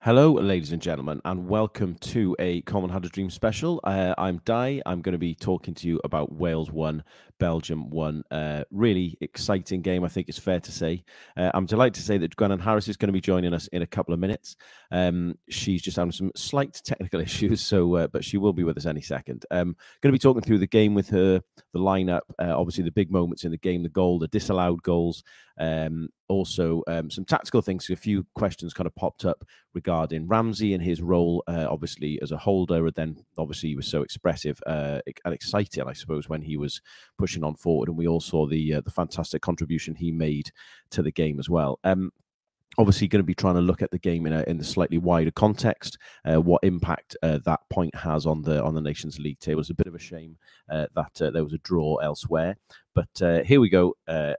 Hello, 0.00 0.34
ladies 0.34 0.70
and 0.70 0.80
gentlemen, 0.80 1.20
and 1.24 1.48
welcome 1.48 1.96
to 1.96 2.36
a 2.38 2.60
Common 2.62 2.88
Had 2.88 3.04
a 3.04 3.08
Dream 3.08 3.30
special. 3.30 3.80
Uh, 3.82 4.14
I'm 4.16 4.40
Di. 4.44 4.80
I'm 4.86 5.02
going 5.02 5.12
to 5.12 5.18
be 5.18 5.34
talking 5.34 5.74
to 5.74 5.88
you 5.88 6.00
about 6.04 6.30
Wales 6.32 6.70
1, 6.70 7.02
Belgium 7.40 7.90
1. 7.90 8.22
Uh, 8.30 8.62
really 8.70 9.18
exciting 9.20 9.82
game, 9.82 10.04
I 10.04 10.08
think 10.08 10.28
it's 10.28 10.38
fair 10.38 10.60
to 10.60 10.70
say. 10.70 11.02
Uh, 11.36 11.50
I'm 11.52 11.66
delighted 11.66 11.94
to 11.94 12.02
say 12.02 12.16
that 12.16 12.36
Gwennan 12.36 12.60
Harris 12.60 12.86
is 12.86 12.96
going 12.96 13.08
to 13.08 13.12
be 13.12 13.20
joining 13.20 13.52
us 13.52 13.66
in 13.72 13.82
a 13.82 13.88
couple 13.88 14.14
of 14.14 14.20
minutes. 14.20 14.54
Um, 14.92 15.36
she's 15.50 15.82
just 15.82 15.96
having 15.96 16.12
some 16.12 16.30
slight 16.36 16.80
technical 16.84 17.20
issues, 17.28 17.60
so 17.60 17.96
uh, 17.96 18.06
but 18.06 18.24
she 18.24 18.38
will 18.38 18.52
be 18.52 18.62
with 18.62 18.78
us 18.78 18.86
any 18.86 19.00
second. 19.00 19.46
Um, 19.50 19.74
going 20.00 20.12
to 20.12 20.16
be 20.16 20.20
talking 20.20 20.42
through 20.42 20.58
the 20.58 20.68
game 20.68 20.94
with 20.94 21.08
her, 21.08 21.42
the 21.78 21.84
lineup, 21.84 22.20
uh, 22.38 22.58
obviously 22.58 22.84
the 22.84 22.90
big 22.90 23.10
moments 23.10 23.44
in 23.44 23.50
the 23.50 23.58
game, 23.58 23.82
the 23.82 23.88
goal, 23.88 24.18
the 24.18 24.28
disallowed 24.28 24.82
goals, 24.82 25.22
um, 25.58 26.08
also 26.28 26.82
um, 26.86 27.10
some 27.10 27.24
tactical 27.24 27.62
things. 27.62 27.88
A 27.90 27.96
few 27.96 28.26
questions 28.34 28.74
kind 28.74 28.86
of 28.86 28.94
popped 28.94 29.24
up 29.24 29.44
regarding 29.74 30.28
Ramsey 30.28 30.74
and 30.74 30.82
his 30.82 31.00
role, 31.00 31.42
uh, 31.46 31.66
obviously 31.68 32.18
as 32.22 32.32
a 32.32 32.36
holder. 32.36 32.86
And 32.86 32.94
then 32.94 33.24
obviously 33.38 33.70
he 33.70 33.76
was 33.76 33.88
so 33.88 34.02
expressive 34.02 34.60
uh, 34.66 35.00
and 35.24 35.34
excited, 35.34 35.84
I 35.86 35.92
suppose, 35.92 36.28
when 36.28 36.42
he 36.42 36.56
was 36.56 36.80
pushing 37.18 37.44
on 37.44 37.54
forward. 37.54 37.88
And 37.88 37.96
we 37.96 38.08
all 38.08 38.20
saw 38.20 38.46
the 38.46 38.74
uh, 38.74 38.80
the 38.82 38.90
fantastic 38.90 39.42
contribution 39.42 39.94
he 39.94 40.12
made 40.12 40.50
to 40.90 41.02
the 41.02 41.12
game 41.12 41.38
as 41.38 41.48
well. 41.48 41.78
Um, 41.84 42.12
obviously 42.76 43.08
going 43.08 43.20
to 43.20 43.26
be 43.26 43.34
trying 43.34 43.54
to 43.54 43.60
look 43.60 43.82
at 43.82 43.90
the 43.90 43.98
game 43.98 44.26
in 44.26 44.32
a 44.32 44.42
in 44.46 44.60
a 44.60 44.64
slightly 44.64 44.98
wider 44.98 45.30
context, 45.30 45.98
uh, 46.24 46.40
what 46.40 46.62
impact 46.62 47.16
uh, 47.22 47.38
that 47.44 47.60
point 47.70 47.94
has 47.94 48.26
on 48.26 48.42
the 48.42 48.62
on 48.62 48.74
the 48.74 48.80
Nations 48.80 49.18
League 49.18 49.38
table. 49.40 49.60
It's 49.60 49.70
a 49.70 49.74
bit 49.74 49.86
of 49.86 49.94
a 49.94 49.98
shame 49.98 50.36
uh, 50.70 50.86
that 50.94 51.22
uh, 51.22 51.30
there 51.30 51.44
was 51.44 51.54
a 51.54 51.58
draw 51.58 51.96
elsewhere, 51.96 52.56
but 52.94 53.22
uh, 53.22 53.42
here 53.42 53.60
we 53.60 53.68
go. 53.68 53.96
Uh, 54.06 54.34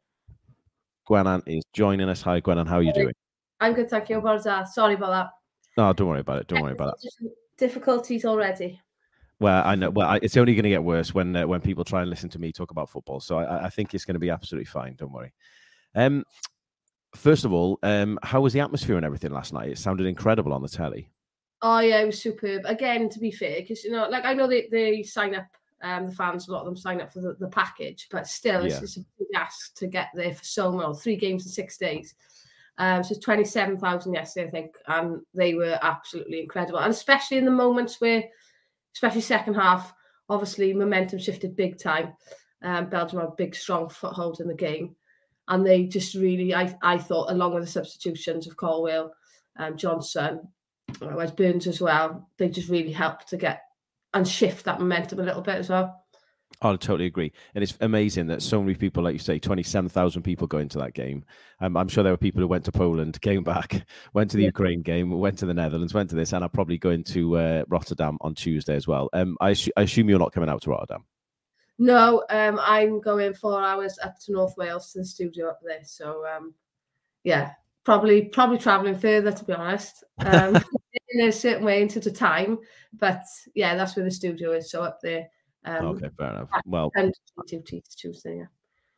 Gwennan 1.10 1.42
is 1.48 1.64
joining 1.74 2.08
us. 2.10 2.22
Hi, 2.22 2.40
Gwennan. 2.40 2.68
How 2.68 2.78
are 2.78 2.84
you 2.84 2.94
doing? 2.94 3.14
I'm 3.60 3.74
good, 3.74 3.90
thank 3.90 4.10
you. 4.10 4.22
Barza. 4.22 4.68
Sorry 4.68 4.94
about 4.94 5.10
that. 5.10 5.30
No, 5.78 5.92
don't 5.94 6.08
worry 6.08 6.22
about 6.22 6.40
it. 6.40 6.48
Don't 6.48 6.62
worry 6.62 6.74
about 6.74 6.98
it. 7.02 7.32
Difficulties 7.58 8.26
already. 8.26 8.80
Well, 9.40 9.64
I 9.66 9.76
know. 9.76 9.90
Well, 9.90 10.08
I, 10.08 10.20
it's 10.22 10.38
only 10.38 10.54
going 10.54 10.64
to 10.64 10.70
get 10.70 10.84
worse 10.84 11.14
when 11.14 11.36
uh, 11.36 11.48
when 11.48 11.62
people 11.62 11.84
try 11.84 12.02
and 12.02 12.10
listen 12.10 12.30
to 12.30 12.40
me 12.40 12.52
talk 12.52 12.72
about 12.72 12.90
football. 12.90 13.20
So 13.20 13.40
I, 13.40 13.66
I 13.66 13.70
think 13.70 13.94
it's 13.94 14.06
going 14.06 14.16
to 14.16 14.20
be 14.20 14.30
absolutely 14.30 14.66
fine. 14.66 14.96
Don't 14.96 15.12
worry. 15.12 15.34
Um, 15.96 16.24
first 17.16 17.46
of 17.46 17.54
all, 17.54 17.80
um, 17.84 18.20
how 18.24 18.42
was 18.42 18.54
the 18.54 18.60
atmosphere 18.60 18.96
and 18.98 19.06
everything 19.06 19.32
last 19.32 19.54
night? 19.54 19.70
It 19.70 19.78
sounded 19.78 20.06
incredible 20.08 20.54
on 20.54 20.62
the 20.62 20.70
telly. 20.70 21.10
Oh 21.62 21.80
yeah, 21.80 22.00
it 22.00 22.06
was 22.06 22.22
superb. 22.22 22.62
Again, 22.66 23.10
to 23.10 23.20
be 23.20 23.32
fair, 23.32 23.62
because 23.62 23.84
you 23.84 23.92
know, 23.92 24.08
like 24.10 24.26
I 24.26 24.34
know 24.34 24.48
they, 24.48 24.68
they 24.72 25.04
sign 25.04 25.36
up, 25.36 25.48
um, 25.82 26.08
the 26.08 26.12
fans, 26.12 26.48
a 26.48 26.52
lot 26.52 26.60
of 26.60 26.66
them 26.66 26.78
sign 26.78 27.02
up 27.02 27.12
for 27.12 27.22
the, 27.22 27.36
the 27.40 27.48
package, 27.50 28.08
but 28.12 28.28
still, 28.28 28.64
it's, 28.64 28.76
Yeah. 28.76 28.82
it's 28.82 28.98
a 28.98 29.02
big 29.18 29.28
ask 29.36 29.76
to 29.76 29.88
get 29.88 30.08
there 30.14 30.34
for 30.34 30.44
so 30.44 30.70
long. 30.70 30.94
Three 30.96 31.16
games 31.16 31.46
in 31.46 31.52
six 31.52 31.78
days. 31.78 32.16
Um, 32.78 33.04
so 33.04 33.16
twenty 33.20 33.44
seven 33.44 33.78
thousand 33.78 34.14
yesterday, 34.14 34.48
I 34.48 34.52
think, 34.52 34.76
and 34.88 35.22
they 35.34 35.54
were 35.54 35.78
absolutely 35.82 36.40
incredible, 36.42 36.80
and 36.80 36.92
especially 36.92 37.38
in 37.38 37.46
the 37.46 37.52
moments 37.52 38.00
where, 38.00 38.24
especially 38.94 39.22
second 39.22 39.56
half, 39.56 39.94
obviously 40.30 40.74
momentum 40.74 41.20
shifted 41.20 41.56
big 41.58 41.78
time. 41.78 42.14
Um, 42.62 42.90
Belgium 42.90 43.20
had 43.20 43.30
a 43.30 43.34
big, 43.38 43.56
strong 43.56 43.90
foothold 43.90 44.40
in 44.40 44.48
the 44.48 44.54
game, 44.54 44.96
and 45.50 45.66
they 45.66 45.86
just 45.86 46.14
really, 46.16 46.54
I, 46.56 46.76
I 46.82 46.98
thought, 46.98 47.32
along 47.32 47.54
with 47.56 47.64
the 47.64 47.70
substitutions 47.70 48.48
of 48.48 48.56
Colwill, 48.56 49.12
um, 49.58 49.76
Johnson, 49.76 50.48
Wes 51.02 51.32
Burns 51.32 51.68
as 51.68 51.82
well, 51.82 52.30
they 52.38 52.50
just 52.50 52.70
really 52.70 52.92
helped 52.92 53.28
to 53.30 53.38
get 53.38 53.64
and 54.14 54.28
shift 54.28 54.66
that 54.66 54.80
momentum 54.80 55.20
a 55.20 55.24
little 55.24 55.42
bit 55.42 55.56
as 55.56 55.70
well. 55.70 56.04
I 56.62 56.72
totally 56.72 57.06
agree, 57.06 57.32
and 57.54 57.64
it's 57.64 57.78
amazing 57.80 58.28
that 58.28 58.42
so 58.42 58.60
many 58.60 58.74
people, 58.76 59.04
like 59.04 59.14
you 59.14 59.20
say, 59.20 59.38
twenty-seven 59.38 59.88
thousand 59.90 60.24
people 60.24 60.48
go 60.48 60.58
into 60.58 60.80
that 60.80 60.94
game. 60.94 61.24
Um, 61.62 61.78
I'm 61.78 61.88
sure 61.88 62.04
there 62.04 62.12
were 62.12 62.18
people 62.18 62.42
who 62.42 62.48
went 62.48 62.66
to 62.66 62.72
Poland, 62.72 63.22
came 63.22 63.44
back, 63.44 63.86
went 64.14 64.32
to 64.32 64.38
the 64.38 64.44
Yeah. 64.44 64.48
Ukraine 64.48 64.82
game, 64.82 65.12
went 65.12 65.38
to 65.40 65.46
the 65.46 65.54
Netherlands, 65.54 65.94
went 65.94 66.10
to 66.10 66.16
this, 66.16 66.34
and 66.34 66.44
are 66.44 66.50
probably 66.50 66.78
going 66.80 67.04
to 67.06 67.38
uh, 67.38 67.64
Rotterdam 67.70 68.18
on 68.22 68.34
Tuesday 68.34 68.76
as 68.76 68.88
well. 68.88 69.10
Um, 69.14 69.38
I, 69.40 69.56
I 69.78 69.84
assume 69.84 70.10
you're 70.10 70.20
not 70.20 70.34
coming 70.34 70.50
out 70.50 70.64
to 70.64 70.72
Rotterdam. 70.72 71.06
No, 71.80 72.26
um, 72.30 72.60
I'm 72.62 73.00
going 73.00 73.34
four 73.34 73.64
hours 73.64 73.98
up 74.04 74.20
to 74.26 74.34
North 74.34 74.56
Wales 74.58 74.92
to 74.92 75.00
the 75.00 75.06
studio 75.06 75.50
up 75.50 75.62
there. 75.64 75.80
So 75.84 76.26
um, 76.28 76.54
yeah, 77.24 77.54
probably 77.86 78.24
probably 78.24 78.58
traveling 78.58 78.98
further 78.98 79.32
to 79.32 79.46
be 79.46 79.54
honest. 79.54 80.04
Um, 80.20 80.58
in 81.12 81.28
a 81.28 81.32
certain 81.32 81.66
way 81.66 81.82
into 81.82 82.00
the 82.00 82.12
time, 82.12 82.60
but 83.00 83.24
yeah, 83.56 83.76
that's 83.76 83.96
where 83.96 84.06
the 84.06 84.12
studio 84.12 84.52
is. 84.52 84.70
So 84.70 84.84
up 84.84 85.00
there. 85.02 85.28
Um, 85.66 85.86
okay, 85.88 86.10
fair 86.18 86.30
enough. 86.30 86.50
Well, 86.66 86.92
And 86.96 87.14
Tuesday, 87.48 87.82
Tuesday, 87.98 88.38
yeah. 88.38 88.46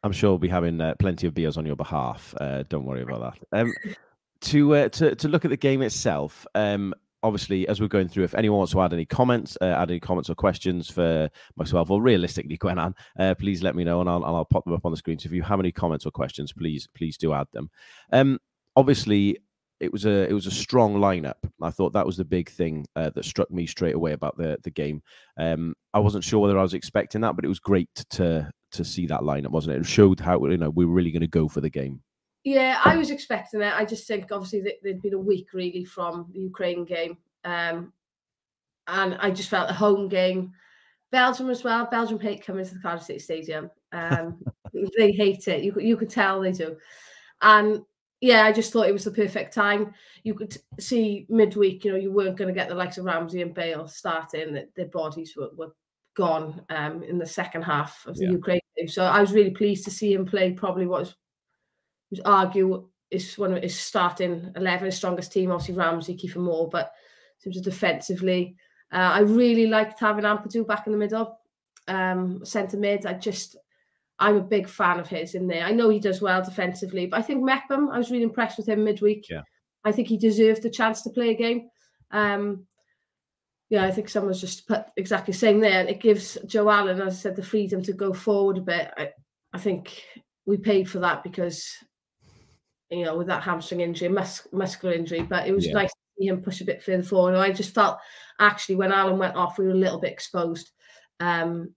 I'm 0.03 0.11
sure 0.11 0.31
we'll 0.31 0.39
be 0.39 0.47
having 0.47 0.81
uh, 0.81 0.95
plenty 0.99 1.27
of 1.27 1.33
beers 1.33 1.57
on 1.57 1.65
your 1.65 1.75
behalf. 1.75 2.33
Uh, 2.39 2.63
don't 2.67 2.85
worry 2.85 3.03
about 3.03 3.37
that. 3.51 3.59
Um, 3.59 3.73
to 4.41 4.75
uh, 4.75 4.89
to 4.89 5.15
to 5.15 5.27
look 5.27 5.45
at 5.45 5.51
the 5.51 5.57
game 5.57 5.83
itself. 5.83 6.47
Um, 6.55 6.95
obviously, 7.23 7.67
as 7.67 7.79
we're 7.79 7.87
going 7.87 8.07
through, 8.07 8.23
if 8.23 8.35
anyone 8.35 8.59
wants 8.59 8.73
to 8.73 8.81
add 8.81 8.93
any 8.93 9.05
comments, 9.05 9.57
uh, 9.61 9.65
add 9.65 9.91
any 9.91 9.99
comments 9.99 10.29
or 10.29 10.35
questions 10.35 10.89
for 10.89 11.29
myself, 11.55 11.89
or 11.89 12.01
realistically, 12.01 12.57
Gwennan, 12.61 12.93
uh, 13.19 13.35
please 13.35 13.63
let 13.63 13.75
me 13.75 13.83
know, 13.83 14.01
and 14.01 14.09
I'll 14.09 14.23
I'll 14.23 14.45
pop 14.45 14.65
them 14.65 14.73
up 14.73 14.85
on 14.85 14.91
the 14.91 14.97
screen. 14.97 15.19
So 15.19 15.27
if 15.27 15.33
you 15.33 15.43
have 15.43 15.59
any 15.59 15.71
comments 15.71 16.05
or 16.05 16.11
questions, 16.11 16.53
please 16.53 16.87
please 16.95 17.17
do 17.17 17.33
add 17.33 17.47
them. 17.53 17.69
Um, 18.11 18.39
obviously. 18.75 19.37
It 19.79 19.91
was 19.91 20.05
a 20.05 20.29
it 20.29 20.33
was 20.33 20.45
a 20.45 20.51
strong 20.51 20.97
lineup. 20.97 21.41
I 21.59 21.71
thought 21.71 21.93
that 21.93 22.05
was 22.05 22.15
the 22.15 22.23
big 22.23 22.51
thing 22.51 22.85
uh, 22.95 23.09
that 23.15 23.25
struck 23.25 23.49
me 23.49 23.65
straight 23.65 23.95
away 23.95 24.11
about 24.11 24.37
the 24.37 24.59
the 24.61 24.69
game. 24.69 25.01
Um, 25.39 25.73
I 25.91 25.97
wasn't 25.97 26.23
sure 26.23 26.39
whether 26.39 26.59
I 26.59 26.61
was 26.61 26.75
expecting 26.75 27.21
that, 27.21 27.35
but 27.35 27.45
it 27.45 27.47
was 27.47 27.59
great 27.59 27.89
to 28.11 28.47
to 28.73 28.85
see 28.85 29.07
that 29.07 29.21
lineup, 29.21 29.49
wasn't 29.49 29.77
it? 29.77 29.79
It 29.79 29.87
showed 29.87 30.19
how 30.19 30.45
you 30.45 30.57
know 30.57 30.69
we 30.69 30.85
were 30.85 30.93
really 30.93 31.09
going 31.09 31.21
to 31.21 31.27
go 31.27 31.47
for 31.47 31.61
the 31.61 31.69
game. 31.71 32.03
Yeah, 32.43 32.81
I 32.83 32.97
was 32.97 33.11
expecting 33.11 33.61
it. 33.61 33.73
I 33.73 33.85
just 33.85 34.07
think 34.07 34.31
obviously 34.31 34.61
that 34.61 34.75
there'd 34.81 35.01
been 35.01 35.13
a 35.13 35.19
week 35.19 35.47
really 35.53 35.85
from 35.85 36.27
the 36.33 36.39
Ukraine 36.39 36.85
game. 36.85 37.17
Um, 37.45 37.93
and 38.87 39.15
I 39.19 39.29
just 39.31 39.49
felt 39.49 39.67
the 39.67 39.73
home 39.73 40.07
game. 40.09 40.51
Belgium 41.11 41.49
as 41.49 41.63
well. 41.63 41.85
Belgium 41.91 42.19
hate 42.19 42.45
coming 42.45 42.65
to 42.65 42.73
the 42.73 42.79
Cardiff 42.79 43.03
City 43.05 43.19
Stadium. 43.19 43.69
Um, 43.91 44.41
they 44.97 45.11
hate 45.11 45.47
it. 45.47 45.63
You 45.63 45.71
could- 45.71 45.83
you 45.83 45.97
could 45.97 46.09
tell 46.09 46.41
they 46.41 46.51
do. 46.51 46.77
And 47.41 47.81
yeah, 48.21 48.45
I 48.45 48.51
just 48.51 48.71
thought 48.71 48.87
it 48.87 48.93
was 48.93 49.03
the 49.03 49.11
perfect 49.11 49.53
time. 49.53 49.93
You 50.23 50.33
could 50.35 50.55
see 50.79 51.25
midweek, 51.29 51.83
you 51.83 51.91
know, 51.91 51.97
you 51.97 52.11
weren't 52.11 52.37
going 52.37 52.47
to 52.47 52.57
get 52.59 52.69
the 52.69 52.75
likes 52.75 52.97
of 52.97 53.05
Ramsey 53.05 53.41
and 53.41 53.53
Bale 53.53 53.87
starting. 53.87 54.53
That 54.53 54.73
their 54.75 54.87
bodies 54.87 55.33
were, 55.35 55.49
were 55.55 55.73
gone 56.15 56.61
um, 56.69 57.03
in 57.03 57.17
the 57.17 57.25
second 57.25 57.63
half 57.63 58.05
of 58.05 58.15
the 58.17 58.25
Yeah. 58.25 58.31
Ukraine 58.31 58.59
game. 58.77 58.87
So 58.87 59.03
I 59.03 59.19
was 59.21 59.31
really 59.33 59.51
pleased 59.51 59.85
to 59.85 59.91
see 59.91 60.13
him 60.13 60.25
play 60.25 60.51
probably 60.53 60.85
what 60.85 61.01
was 61.01 61.15
was 62.11 62.19
argue 62.25 62.87
is 63.09 63.37
one 63.37 63.53
of 63.53 63.63
his 63.63 63.77
starting 63.77 64.51
eleven, 64.55 64.85
his 64.85 64.95
strongest 64.95 65.31
team. 65.31 65.51
Obviously 65.51 65.75
Ramsey, 65.75 66.15
Kiefer 66.15 66.37
Moore, 66.37 66.69
but 66.69 66.91
in 67.39 67.51
terms 67.51 67.57
of 67.57 67.63
defensively, 67.63 68.55
uh, 68.93 69.11
I 69.13 69.19
really 69.19 69.67
liked 69.67 69.99
having 69.99 70.25
Ampadu 70.25 70.67
back 70.67 70.85
in 70.85 70.93
the 70.93 70.99
middle, 70.99 71.39
um, 71.87 72.45
centre 72.45 72.77
mid. 72.77 73.05
I 73.05 73.13
just, 73.13 73.55
I'm 74.19 74.35
a 74.35 74.41
big 74.41 74.69
fan 74.69 74.99
of 74.99 75.07
his 75.07 75.33
in 75.33 75.47
there. 75.47 75.65
I 75.65 75.71
know 75.71 75.89
he 75.89 75.99
does 75.99 76.21
well 76.21 76.43
defensively, 76.43 77.07
but 77.07 77.17
I 77.17 77.23
think 77.23 77.43
Mepham, 77.43 77.89
I 77.89 77.97
was 77.97 78.11
really 78.11 78.23
impressed 78.23 78.57
with 78.57 78.69
him 78.69 78.83
midweek. 78.83 79.27
Yeah. 79.29 79.41
I 79.83 79.91
think 79.91 80.07
he 80.07 80.17
deserved 80.17 80.61
the 80.61 80.69
chance 80.69 81.01
to 81.01 81.09
play 81.09 81.31
a 81.31 81.33
game. 81.33 81.69
Um, 82.11 82.67
yeah, 83.69 83.85
I 83.85 83.91
think 83.91 84.09
someone's 84.09 84.41
just 84.41 84.67
put 84.67 84.85
exactly 84.97 85.33
saying 85.33 85.61
there, 85.61 85.79
and 85.79 85.89
it 85.89 86.01
gives 86.01 86.37
Joe 86.45 86.69
Allen, 86.69 87.01
as 87.01 87.13
I 87.13 87.17
said, 87.17 87.35
the 87.35 87.41
freedom 87.41 87.81
to 87.83 87.93
go 87.93 88.13
forward 88.13 88.57
a 88.57 88.61
bit. 88.61 88.91
I, 88.97 89.09
I 89.53 89.57
think 89.57 90.03
we 90.45 90.57
paid 90.57 90.89
for 90.89 90.99
that 90.99 91.23
because, 91.23 91.65
you 92.91 93.05
know, 93.05 93.17
with 93.17 93.27
that 93.27 93.41
hamstring 93.43 93.81
injury, 93.81 94.09
mus- 94.09 94.47
muscular 94.51 94.93
injury, 94.93 95.21
but 95.23 95.47
it 95.47 95.53
was 95.53 95.65
Yeah. 95.65 95.73
nice 95.73 95.91
to 95.91 95.99
see 96.19 96.27
him 96.27 96.41
push 96.41 96.61
a 96.61 96.65
bit 96.65 96.83
further 96.83 97.03
forward. 97.03 97.33
And 97.33 97.41
I 97.41 97.51
just 97.51 97.73
felt 97.73 97.97
actually 98.39 98.75
when 98.75 98.91
Allen 98.91 99.17
went 99.17 99.35
off, 99.35 99.57
we 99.57 99.65
were 99.65 99.71
a 99.71 99.75
little 99.75 99.99
bit 99.99 100.11
exposed, 100.11 100.71
um, 101.19 101.73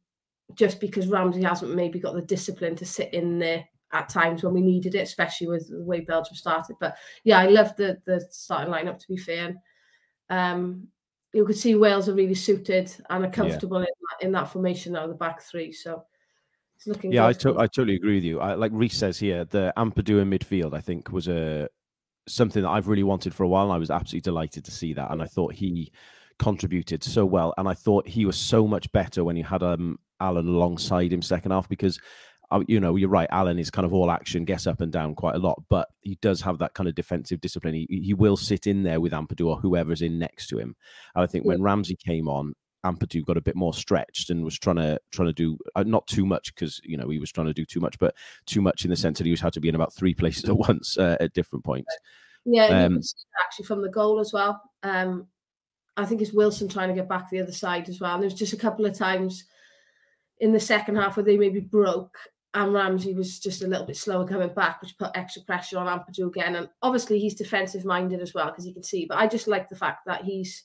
just 0.55 0.81
because 0.81 1.07
Ramsey 1.07 1.43
hasn't 1.43 1.75
maybe 1.75 1.99
got 2.01 2.15
the 2.15 2.23
discipline 2.23 2.77
to 2.77 2.85
sit 2.85 3.15
in 3.15 3.39
there 3.39 3.65
at 3.93 4.09
times 4.09 4.43
when 4.43 4.53
we 4.53 4.61
needed 4.61 4.95
it, 4.97 5.03
especially 5.03 5.47
with 5.47 5.69
the 5.69 5.85
way 5.85 6.01
Belgium 6.01 6.35
started. 6.35 6.75
But 6.81 6.97
yeah, 7.23 7.39
I 7.39 7.47
loved 7.47 7.77
the 7.77 7.99
the 8.07 8.21
starting 8.31 8.75
lineup 8.75 8.99
to 8.99 9.09
be 9.09 9.17
fair. 9.17 9.47
And, 9.47 9.59
um, 10.31 10.89
you 11.33 11.45
could 11.45 11.57
see 11.57 11.75
Wales 11.75 12.09
are 12.09 12.15
really 12.15 12.35
suited 12.35 12.95
and 13.11 13.25
are 13.25 13.31
comfortable 13.31 13.79
in, 13.79 13.83
that, 13.85 14.25
in 14.25 14.33
that 14.33 14.49
formation 14.49 14.93
now, 14.93 15.07
the 15.07 15.15
back 15.15 15.43
three. 15.43 15.73
So 15.73 16.05
it's 16.77 16.87
looking 16.87 17.13
Yeah, 17.13 17.27
I, 17.27 17.33
to- 17.35 17.59
I 17.59 17.67
totally 17.67 17.97
agree 17.97 18.17
with 18.17 18.25
you. 18.25 18.41
I, 18.41 18.55
like 18.55 18.73
Reese 18.75 18.97
says 18.97 19.19
here, 19.19 19.45
the 19.45 19.73
Ampadu 19.77 20.21
in 20.21 20.31
midfield, 20.31 20.75
I 20.75 20.81
think, 20.81 21.11
was 21.13 21.29
a 21.29 21.69
something 22.27 22.63
that 22.63 22.71
I've 22.71 22.89
really 22.89 23.03
wanted 23.03 23.35
for 23.35 23.45
a 23.45 23.49
while. 23.49 23.65
And 23.65 23.73
I 23.73 23.79
was 23.79 23.91
absolutely 23.91 24.23
delighted 24.23 24.65
to 24.65 24.71
see 24.71 24.93
that, 24.95 25.11
and 25.11 25.23
I 25.23 25.27
thought 25.27 25.55
he 25.55 25.93
contributed 26.39 27.05
so 27.05 27.25
well. 27.25 27.55
And 27.59 27.69
I 27.69 27.75
thought 27.75 28.09
he 28.09 28.27
was 28.27 28.37
so 28.37 28.67
much 28.67 28.91
better 28.93 29.23
when 29.25 29.37
you 29.37 29.45
had 29.45 29.63
um 29.63 29.99
Allen 30.21 30.49
alongside 30.49 31.13
him 31.13 31.23
second 31.23 31.53
half 31.53 31.69
because. 31.69 31.99
uh, 32.51 32.63
You 32.69 32.79
know, 32.79 32.95
you're 32.97 33.09
right. 33.09 33.29
Allen 33.31 33.59
is 33.59 33.71
kind 33.71 33.87
of 33.87 33.95
all 33.95 34.11
action, 34.11 34.45
gets 34.45 34.67
up 34.67 34.81
and 34.81 34.93
down 34.93 35.15
quite 35.15 35.35
a 35.35 35.39
lot, 35.39 35.63
but 35.71 35.89
he 36.03 36.19
does 36.21 36.41
have 36.43 36.59
that 36.59 36.75
kind 36.75 36.89
of 36.89 36.95
defensive 36.95 37.41
discipline. 37.41 37.75
He, 37.75 37.87
he 37.91 38.15
will 38.15 38.37
sit 38.37 38.67
in 38.67 38.83
there 38.83 39.01
with 39.01 39.13
Ampadu 39.13 39.47
or 39.47 39.57
whoever's 39.57 40.03
in 40.03 40.19
next 40.19 40.49
to 40.49 40.59
him. 40.59 40.77
And 41.15 41.25
I 41.25 41.27
think 41.27 41.45
when 41.47 41.63
Ramsey 41.63 41.97
came 41.97 42.29
on, 42.29 42.55
Ampadu 42.85 43.25
got 43.25 43.37
a 43.37 43.43
bit 43.43 43.57
more 43.57 43.75
stretched 43.75 44.31
and 44.31 44.45
was 44.45 44.59
trying 44.59 44.77
to 44.77 45.01
trying 45.11 45.29
to 45.29 45.33
do 45.33 45.59
uh, 45.75 45.83
not 45.85 46.07
too 46.07 46.27
much 46.27 46.55
because 46.55 46.81
you 46.85 46.97
know 46.97 47.09
he 47.09 47.19
was 47.19 47.33
trying 47.33 47.47
to 47.47 47.55
do 47.55 47.65
too 47.65 47.81
much, 47.81 47.99
but 47.99 48.15
too 48.47 48.61
much 48.61 48.85
in 48.85 48.91
the 48.91 48.97
sense 48.97 49.19
that 49.19 49.25
he 49.25 49.31
was 49.31 49.41
had 49.41 49.53
to 49.55 49.61
be 49.61 49.69
in 49.69 49.75
about 49.75 49.93
three 49.93 50.15
places 50.21 50.45
at 50.45 50.57
once 50.57 50.99
uh, 50.99 51.17
at 51.21 51.33
different 51.33 51.65
points. 51.65 51.93
Yeah, 52.45 52.85
Um, 52.85 53.01
actually 53.43 53.65
from 53.65 53.83
the 53.83 53.89
goal 53.89 54.21
as 54.21 54.33
well. 54.33 54.61
Um, 54.83 55.27
I 55.97 56.05
think 56.05 56.21
it's 56.21 56.33
Wilson 56.33 56.69
trying 56.69 56.89
to 56.89 56.95
get 56.95 57.09
back 57.09 57.31
the 57.31 57.41
other 57.41 57.53
side 57.53 57.89
as 57.89 58.01
well. 58.01 58.15
And 58.15 58.23
there's 58.23 58.35
just 58.35 58.53
a 58.53 58.59
couple 58.59 58.85
of 58.85 58.97
times 58.97 59.45
in 60.41 60.53
the 60.53 60.61
second 60.61 60.97
half 60.97 61.17
where 61.17 61.25
they 61.25 61.39
maybe 61.39 61.61
broke 61.61 62.19
and 62.55 62.73
Ramsey 62.73 63.15
was 63.15 63.41
just 63.41 63.63
a 63.63 63.67
little 63.67 63.87
bit 63.87 63.97
slower 63.97 64.27
coming 64.27 64.53
back, 64.55 64.81
which 64.81 64.97
put 64.97 65.11
extra 65.15 65.43
pressure 65.43 65.79
on 65.79 65.87
Ampadu 65.87 66.29
again. 66.29 66.55
And 66.55 66.69
obviously 66.83 67.19
he's 67.19 67.35
defensive 67.35 67.85
minded 67.85 68.21
as 68.21 68.33
well, 68.33 68.47
because 68.47 68.67
you 68.67 68.73
can 68.73 68.85
see. 68.85 69.07
But 69.07 69.19
I 69.19 69.27
just 69.27 69.49
like 69.49 69.69
the 69.69 69.77
fact 69.77 70.07
that 70.07 70.25
he's 70.25 70.63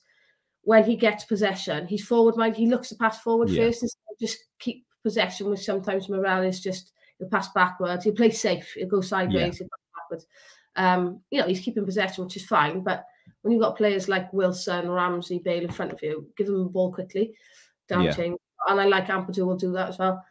when 0.62 0.84
he 0.84 0.96
gets 0.96 1.24
possession, 1.24 1.86
he's 1.86 2.06
forward 2.06 2.36
minded. 2.36 2.58
He 2.58 2.66
looks 2.66 2.88
to 2.90 2.96
pass 2.96 3.20
forward 3.20 3.50
yeah. 3.50 3.66
first 3.66 3.82
instead 3.82 4.02
of 4.10 4.18
just 4.18 4.38
keep 4.58 4.84
possession, 5.02 5.50
which 5.50 5.64
sometimes 5.64 6.08
Morrell 6.08 6.42
is 6.42 6.60
just 6.60 6.92
he'll 7.18 7.28
pass 7.28 7.48
backwards. 7.52 8.04
He'll 8.04 8.14
play 8.14 8.30
safe. 8.30 8.72
He'll 8.74 8.88
go 8.88 9.00
sideways. 9.00 9.60
Yeah. 9.60 9.66
He'll 9.66 9.68
pass 9.68 9.94
backwards. 9.96 10.26
Um, 10.76 11.20
you 11.30 11.40
know, 11.40 11.46
he's 11.46 11.60
keeping 11.60 11.84
possession, 11.84 12.24
which 12.24 12.36
is 12.36 12.46
fine. 12.46 12.80
But 12.80 13.04
when 13.42 13.52
you've 13.52 13.62
got 13.62 13.76
players 13.76 14.08
like 14.08 14.32
Wilson, 14.32 14.90
Ramsey, 14.90 15.38
Bale 15.38 15.64
in 15.64 15.70
front 15.70 15.92
of 15.92 16.02
you, 16.02 16.28
give 16.36 16.46
them 16.46 16.64
the 16.64 16.70
ball 16.70 16.92
quickly, 16.92 17.34
down 17.88 18.04
yeah. 18.04 18.12
chain. 18.12 18.36
And 18.68 18.80
I 18.80 18.84
like 18.84 19.06
Ampadu 19.06 19.46
will 19.46 19.56
do 19.56 19.72
that 19.72 19.88
as 19.88 19.98
well. 19.98 20.22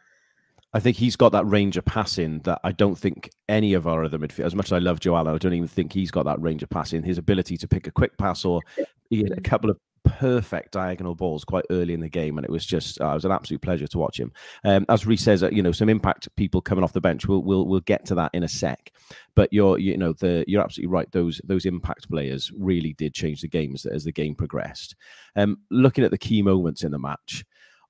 I 0.72 0.78
think 0.78 0.96
he's 0.96 1.16
got 1.16 1.32
that 1.32 1.44
range 1.46 1.76
of 1.76 1.84
passing 1.84 2.38
that 2.40 2.60
I 2.62 2.70
don't 2.70 2.96
think 2.96 3.30
any 3.48 3.74
of 3.74 3.88
our 3.88 4.04
other 4.04 4.18
midfielders, 4.18 4.46
as 4.46 4.54
much 4.54 4.66
as 4.66 4.72
I 4.72 4.78
love 4.78 5.00
Joe 5.00 5.16
Allen, 5.16 5.34
I 5.34 5.38
don't 5.38 5.52
even 5.52 5.66
think 5.66 5.92
he's 5.92 6.12
got 6.12 6.26
that 6.26 6.40
range 6.40 6.62
of 6.62 6.70
passing. 6.70 7.02
His 7.02 7.18
ability 7.18 7.56
to 7.56 7.66
pick 7.66 7.88
a 7.88 7.90
quick 7.90 8.16
pass 8.16 8.44
or 8.44 8.60
a 9.10 9.40
couple 9.40 9.68
of 9.68 9.78
perfect 10.18 10.72
diagonal 10.72 11.14
balls 11.14 11.44
quite 11.44 11.64
early 11.70 11.94
in 11.94 12.00
the 12.00 12.08
game, 12.08 12.38
and 12.38 12.44
it 12.44 12.50
was 12.50 12.66
just 12.66 13.00
uh, 13.00 13.10
it 13.10 13.14
was 13.14 13.24
an 13.24 13.32
absolute 13.32 13.62
pleasure 13.62 13.86
to 13.86 13.98
watch 13.98 14.18
him. 14.18 14.32
Um, 14.64 14.84
as 14.88 15.06
Reese 15.06 15.22
says, 15.22 15.42
uh, 15.42 15.50
you 15.50 15.62
know, 15.62 15.72
some 15.72 15.88
impact 15.88 16.28
people 16.36 16.60
coming 16.60 16.84
off 16.84 16.92
the 16.92 17.00
bench. 17.00 17.26
We'll 17.26 17.42
we'll 17.42 17.66
we'll 17.66 17.80
get 17.80 18.04
to 18.06 18.14
that 18.16 18.30
in 18.34 18.42
a 18.42 18.48
sec. 18.48 18.92
But 19.34 19.52
you're 19.52 19.78
you 19.78 19.96
know 19.96 20.12
the 20.12 20.44
you're 20.46 20.62
absolutely 20.62 20.92
right. 20.92 21.10
Those 21.12 21.40
those 21.44 21.66
impact 21.66 22.10
players 22.10 22.50
really 22.58 22.94
did 22.94 23.14
change 23.14 23.40
the 23.42 23.48
game 23.48 23.72
as, 23.74 23.86
as 23.86 24.04
the 24.04 24.12
game 24.12 24.34
progressed. 24.34 24.96
Um, 25.36 25.58
looking 25.70 26.04
at 26.04 26.10
the 26.10 26.18
key 26.18 26.42
moments 26.42 26.82
in 26.82 26.90
the 26.90 26.98
match, 26.98 27.44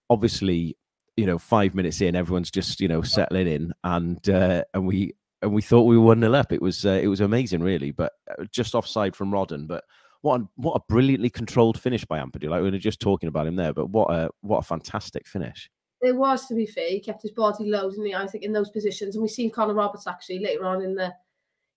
obviously, 0.08 0.76
you 1.16 1.26
know, 1.26 1.38
five 1.38 1.74
minutes 1.74 2.00
in, 2.00 2.16
everyone's 2.16 2.50
just 2.50 2.80
you 2.80 2.88
know 2.88 3.02
settling 3.02 3.48
in, 3.48 3.72
and 3.84 4.28
uh, 4.28 4.64
and 4.74 4.86
we 4.86 5.14
and 5.42 5.52
we 5.52 5.62
thought 5.62 5.82
we 5.82 5.96
were 5.96 6.04
one 6.04 6.20
nil 6.20 6.34
up. 6.34 6.52
It 6.52 6.62
was 6.62 6.84
uh, 6.84 7.00
it 7.02 7.08
was 7.08 7.20
amazing, 7.20 7.62
really, 7.62 7.90
but 7.90 8.12
uh, 8.30 8.44
just 8.50 8.74
offside 8.74 9.16
from 9.16 9.30
Rodon, 9.30 9.66
but 9.66 9.84
what 10.22 10.40
a, 10.40 10.48
what 10.56 10.74
a 10.74 10.80
brilliantly 10.88 11.30
controlled 11.30 11.80
finish 11.80 12.04
by 12.04 12.18
Ampadu. 12.18 12.50
Like 12.50 12.62
we 12.62 12.70
were 12.70 12.78
just 12.78 13.00
talking 13.00 13.28
about 13.28 13.46
him 13.46 13.56
there, 13.56 13.72
but 13.72 13.86
what 13.90 14.10
a 14.10 14.30
what 14.42 14.58
a 14.58 14.62
fantastic 14.62 15.26
finish. 15.26 15.70
It 16.02 16.16
was 16.16 16.46
to 16.46 16.54
be 16.54 16.66
fair. 16.66 16.88
He 16.88 17.00
kept 17.00 17.22
his 17.22 17.30
body 17.32 17.64
low, 17.64 17.90
didn't 17.90 18.06
he? 18.06 18.14
I 18.14 18.26
think 18.26 18.44
in 18.44 18.52
those 18.52 18.70
positions, 18.70 19.14
and 19.14 19.22
we've 19.22 19.30
seen 19.30 19.50
Connor 19.50 19.74
Roberts 19.74 20.06
actually 20.06 20.40
later 20.40 20.64
on 20.64 20.82
in 20.82 20.94
the 20.94 21.12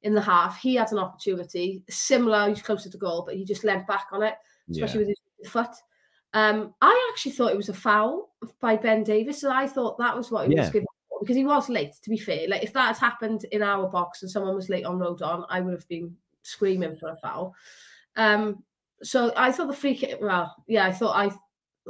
in 0.03 0.13
the 0.13 0.21
half. 0.21 0.59
He 0.59 0.75
had 0.75 0.91
an 0.91 0.99
opportunity 0.99 1.83
similar. 1.89 2.49
He's 2.49 2.61
closer 2.61 2.89
to 2.89 2.97
goal, 2.97 3.23
but 3.25 3.35
he 3.35 3.45
just 3.45 3.63
leant 3.63 3.87
back 3.87 4.07
on 4.11 4.23
it, 4.23 4.35
especially 4.69 5.01
yeah. 5.01 5.07
with 5.07 5.17
his 5.39 5.49
foot. 5.49 5.75
Um, 6.33 6.73
I 6.81 7.11
actually 7.11 7.33
thought 7.33 7.51
it 7.51 7.57
was 7.57 7.69
a 7.69 7.73
foul 7.73 8.31
by 8.59 8.75
Ben 8.75 9.03
Davies, 9.03 9.43
and 9.43 9.53
I 9.53 9.67
thought 9.67 9.97
that 9.99 10.15
was 10.15 10.31
what 10.31 10.47
he 10.47 10.55
yeah. 10.55 10.61
was 10.61 10.69
given 10.69 10.87
because 11.21 11.35
he 11.35 11.45
was 11.45 11.69
late. 11.69 11.93
To 12.03 12.09
be 12.09 12.17
fair, 12.17 12.47
like 12.47 12.63
if 12.63 12.73
that 12.73 12.87
had 12.87 12.97
happened 12.97 13.45
in 13.51 13.61
our 13.61 13.87
box 13.87 14.21
and 14.21 14.31
someone 14.31 14.55
was 14.55 14.69
late 14.69 14.85
on 14.85 14.99
Rodon, 14.99 15.45
I 15.49 15.61
would 15.61 15.73
have 15.73 15.87
been 15.87 16.15
screaming 16.43 16.95
for 16.97 17.09
a 17.09 17.15
foul. 17.17 17.55
Um, 18.15 18.63
so 19.01 19.33
I 19.35 19.51
thought 19.51 19.67
the 19.67 19.73
free 19.73 19.95
kick. 19.95 20.19
Well, 20.21 20.55
yeah, 20.67 20.85
I 20.85 20.91
thought 20.91 21.15
I 21.15 21.25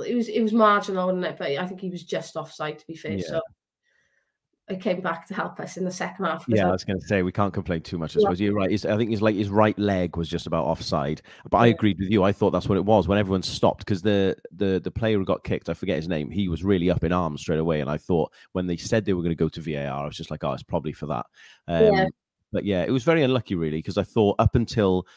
it 0.06 0.16
was 0.16 0.28
it 0.28 0.42
was 0.42 0.54
marginal, 0.54 1.08
wasn't 1.08 1.26
it? 1.26 1.38
But 1.38 1.52
I 1.52 1.68
think 1.68 1.82
he 1.82 1.90
was 1.90 2.04
just 2.04 2.36
offside 2.36 2.80
to 2.80 2.88
be 2.88 2.96
fair. 2.96 3.14
Yeah. 3.14 3.28
So 3.28 3.42
it 4.70 4.82
came 4.82 5.02
back 5.02 5.28
to 5.28 5.34
help 5.34 5.60
us 5.60 5.76
in 5.76 5.84
the 5.84 5.92
second 5.92 6.24
half. 6.26 6.46
Yeah, 6.48 6.66
I, 6.66 6.70
I 6.70 6.72
was 6.72 6.86
going 6.86 7.00
to 7.00 7.06
say 7.06 7.22
we 7.22 7.34
can't 7.34 7.54
complain 7.54 7.82
too 7.82 7.98
much. 7.98 8.16
I 8.16 8.22
suppose 8.22 8.40
yeah. 8.40 8.46
you're 8.46 8.56
right. 8.56 8.86
I 8.86 8.98
think 8.98 9.12
his 9.12 9.22
like 9.22 9.36
his 9.36 9.50
right 9.50 9.78
leg 9.78 10.16
was 10.16 10.30
just 10.30 10.48
about 10.48 10.66
offside, 10.66 11.22
but 11.50 11.58
I 11.58 11.68
agreed 11.68 12.00
with 12.00 12.10
you. 12.10 12.24
I 12.24 12.32
thought 12.32 12.52
that's 12.52 12.70
what 12.70 12.78
it 12.78 12.86
was 12.86 13.08
when 13.08 13.18
everyone 13.18 13.44
stopped 13.44 13.80
because 13.80 14.02
the 14.02 14.36
the 14.52 14.80
the 14.84 14.92
player 14.92 15.18
who 15.18 15.26
got 15.26 15.44
kicked, 15.44 15.70
I 15.70 15.74
forget 15.74 15.98
his 15.98 16.08
name, 16.08 16.32
he 16.32 16.48
was 16.48 16.64
really 16.64 16.90
up 16.90 17.04
in 17.04 17.12
arms 17.12 17.42
straight 17.42 17.60
away, 17.60 17.82
and 17.82 17.90
I 17.90 17.98
thought 17.98 18.32
when 18.54 18.66
they 18.66 18.78
said 18.78 19.06
they 19.06 19.14
were 19.14 19.22
going 19.22 19.36
to 19.36 19.44
go 19.44 19.50
to 19.50 19.62
VAR, 19.62 20.04
I 20.04 20.06
was 20.06 20.18
just 20.18 20.32
like, 20.32 20.44
oh, 20.44 20.54
it's 20.54 20.64
probably 20.64 20.94
for 20.94 21.08
that. 21.08 21.26
Um, 21.68 21.94
yeah. 21.94 22.08
But 22.54 22.66
yeah, 22.66 22.84
it 22.84 22.92
was 22.92 23.04
very 23.04 23.24
unlucky, 23.24 23.56
really, 23.56 23.80
because 23.80 23.98
I 23.98 24.04
thought 24.04 24.36
up 24.40 24.56
until 24.56 25.08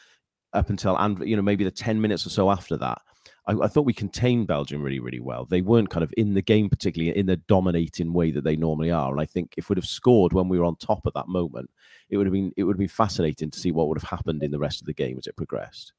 up 0.53 0.69
until 0.69 0.97
and 0.97 1.19
you 1.27 1.35
know 1.35 1.41
maybe 1.41 1.63
the 1.63 1.71
10 1.71 1.99
minutes 1.99 2.25
or 2.25 2.29
so 2.29 2.49
after 2.49 2.77
that 2.77 3.01
I, 3.47 3.53
I, 3.53 3.67
thought 3.67 3.85
we 3.85 3.93
contained 3.93 4.47
belgium 4.47 4.81
really 4.81 4.99
really 4.99 5.19
well. 5.19 5.45
They 5.45 5.61
weren't 5.61 5.89
kind 5.89 6.03
of 6.03 6.13
in 6.17 6.33
the 6.33 6.41
game 6.41 6.69
particularly 6.69 7.17
in 7.17 7.25
the 7.25 7.37
dominating 7.37 8.13
way 8.13 8.31
that 8.31 8.43
they 8.43 8.55
normally 8.55 8.91
are. 8.91 9.11
And 9.11 9.21
i 9.21 9.25
think 9.25 9.53
if 9.57 9.69
we'd 9.69 9.77
have 9.77 9.85
scored 9.85 10.33
when 10.33 10.49
we 10.49 10.59
were 10.59 10.65
on 10.65 10.75
top 10.75 11.01
at 11.05 11.13
that 11.13 11.27
moment 11.27 11.69
it 12.09 12.17
would 12.17 12.25
have 12.25 12.33
been 12.33 12.51
it 12.57 12.63
would 12.63 12.75
have 12.75 12.79
been 12.79 12.87
fascinating 12.87 13.51
to 13.51 13.59
see 13.59 13.71
what 13.71 13.87
would 13.87 13.99
have 13.99 14.09
happened 14.09 14.43
in 14.43 14.51
the 14.51 14.59
rest 14.59 14.81
of 14.81 14.87
the 14.87 14.93
game 14.93 15.17
as 15.17 15.27
it 15.27 15.37
progressed. 15.37 15.93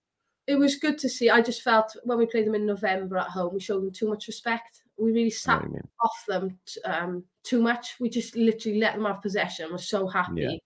It 0.47 0.59
was 0.59 0.77
good 0.77 0.97
to 0.99 1.11
see. 1.11 1.29
I 1.29 1.43
just 1.43 1.61
felt 1.61 1.95
when 2.05 2.17
we 2.17 2.25
played 2.25 2.47
them 2.47 2.55
in 2.55 2.67
november 2.67 3.19
at 3.19 3.29
home 3.29 3.55
we 3.55 3.61
showed 3.61 3.83
them 3.83 3.93
too 3.93 4.09
much 4.09 4.27
respect. 4.27 4.83
We 4.99 5.13
really 5.13 5.31
sat 5.31 5.65
off 6.03 6.25
them 6.27 6.59
um, 6.85 7.25
too 7.45 7.63
much. 7.63 7.97
We 8.01 8.09
just 8.09 8.35
literally 8.37 8.79
let 8.79 8.95
them 8.95 9.05
have 9.05 9.23
possession 9.23 9.69
we're 9.71 9.79
so 9.79 10.07
happy 10.07 10.43
yeah. 10.43 10.57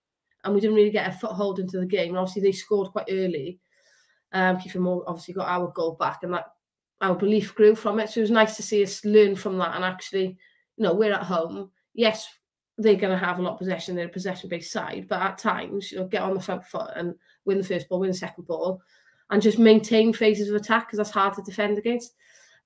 and 0.43 0.53
we 0.53 0.61
didn't 0.61 0.75
really 0.75 0.91
get 0.91 1.07
a 1.07 1.11
foothold 1.11 1.59
into 1.59 1.79
the 1.79 1.85
game. 1.85 2.09
And 2.09 2.17
obviously 2.17 2.41
they 2.41 2.51
scored 2.51 2.91
quite 2.91 3.07
early 3.09 3.59
um, 4.33 4.57
Kiefer 4.57 4.81
Moore 4.81 5.03
obviously 5.07 5.33
got 5.33 5.47
our 5.47 5.67
goal 5.69 5.95
back, 5.99 6.23
and 6.23 6.33
that 6.33 6.47
our 7.01 7.15
belief 7.15 7.53
grew 7.55 7.75
from 7.75 7.99
it. 7.99 8.09
So 8.09 8.19
it 8.19 8.23
was 8.23 8.31
nice 8.31 8.55
to 8.55 8.63
see 8.63 8.81
us 8.83 9.03
learn 9.03 9.35
from 9.35 9.57
that 9.57 9.75
and 9.75 9.83
actually, 9.83 10.37
you 10.77 10.83
know, 10.83 10.93
we're 10.93 11.13
at 11.13 11.23
home. 11.23 11.69
Yes, 11.93 12.27
they're 12.77 12.95
going 12.95 13.11
to 13.11 13.25
have 13.25 13.39
a 13.39 13.41
lot 13.41 13.53
of 13.53 13.59
possession. 13.59 13.95
They're 13.95 14.05
a 14.05 14.09
possession-based 14.09 14.71
side, 14.71 15.07
but 15.09 15.21
at 15.21 15.37
times, 15.37 15.91
you 15.91 15.99
know, 15.99 16.07
get 16.07 16.21
on 16.21 16.33
the 16.33 16.41
front 16.41 16.65
foot 16.65 16.91
and 16.95 17.13
win 17.45 17.57
the 17.57 17.63
first 17.63 17.89
ball, 17.89 17.99
win 17.99 18.09
the 18.09 18.17
second 18.17 18.47
ball, 18.47 18.81
and 19.29 19.41
just 19.41 19.59
maintain 19.59 20.13
phases 20.13 20.49
of 20.49 20.55
attack 20.55 20.87
because 20.87 20.97
that's 20.97 21.11
hard 21.11 21.33
to 21.35 21.41
defend 21.41 21.77
against. 21.77 22.15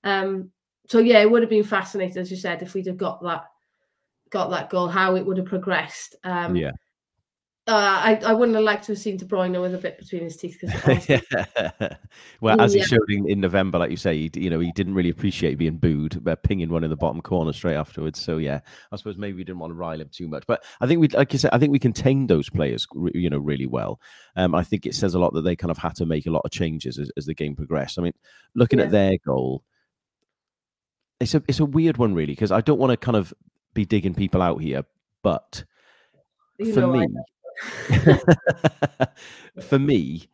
Um, 0.03 0.51
so 0.87 0.99
yeah, 0.99 1.19
it 1.19 1.29
would 1.29 1.41
have 1.41 1.49
been 1.49 1.63
fascinating, 1.63 2.17
as 2.17 2.31
you 2.31 2.37
said, 2.37 2.61
if 2.61 2.73
we'd 2.73 2.87
have 2.87 2.97
got 2.97 3.21
that 3.23 3.45
got 4.29 4.49
that 4.51 4.69
goal, 4.69 4.87
how 4.87 5.15
it 5.15 5.25
would 5.25 5.37
have 5.37 5.47
progressed. 5.47 6.15
Um, 6.23 6.55
yeah. 6.55 6.71
Uh, 7.67 7.73
I, 7.73 8.21
I 8.25 8.31
wouldn't 8.31 8.55
have 8.55 8.63
liked 8.63 8.85
to 8.85 8.93
have 8.93 8.99
seen 8.99 9.17
De 9.17 9.25
Bruyne 9.25 9.59
with 9.61 9.75
a 9.75 9.77
bit 9.77 9.97
between 9.97 10.21
his 10.23 10.37
teeth. 10.37 10.57
yeah. 11.09 11.95
well, 12.41 12.61
as 12.61 12.71
he 12.71 12.81
showed 12.81 13.09
in, 13.09 13.29
in 13.29 13.41
November, 13.41 13.77
like 13.77 13.91
you 13.91 13.97
say, 13.97 14.15
he, 14.17 14.31
you 14.35 14.49
know, 14.49 14.61
he 14.61 14.71
didn't 14.71 14.93
really 14.93 15.09
appreciate 15.09 15.57
being 15.57 15.75
booed, 15.75 16.23
but 16.23 16.43
pinging 16.43 16.69
one 16.69 16.85
in 16.85 16.89
the 16.89 16.95
bottom 16.95 17.21
corner 17.21 17.51
straight 17.51 17.75
afterwards. 17.75 18.21
So 18.21 18.37
yeah, 18.37 18.61
I 18.93 18.95
suppose 18.95 19.17
maybe 19.17 19.35
we 19.35 19.43
didn't 19.43 19.59
want 19.59 19.71
to 19.71 19.75
rile 19.75 19.99
him 19.99 20.09
too 20.09 20.29
much. 20.29 20.45
But 20.47 20.63
I 20.79 20.87
think 20.87 21.01
we, 21.01 21.09
like 21.09 21.33
you 21.33 21.39
said, 21.39 21.51
I 21.51 21.59
think 21.59 21.73
we 21.73 21.79
contained 21.79 22.29
those 22.29 22.49
players, 22.49 22.87
you 23.13 23.29
know, 23.29 23.39
really 23.39 23.67
well. 23.67 23.99
Um, 24.37 24.55
I 24.55 24.63
think 24.63 24.85
it 24.85 24.95
says 24.95 25.13
a 25.13 25.19
lot 25.19 25.33
that 25.33 25.41
they 25.41 25.57
kind 25.57 25.71
of 25.71 25.77
had 25.77 25.95
to 25.95 26.05
make 26.05 26.25
a 26.25 26.31
lot 26.31 26.43
of 26.45 26.51
changes 26.51 26.97
as, 26.97 27.11
as 27.17 27.25
the 27.25 27.33
game 27.33 27.53
progressed. 27.53 27.99
I 27.99 28.03
mean, 28.03 28.13
looking 28.55 28.79
yeah. 28.79 28.85
at 28.85 28.91
their 28.91 29.17
goal, 29.25 29.65
it's 31.19 31.35
a 31.35 31.43
it's 31.49 31.59
a 31.59 31.65
weird 31.65 31.97
one 31.97 32.13
really 32.13 32.27
because 32.27 32.53
I 32.53 32.61
don't 32.61 32.79
want 32.79 32.91
to 32.91 32.97
kind 32.97 33.17
of 33.17 33.33
be 33.73 33.83
digging 33.83 34.13
people 34.13 34.41
out 34.41 34.61
here, 34.61 34.85
but 35.21 35.65
you 36.59 36.73
for 36.73 36.87
me. 36.87 37.07
For 39.61 39.79
me, 39.79 40.27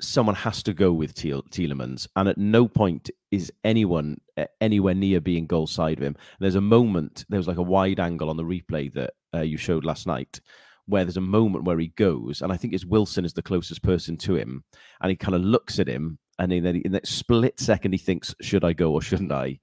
someone 0.00 0.34
has 0.34 0.62
to 0.64 0.72
go 0.72 0.92
with 0.92 1.14
Tielemans, 1.14 2.08
and 2.16 2.28
at 2.28 2.38
no 2.38 2.66
point 2.66 3.10
is 3.30 3.52
anyone 3.64 4.18
uh, 4.36 4.46
anywhere 4.60 4.94
near 4.94 5.20
being 5.20 5.46
goal 5.46 5.66
side 5.66 5.98
of 5.98 6.04
him. 6.04 6.16
There's 6.38 6.54
a 6.54 6.60
moment, 6.60 7.24
there 7.28 7.38
was 7.38 7.48
like 7.48 7.58
a 7.58 7.62
wide 7.62 8.00
angle 8.00 8.30
on 8.30 8.36
the 8.36 8.44
replay 8.44 8.92
that 8.94 9.12
uh, 9.34 9.42
you 9.42 9.56
showed 9.56 9.84
last 9.84 10.06
night, 10.06 10.40
where 10.86 11.04
there's 11.04 11.16
a 11.16 11.22
moment 11.22 11.64
where 11.64 11.78
he 11.78 11.88
goes, 11.88 12.42
and 12.42 12.52
I 12.52 12.56
think 12.56 12.74
it's 12.74 12.84
Wilson 12.84 13.24
is 13.24 13.34
the 13.34 13.42
closest 13.42 13.82
person 13.82 14.16
to 14.18 14.36
him, 14.36 14.64
and 15.00 15.10
he 15.10 15.16
kind 15.16 15.34
of 15.34 15.42
looks 15.42 15.78
at 15.78 15.88
him, 15.88 16.18
and 16.38 16.52
then 16.52 16.82
in 16.84 16.92
that 16.92 17.06
split 17.06 17.60
second 17.60 17.92
he 17.92 17.98
thinks, 17.98 18.34
"Should 18.40 18.64
I 18.64 18.72
go 18.72 18.92
or 18.92 19.02
shouldn't 19.02 19.32
I?" 19.32 19.58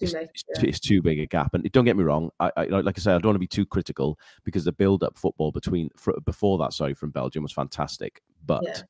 It's, 0.00 0.12
yeah. 0.12 0.62
it's, 0.62 0.80
too 0.80 1.02
big 1.02 1.20
a 1.20 1.26
gap. 1.26 1.54
And 1.54 1.70
don't 1.72 1.84
get 1.84 1.96
me 1.96 2.04
wrong, 2.04 2.30
I, 2.38 2.50
I, 2.56 2.64
like 2.64 2.98
I 2.98 3.00
say, 3.00 3.12
I 3.12 3.14
don't 3.14 3.26
want 3.26 3.36
to 3.36 3.40
be 3.40 3.46
too 3.46 3.66
critical 3.66 4.18
because 4.44 4.64
the 4.64 4.72
build-up 4.72 5.16
football 5.16 5.52
between 5.52 5.90
for, 5.96 6.14
before 6.24 6.58
that, 6.58 6.72
sorry, 6.72 6.94
from 6.94 7.10
Belgium 7.10 7.42
was 7.42 7.52
fantastic. 7.52 8.22
But 8.44 8.62
yeah. 8.64 8.80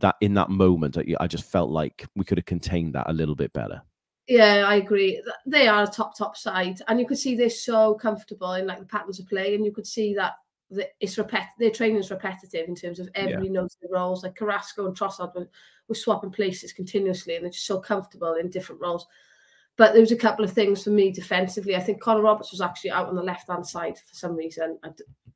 that 0.00 0.16
in 0.20 0.34
that 0.34 0.50
moment, 0.50 0.96
I, 0.96 1.04
I 1.20 1.26
just 1.26 1.44
felt 1.44 1.70
like 1.70 2.06
we 2.14 2.24
could 2.24 2.38
have 2.38 2.46
contained 2.46 2.94
that 2.94 3.10
a 3.10 3.12
little 3.12 3.34
bit 3.34 3.52
better. 3.52 3.82
Yeah, 4.28 4.64
I 4.66 4.76
agree. 4.76 5.22
They 5.46 5.68
are 5.68 5.84
a 5.84 5.86
top 5.86 6.16
top 6.16 6.36
side, 6.36 6.80
and 6.88 6.98
you 6.98 7.06
could 7.06 7.18
see 7.18 7.36
they're 7.36 7.48
so 7.48 7.94
comfortable 7.94 8.54
in 8.54 8.66
like 8.66 8.80
the 8.80 8.86
patterns 8.86 9.20
of 9.20 9.28
play, 9.28 9.54
and 9.54 9.64
you 9.64 9.72
could 9.72 9.86
see 9.86 10.14
that 10.14 10.32
it's 10.98 11.16
repet 11.16 11.46
their 11.58 11.70
training 11.70 11.98
is 11.98 12.10
repetitive 12.10 12.68
in 12.68 12.74
terms 12.74 12.98
of 12.98 13.08
every 13.14 13.46
yeah. 13.46 13.52
knows 13.52 13.76
their 13.80 13.90
roles. 13.92 14.24
Like 14.24 14.34
Carrasco 14.34 14.86
and 14.86 14.96
Trossard 14.96 15.32
were, 15.36 15.48
were 15.88 15.94
swapping 15.94 16.30
places 16.30 16.72
continuously, 16.72 17.36
and 17.36 17.44
they're 17.44 17.52
just 17.52 17.66
so 17.66 17.78
comfortable 17.78 18.34
in 18.34 18.50
different 18.50 18.80
roles. 18.80 19.06
But 19.76 19.92
there 19.92 20.00
was 20.00 20.12
a 20.12 20.16
couple 20.16 20.44
of 20.44 20.52
things 20.52 20.84
for 20.84 20.90
me 20.90 21.10
defensively. 21.10 21.76
I 21.76 21.80
think 21.80 22.00
Connor 22.00 22.22
Roberts 22.22 22.50
was 22.50 22.62
actually 22.62 22.92
out 22.92 23.08
on 23.08 23.14
the 23.14 23.22
left 23.22 23.50
hand 23.50 23.66
side 23.66 23.98
for 23.98 24.14
some 24.14 24.34
reason. 24.34 24.78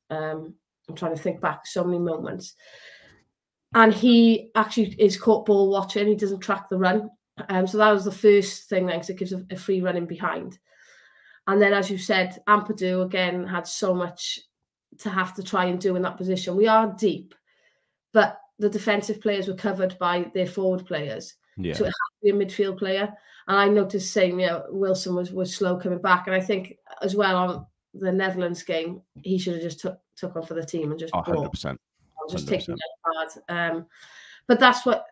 Um, 0.08 0.54
I'm 0.88 0.94
trying 0.94 1.14
to 1.14 1.22
think 1.22 1.40
back 1.40 1.66
so 1.66 1.84
many 1.84 1.98
moments. 1.98 2.54
And 3.74 3.92
he 3.92 4.50
actually 4.54 4.96
is 4.98 5.16
caught 5.16 5.46
ball 5.46 5.70
watching. 5.70 6.08
He 6.08 6.16
doesn't 6.16 6.40
track 6.40 6.68
the 6.68 6.78
run. 6.78 7.10
Um, 7.48 7.66
so 7.66 7.78
that 7.78 7.92
was 7.92 8.04
the 8.04 8.12
first 8.12 8.68
thing 8.68 8.86
then, 8.86 8.96
because 8.96 9.10
it 9.10 9.18
gives 9.18 9.32
a, 9.32 9.44
a 9.50 9.56
free 9.56 9.80
running 9.80 10.06
behind. 10.06 10.58
And 11.46 11.60
then, 11.60 11.72
as 11.72 11.90
you 11.90 11.98
said, 11.98 12.38
Ampadu 12.48 13.04
again 13.04 13.46
had 13.46 13.66
so 13.66 13.94
much 13.94 14.40
to 14.98 15.10
have 15.10 15.34
to 15.34 15.42
try 15.42 15.66
and 15.66 15.80
do 15.80 15.96
in 15.96 16.02
that 16.02 16.16
position. 16.16 16.56
We 16.56 16.66
are 16.66 16.94
deep, 16.98 17.34
but 18.12 18.38
the 18.58 18.68
defensive 18.68 19.20
players 19.20 19.48
were 19.48 19.54
covered 19.54 19.98
by 19.98 20.30
their 20.34 20.46
forward 20.46 20.84
players. 20.86 21.34
Yeah. 21.56 21.74
So 21.74 21.84
it 21.84 21.88
had 21.88 21.92
to 21.92 22.22
be 22.22 22.30
a 22.30 22.32
midfield 22.32 22.78
player. 22.78 23.12
And 23.50 23.58
I 23.58 23.66
noticed 23.66 24.12
same, 24.12 24.38
you 24.38 24.46
know, 24.46 24.64
Wilson 24.70 25.16
was 25.16 25.32
was 25.32 25.52
slow 25.52 25.76
coming 25.76 25.98
back. 25.98 26.28
And 26.28 26.36
I 26.36 26.40
think 26.40 26.76
as 27.02 27.16
well 27.16 27.36
on 27.36 27.66
the 27.94 28.12
Netherlands 28.12 28.62
game, 28.62 29.02
he 29.24 29.38
should 29.38 29.54
have 29.54 29.62
just 29.62 29.80
took 29.80 29.98
took 30.16 30.36
on 30.36 30.44
for 30.46 30.54
the 30.54 30.64
team 30.64 30.92
and 30.92 31.00
just 31.00 31.12
Oh, 31.12 31.20
100%. 31.22 31.76
just 32.30 32.46
100%. 32.46 32.48
taking 32.48 32.74
it 32.74 32.80
hard. 33.04 33.28
Um, 33.48 33.86
but 34.46 34.60
that's 34.60 34.86
what 34.86 35.04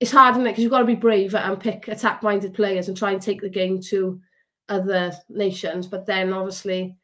it's 0.00 0.10
hard, 0.10 0.34
isn't 0.34 0.46
it? 0.46 0.50
Because 0.50 0.62
you've 0.64 0.70
got 0.70 0.80
to 0.80 0.84
be 0.84 0.94
brave 0.94 1.34
and 1.34 1.58
pick 1.58 1.88
attack-minded 1.88 2.52
players 2.52 2.88
and 2.88 2.96
try 2.96 3.12
and 3.12 3.22
take 3.22 3.40
the 3.40 3.48
game 3.48 3.80
to 3.84 4.20
other 4.68 5.10
nations. 5.30 5.86
But 5.86 6.04
then 6.04 6.34
obviously 6.34 6.94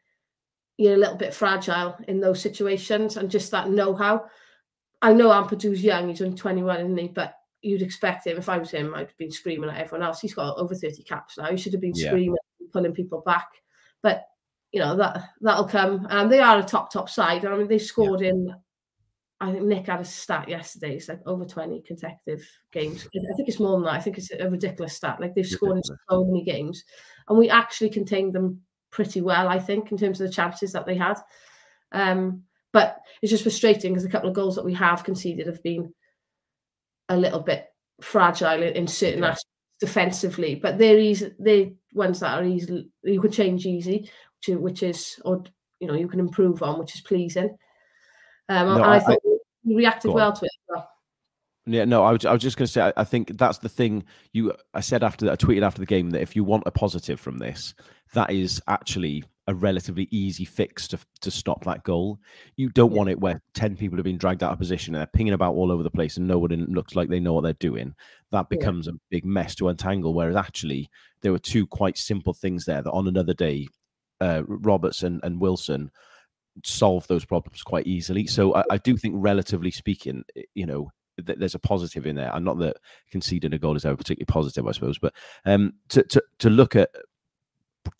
you're 0.76 0.96
a 0.96 0.98
little 0.98 1.16
bit 1.16 1.32
fragile 1.32 1.96
in 2.08 2.20
those 2.20 2.42
situations 2.42 3.16
and 3.16 3.30
just 3.30 3.50
that 3.52 3.70
know-how. 3.70 4.26
I 5.00 5.14
know 5.14 5.30
Ampadu's 5.30 5.82
young; 5.82 6.10
he's 6.10 6.20
only 6.20 6.36
21, 6.36 6.80
isn't 6.80 6.98
he? 6.98 7.08
But 7.08 7.37
you'd 7.62 7.82
expect 7.82 8.26
him. 8.26 8.36
If 8.38 8.48
I 8.48 8.58
was 8.58 8.70
him, 8.70 8.94
I'd 8.94 9.16
been 9.18 9.30
screaming 9.30 9.70
at 9.70 9.78
everyone 9.78 10.06
else. 10.06 10.20
He's 10.20 10.34
got 10.34 10.56
over 10.58 10.74
30 10.74 11.02
caps 11.02 11.38
now. 11.38 11.50
He 11.50 11.56
should 11.56 11.72
have 11.72 11.82
been 11.82 11.94
Yeah. 11.94 12.08
screaming, 12.08 12.36
pulling 12.72 12.92
people 12.92 13.22
back. 13.24 13.48
But 14.02 14.24
you 14.72 14.80
know 14.80 14.96
that 14.96 15.30
that'll 15.40 15.66
come. 15.66 16.06
And 16.10 16.30
they 16.30 16.40
are 16.40 16.58
a 16.58 16.62
top 16.62 16.92
top 16.92 17.08
side. 17.08 17.44
I 17.44 17.56
mean, 17.56 17.68
they 17.68 17.78
scored 17.78 18.22
in. 18.22 18.54
I 19.40 19.52
think 19.52 19.64
Nick 19.64 19.86
had 19.86 20.00
a 20.00 20.04
stat 20.04 20.48
yesterday. 20.48 20.96
It's 20.96 21.08
like 21.08 21.20
over 21.24 21.44
20 21.44 21.80
consecutive 21.82 22.44
games. 22.72 23.06
I 23.06 23.34
think 23.36 23.48
it's 23.48 23.60
more 23.60 23.72
than 23.76 23.84
that. 23.84 23.94
I 23.94 24.00
think 24.00 24.18
it's 24.18 24.32
a 24.32 24.50
ridiculous 24.50 24.94
stat. 24.96 25.20
Like 25.20 25.34
they've 25.34 25.46
scored 25.46 25.76
in 25.76 25.82
so 25.84 26.24
many 26.24 26.42
games, 26.42 26.84
and 27.28 27.38
we 27.38 27.48
actually 27.48 27.90
contained 27.90 28.34
them 28.34 28.62
pretty 28.90 29.20
well. 29.20 29.48
I 29.48 29.58
think 29.58 29.92
in 29.92 29.98
terms 29.98 30.20
of 30.20 30.26
the 30.26 30.32
chances 30.32 30.72
that 30.72 30.86
they 30.86 30.96
had. 30.96 31.18
Um, 31.92 32.42
but 32.72 33.00
it's 33.22 33.30
just 33.30 33.44
frustrating 33.44 33.92
because 33.92 34.04
a 34.04 34.10
couple 34.10 34.28
of 34.28 34.34
goals 34.34 34.56
that 34.56 34.64
we 34.64 34.74
have 34.74 35.04
conceded 35.04 35.46
have 35.46 35.62
been 35.62 35.92
a 37.08 37.16
little 37.16 37.40
bit 37.40 37.66
fragile 38.00 38.62
in, 38.62 38.74
in 38.74 38.86
certain 38.86 39.20
Yeah. 39.22 39.28
aspects 39.30 39.44
defensively. 39.80 40.54
But 40.56 40.78
they're 40.78 40.98
easy. 40.98 41.32
They're 41.38 41.70
ones 41.94 42.20
that 42.20 42.38
are 42.38 42.44
easy. 42.44 42.90
You 43.02 43.20
can 43.20 43.30
change 43.32 43.66
easy, 43.66 44.10
which, 44.40 44.48
is- 44.48 44.58
which 44.58 44.82
is 44.82 45.20
or 45.24 45.44
you 45.80 45.86
know 45.88 45.94
you 45.94 46.08
can 46.08 46.20
improve 46.20 46.62
on, 46.62 46.78
which 46.78 46.94
is 46.94 47.00
pleasing. 47.00 47.56
Um, 48.48 48.66
No, 48.66 48.74
and 48.76 48.84
I- 48.84 48.96
I, 48.96 49.00
thought 49.00 49.18
we 49.64 49.74
reacted 49.76 50.08
Go 50.08 50.12
on. 50.12 50.16
well 50.16 50.32
to 50.32 50.44
it. 50.44 50.50
well. 50.68 50.88
Yeah, 51.66 51.84
no, 51.84 52.02
I 52.02 52.12
was, 52.12 52.24
I 52.24 52.32
was 52.32 52.40
just 52.40 52.56
going 52.56 52.66
to 52.66 52.72
say, 52.72 52.80
I, 52.80 52.92
I 52.96 53.04
think 53.04 53.36
that's 53.36 53.58
the 53.58 53.68
thing. 53.68 54.04
You, 54.32 54.54
I 54.72 54.80
said 54.80 55.02
after 55.04 55.26
that, 55.26 55.32
I 55.32 55.36
tweeted 55.36 55.62
after 55.62 55.80
the 55.80 55.86
game 55.86 56.10
that 56.10 56.22
if 56.22 56.34
you 56.34 56.42
want 56.42 56.62
a 56.64 56.70
positive 56.70 57.20
from 57.20 57.36
this, 57.36 57.74
that 58.14 58.30
is 58.30 58.62
actually 58.68 59.22
a 59.48 59.54
relatively 59.54 60.06
easy 60.10 60.44
fix 60.44 60.86
to 60.86 60.98
to 61.22 61.30
stop 61.30 61.64
that 61.64 61.82
goal. 61.82 62.20
You 62.56 62.68
don't 62.68 62.92
Yeah. 62.92 62.98
want 62.98 63.10
it 63.10 63.18
where 63.18 63.42
ten 63.54 63.74
people 63.76 63.96
have 63.98 64.04
been 64.04 64.18
dragged 64.18 64.42
out 64.42 64.52
of 64.52 64.58
position 64.58 64.94
and 64.94 65.00
they're 65.00 65.06
pinging 65.06 65.32
about 65.32 65.54
all 65.54 65.72
over 65.72 65.82
the 65.82 65.90
place 65.90 66.16
and 66.18 66.28
no 66.28 66.38
one 66.38 66.66
looks 66.70 66.94
like 66.94 67.08
they 67.08 67.18
know 67.18 67.32
what 67.32 67.40
they're 67.42 67.54
doing. 67.54 67.94
That 68.30 68.46
Yeah. 68.50 68.56
becomes 68.58 68.86
a 68.86 68.92
big 69.10 69.24
mess 69.24 69.54
to 69.56 69.68
untangle. 69.68 70.12
Whereas 70.14 70.36
actually, 70.36 70.90
there 71.22 71.32
were 71.32 71.38
two 71.38 71.66
quite 71.66 71.96
simple 71.98 72.34
things 72.34 72.66
there 72.66 72.82
that 72.82 72.92
on 72.92 73.08
another 73.08 73.34
day, 73.34 73.66
uh, 74.20 74.42
Roberts 74.46 75.02
and, 75.02 75.18
and 75.24 75.40
Wilson 75.40 75.90
solve 76.64 77.06
those 77.06 77.24
problems 77.24 77.62
quite 77.62 77.86
easily. 77.86 78.26
So 78.26 78.54
I, 78.54 78.64
I 78.72 78.76
do 78.78 78.96
think, 78.96 79.14
relatively 79.16 79.70
speaking, 79.70 80.24
you 80.54 80.66
know, 80.66 80.90
th- 81.24 81.38
there's 81.38 81.54
a 81.54 81.58
positive 81.60 82.06
in 82.06 82.16
there. 82.16 82.34
And 82.34 82.44
not 82.44 82.58
that 82.58 82.76
conceding 83.10 83.54
a 83.54 83.58
goal 83.58 83.76
is 83.76 83.86
ever 83.86 83.96
particularly 83.96 84.26
positive, 84.26 84.66
I 84.66 84.72
suppose, 84.72 84.98
but 84.98 85.14
um, 85.46 85.72
to, 85.88 86.02
to 86.02 86.22
to 86.40 86.50
look 86.50 86.76
at 86.76 86.90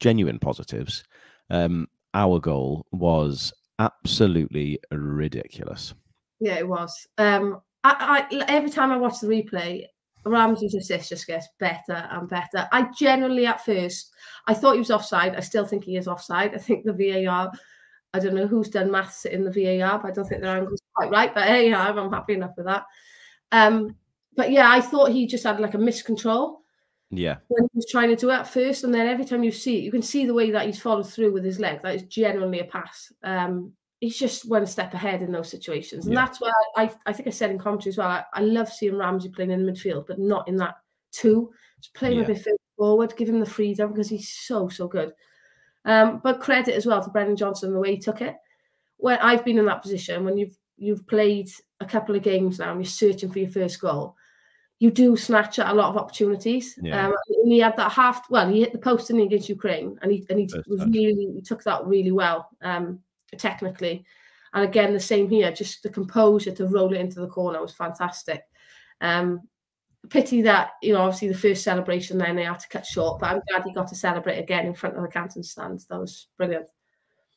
genuine 0.01 0.39
positives, 0.39 1.05
um, 1.51 1.89
our 2.15 2.39
goal 2.41 2.87
was 2.93 3.53
absolutely 3.79 4.79
ridiculous. 4.91 5.95
Yeah, 6.41 6.59
it 6.59 6.69
was. 6.69 7.07
Um, 7.19 7.61
I, 7.85 8.27
I 8.31 8.45
every 8.49 8.71
time 8.71 8.91
I 8.91 8.97
watch 8.97 9.21
the 9.21 9.29
replay, 9.29 9.85
Ramsey's 10.25 10.75
assist 10.75 11.09
just 11.09 11.27
gets 11.27 11.49
better 11.59 12.09
and 12.11 12.29
better. 12.29 12.69
I 12.73 12.89
generally, 12.97 13.47
at 13.47 13.65
first, 13.65 14.11
I 14.47 14.55
thought 14.55 14.75
he 14.75 14.79
was 14.79 14.91
offside. 14.91 15.37
I 15.37 15.41
still 15.41 15.67
think 15.67 15.85
he 15.85 15.97
is 15.97 16.09
offside. 16.09 16.55
I 16.55 16.59
think 16.59 16.85
the 16.85 16.93
VAR. 17.25 17.51
I 18.15 18.19
don't 18.21 18.35
know 18.35 18.47
who's 18.47 18.71
done 18.71 18.91
maths 18.91 19.27
in 19.27 19.45
the 19.45 19.51
VAR, 19.51 19.99
but 19.99 20.09
I 20.09 20.11
don't 20.13 20.27
think 20.27 20.41
their 20.41 20.57
angle's 20.57 20.81
quite 20.95 21.11
right. 21.11 21.35
But 21.35 21.45
hey, 21.45 21.73
I'm 21.73 21.99
I'm 21.99 22.13
happy 22.13 22.35
enough 22.35 22.55
with 22.57 22.67
that. 22.67 22.85
Um, 23.53 23.97
but 24.35 24.51
yeah, 24.51 24.71
I 24.71 24.81
thought 24.81 25.11
he 25.11 25.27
just 25.27 25.45
had 25.45 25.61
like 25.61 25.75
a 25.75 25.79
miscontrol 25.79 26.58
Yeah, 27.11 27.37
when 27.49 27.63
he 27.65 27.77
was 27.77 27.87
trying 27.91 28.11
to 28.11 28.17
do 28.17 28.31
it 28.31 28.35
at 28.35 28.47
first, 28.49 28.85
and 28.85 28.93
then 28.93 29.07
every 29.07 29.25
time 29.25 29.43
you 29.43 29.51
see 29.51 29.79
it, 29.79 29.85
you 29.85 29.91
can 29.91 30.03
see 30.03 30.27
the 30.27 30.35
way 30.35 30.51
that 30.51 30.67
he's 30.67 30.81
followed 30.81 31.09
through 31.09 31.33
with 31.33 31.45
his 31.45 31.59
leg. 31.59 31.81
That 31.83 31.95
is 31.95 32.03
genuinely 32.03 32.61
a 32.61 32.65
pass. 32.65 33.11
Um, 33.23 33.73
he's 34.01 34.19
just 34.19 34.49
one 34.49 34.67
step 34.67 34.93
ahead 34.93 35.23
in 35.23 35.33
those 35.33 35.49
situations, 35.49 36.05
and 36.07 36.15
Yeah. 36.15 36.27
that's 36.27 36.41
why 36.41 36.53
I, 36.77 36.91
I 37.07 37.13
think 37.15 37.27
I 37.27 37.31
said 37.31 37.51
in 37.51 37.59
commentary 37.59 37.91
as 37.91 37.97
well. 37.99 38.09
I, 38.09 38.25
I 38.35 38.41
love 38.43 38.69
seeing 38.69 38.97
Ramsey 38.97 39.31
playing 39.31 39.51
in 39.53 39.65
the 39.65 39.73
midfield, 39.73 40.07
but 40.07 40.19
not 40.19 40.47
in 40.49 40.57
that 40.57 40.75
two. 41.13 41.51
Just 41.81 41.95
play 41.95 42.13
him 42.13 42.19
Yeah. 42.19 42.25
a 42.25 42.27
bit 42.35 42.47
forward, 42.77 43.17
give 43.17 43.29
him 43.29 43.41
the 43.41 43.47
freedom 43.47 43.91
because 43.91 44.11
he's 44.11 44.31
so 44.31 44.69
so 44.69 44.87
good. 44.87 45.13
Um, 45.87 46.21
but 46.23 46.41
credit 46.41 46.75
as 46.75 46.85
well 46.85 47.03
to 47.03 47.09
Brennan 47.09 47.37
Johnson 47.37 47.73
the 47.73 47.81
way 47.81 47.93
he 47.95 47.99
took 47.99 48.21
it. 48.21 48.37
When 48.99 49.19
I've 49.21 49.45
been 49.47 49.59
in 49.59 49.65
that 49.67 49.81
position, 49.81 50.25
when 50.27 50.37
you've 50.37 50.59
you've 50.77 51.07
played 51.07 51.49
a 51.81 51.87
couple 51.87 52.15
of 52.15 52.23
games 52.23 52.59
now 52.59 52.73
and 52.73 52.81
you're 52.81 52.91
searching 52.91 53.31
for 53.33 53.39
your 53.39 53.49
first 53.49 53.81
goal, 53.81 54.15
you 54.81 54.91
do 54.91 55.17
snatch 55.17 55.59
at 55.59 55.71
a 55.71 55.75
lot 55.75 55.91
of 55.91 55.97
opportunities. 55.97 56.79
Yeah. 56.81 57.07
Um, 57.07 57.15
and 57.43 57.53
he 57.53 57.59
had 57.59 57.77
that 57.77 57.93
half. 57.93 58.31
Well, 58.31 58.49
he 58.49 58.61
hit 58.61 58.73
the 58.73 58.79
post 58.79 59.09
he, 59.11 59.23
against 59.23 59.49
Ukraine, 59.49 59.99
and 60.03 60.13
he 60.13 60.25
and 60.31 60.39
he 60.39 60.49
First 60.49 60.69
was 60.69 60.81
touch. 60.81 60.89
really 60.89 61.33
he 61.35 61.43
took 61.43 61.65
that 61.65 61.85
really 61.87 62.13
well, 62.13 62.49
um, 62.63 63.01
technically. 63.37 64.05
And 64.55 64.65
again, 64.65 64.93
the 64.93 65.01
same 65.01 65.29
here. 65.29 65.53
Just 65.53 65.83
the 65.83 65.89
composure 65.89 66.53
to 66.53 66.67
roll 66.67 66.93
it 66.93 67.01
into 67.01 67.21
the 67.21 67.29
corner 67.29 67.61
was 67.61 67.75
fantastic. 67.75 68.45
Um, 69.01 69.43
pity 70.11 70.43
that 70.43 70.71
you 70.81 70.93
know 70.93 71.01
obviously 71.01 71.29
the 71.29 71.35
first 71.35 71.65
celebration 71.65 72.19
then 72.19 72.37
they 72.37 72.45
had 72.45 72.61
to 72.61 72.69
cut 72.69 72.87
short, 72.87 73.19
but 73.21 73.31
I'm 73.31 73.43
glad 73.49 73.65
he 73.65 73.73
got 73.73 73.89
to 73.89 73.97
celebrate 73.97 74.39
again 74.39 74.67
in 74.67 74.75
front 74.75 74.97
of 74.97 75.03
the 75.03 75.09
Canton 75.09 75.43
stands. 75.43 75.87
That 75.87 75.99
was 75.99 76.29
brilliant. 76.37 76.69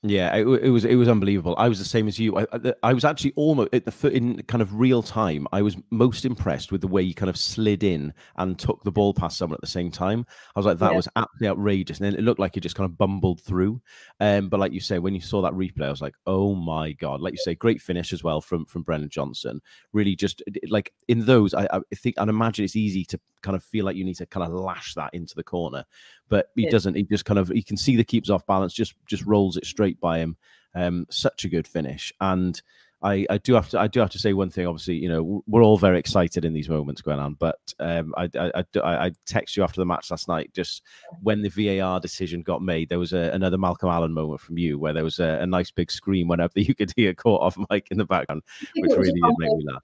Yeah, 0.04 0.36
it, 0.36 0.48
it 0.48 0.70
was 0.72 0.84
it 0.84 0.96
was 0.96 1.08
unbelievable. 1.08 1.54
I 1.60 1.70
was 1.70 1.78
the 1.78 1.86
same 1.86 2.08
as 2.08 2.18
you. 2.18 2.36
I, 2.36 2.48
I, 2.82 2.92
was 2.92 3.06
actually 3.06 3.34
almost 3.36 3.70
at 3.72 3.86
the 3.86 4.08
in 4.10 4.42
kind 4.44 4.64
of 4.64 4.80
real 4.80 5.04
time. 5.04 5.48
I 5.52 5.62
was 5.62 5.78
most 5.92 6.26
impressed 6.26 6.72
with 6.72 6.82
the 6.82 6.88
way 6.88 7.06
he 7.06 7.14
kind 7.14 7.30
of 7.30 7.38
slid 7.38 7.84
in 7.84 8.12
and 8.38 8.58
took 8.58 8.84
the 8.84 8.92
ball 8.92 9.14
past 9.14 9.38
someone 9.38 9.58
at 9.58 9.62
the 9.62 9.68
same 9.68 9.92
time. 9.92 10.26
I 10.56 10.60
was 10.60 10.66
like, 10.66 10.80
that 10.80 10.92
Yeah. 10.92 10.98
was 10.98 11.08
absolutely 11.16 11.50
outrageous, 11.50 12.00
and 12.00 12.06
then 12.08 12.16
it 12.16 12.24
looked 12.24 12.40
like 12.40 12.56
he 12.56 12.62
just 12.62 12.76
kind 12.76 12.90
of 12.90 12.98
bumbled 12.98 13.42
through. 13.42 13.80
Um, 14.20 14.50
but 14.50 14.60
like 14.60 14.74
you 14.74 14.80
say, 14.80 14.98
when 14.98 15.14
you 15.14 15.22
saw 15.22 15.40
that 15.44 15.54
replay, 15.54 15.86
I 15.86 15.92
was 15.92 16.02
like, 16.02 16.16
oh 16.26 16.56
my 16.56 16.94
god! 16.94 17.22
Like 17.22 17.34
you 17.34 17.40
say, 17.40 17.54
great 17.54 17.80
finish 17.80 18.12
as 18.12 18.24
well 18.24 18.42
from 18.42 18.66
from 18.66 18.82
Brennan 18.82 19.10
Johnson. 19.10 19.62
Really, 19.94 20.16
just 20.16 20.42
like 20.68 20.94
in 21.10 21.26
those, 21.28 21.54
I, 21.54 21.68
I 21.72 21.80
think 21.94 22.16
I'd 22.18 22.28
imagine 22.28 22.66
it's 22.66 22.76
easy 22.76 23.06
to 23.06 23.20
kind 23.44 23.56
of 23.56 23.64
feel 23.64 23.86
like 23.86 23.96
you 23.96 24.04
need 24.04 24.16
to 24.16 24.26
kind 24.26 24.46
of 24.46 24.52
lash 24.52 24.96
that 24.96 25.14
into 25.14 25.36
the 25.36 25.44
corner 25.44 25.84
but 26.32 26.48
he 26.56 26.64
Yeah. 26.64 26.70
doesn't. 26.72 26.96
He 26.96 27.04
just 27.04 27.26
kind 27.26 27.38
of 27.38 27.50
he 27.50 27.62
can 27.62 27.78
see 27.78 27.96
the 27.96 28.04
keeps 28.04 28.32
off 28.32 28.48
balance, 28.48 28.74
just 28.74 28.96
just 29.06 29.24
rolls 29.28 29.58
it 29.58 29.66
straight 29.68 30.00
by 30.00 30.18
him. 30.18 30.36
Um, 30.74 31.06
such 31.12 31.44
a 31.46 31.50
good 31.50 31.68
finish, 31.68 32.12
and 32.22 32.60
I, 33.04 33.26
I 33.30 33.40
do 33.40 33.54
have 33.56 33.68
to 33.70 33.80
I 33.80 33.88
do 33.88 34.00
have 34.00 34.12
to 34.12 34.20
say 34.20 34.32
one 34.32 34.50
thing. 34.50 34.66
Obviously, 34.68 34.96
you 34.96 35.10
know 35.10 35.44
we're 35.48 35.64
all 35.64 35.78
very 35.78 36.00
excited 36.00 36.46
in 36.46 36.54
these 36.54 36.70
moments 36.70 37.02
going 37.02 37.20
on, 37.20 37.34
but 37.34 37.60
um, 37.80 38.14
I, 38.16 38.30
I 38.36 38.64
I 38.82 39.06
I 39.08 39.12
text 39.26 39.58
you 39.58 39.64
after 39.64 39.82
the 39.82 39.86
match 39.86 40.10
last 40.12 40.30
night. 40.30 40.52
Just 40.54 40.84
when 41.22 41.42
the 41.42 41.50
VAR 41.50 42.00
decision 42.00 42.42
got 42.42 42.62
made, 42.62 42.88
there 42.88 43.00
was 43.00 43.12
a, 43.12 43.32
another 43.34 43.58
Malcolm 43.58 43.90
Allen 43.90 44.14
moment 44.14 44.40
from 44.40 44.58
you 44.58 44.80
where 44.80 44.94
there 44.94 45.04
was 45.04 45.20
a, 45.20 45.40
a 45.42 45.46
nice 45.46 45.72
big 45.72 45.92
scream 45.92 46.28
went 46.30 46.42
up 46.42 46.54
that 46.54 46.68
you 46.68 46.74
could 46.74 46.94
hear 46.96 47.14
caught 47.14 47.42
off 47.42 47.58
mic 47.70 47.88
in 47.92 47.98
the 47.98 48.06
background, 48.06 48.44
which 48.76 48.92
it 48.92 48.98
was 48.98 49.10
a 49.10 49.12
really 49.12 49.20
did 49.22 49.36
make 49.40 49.52
me 49.58 49.66
laugh. 49.66 49.84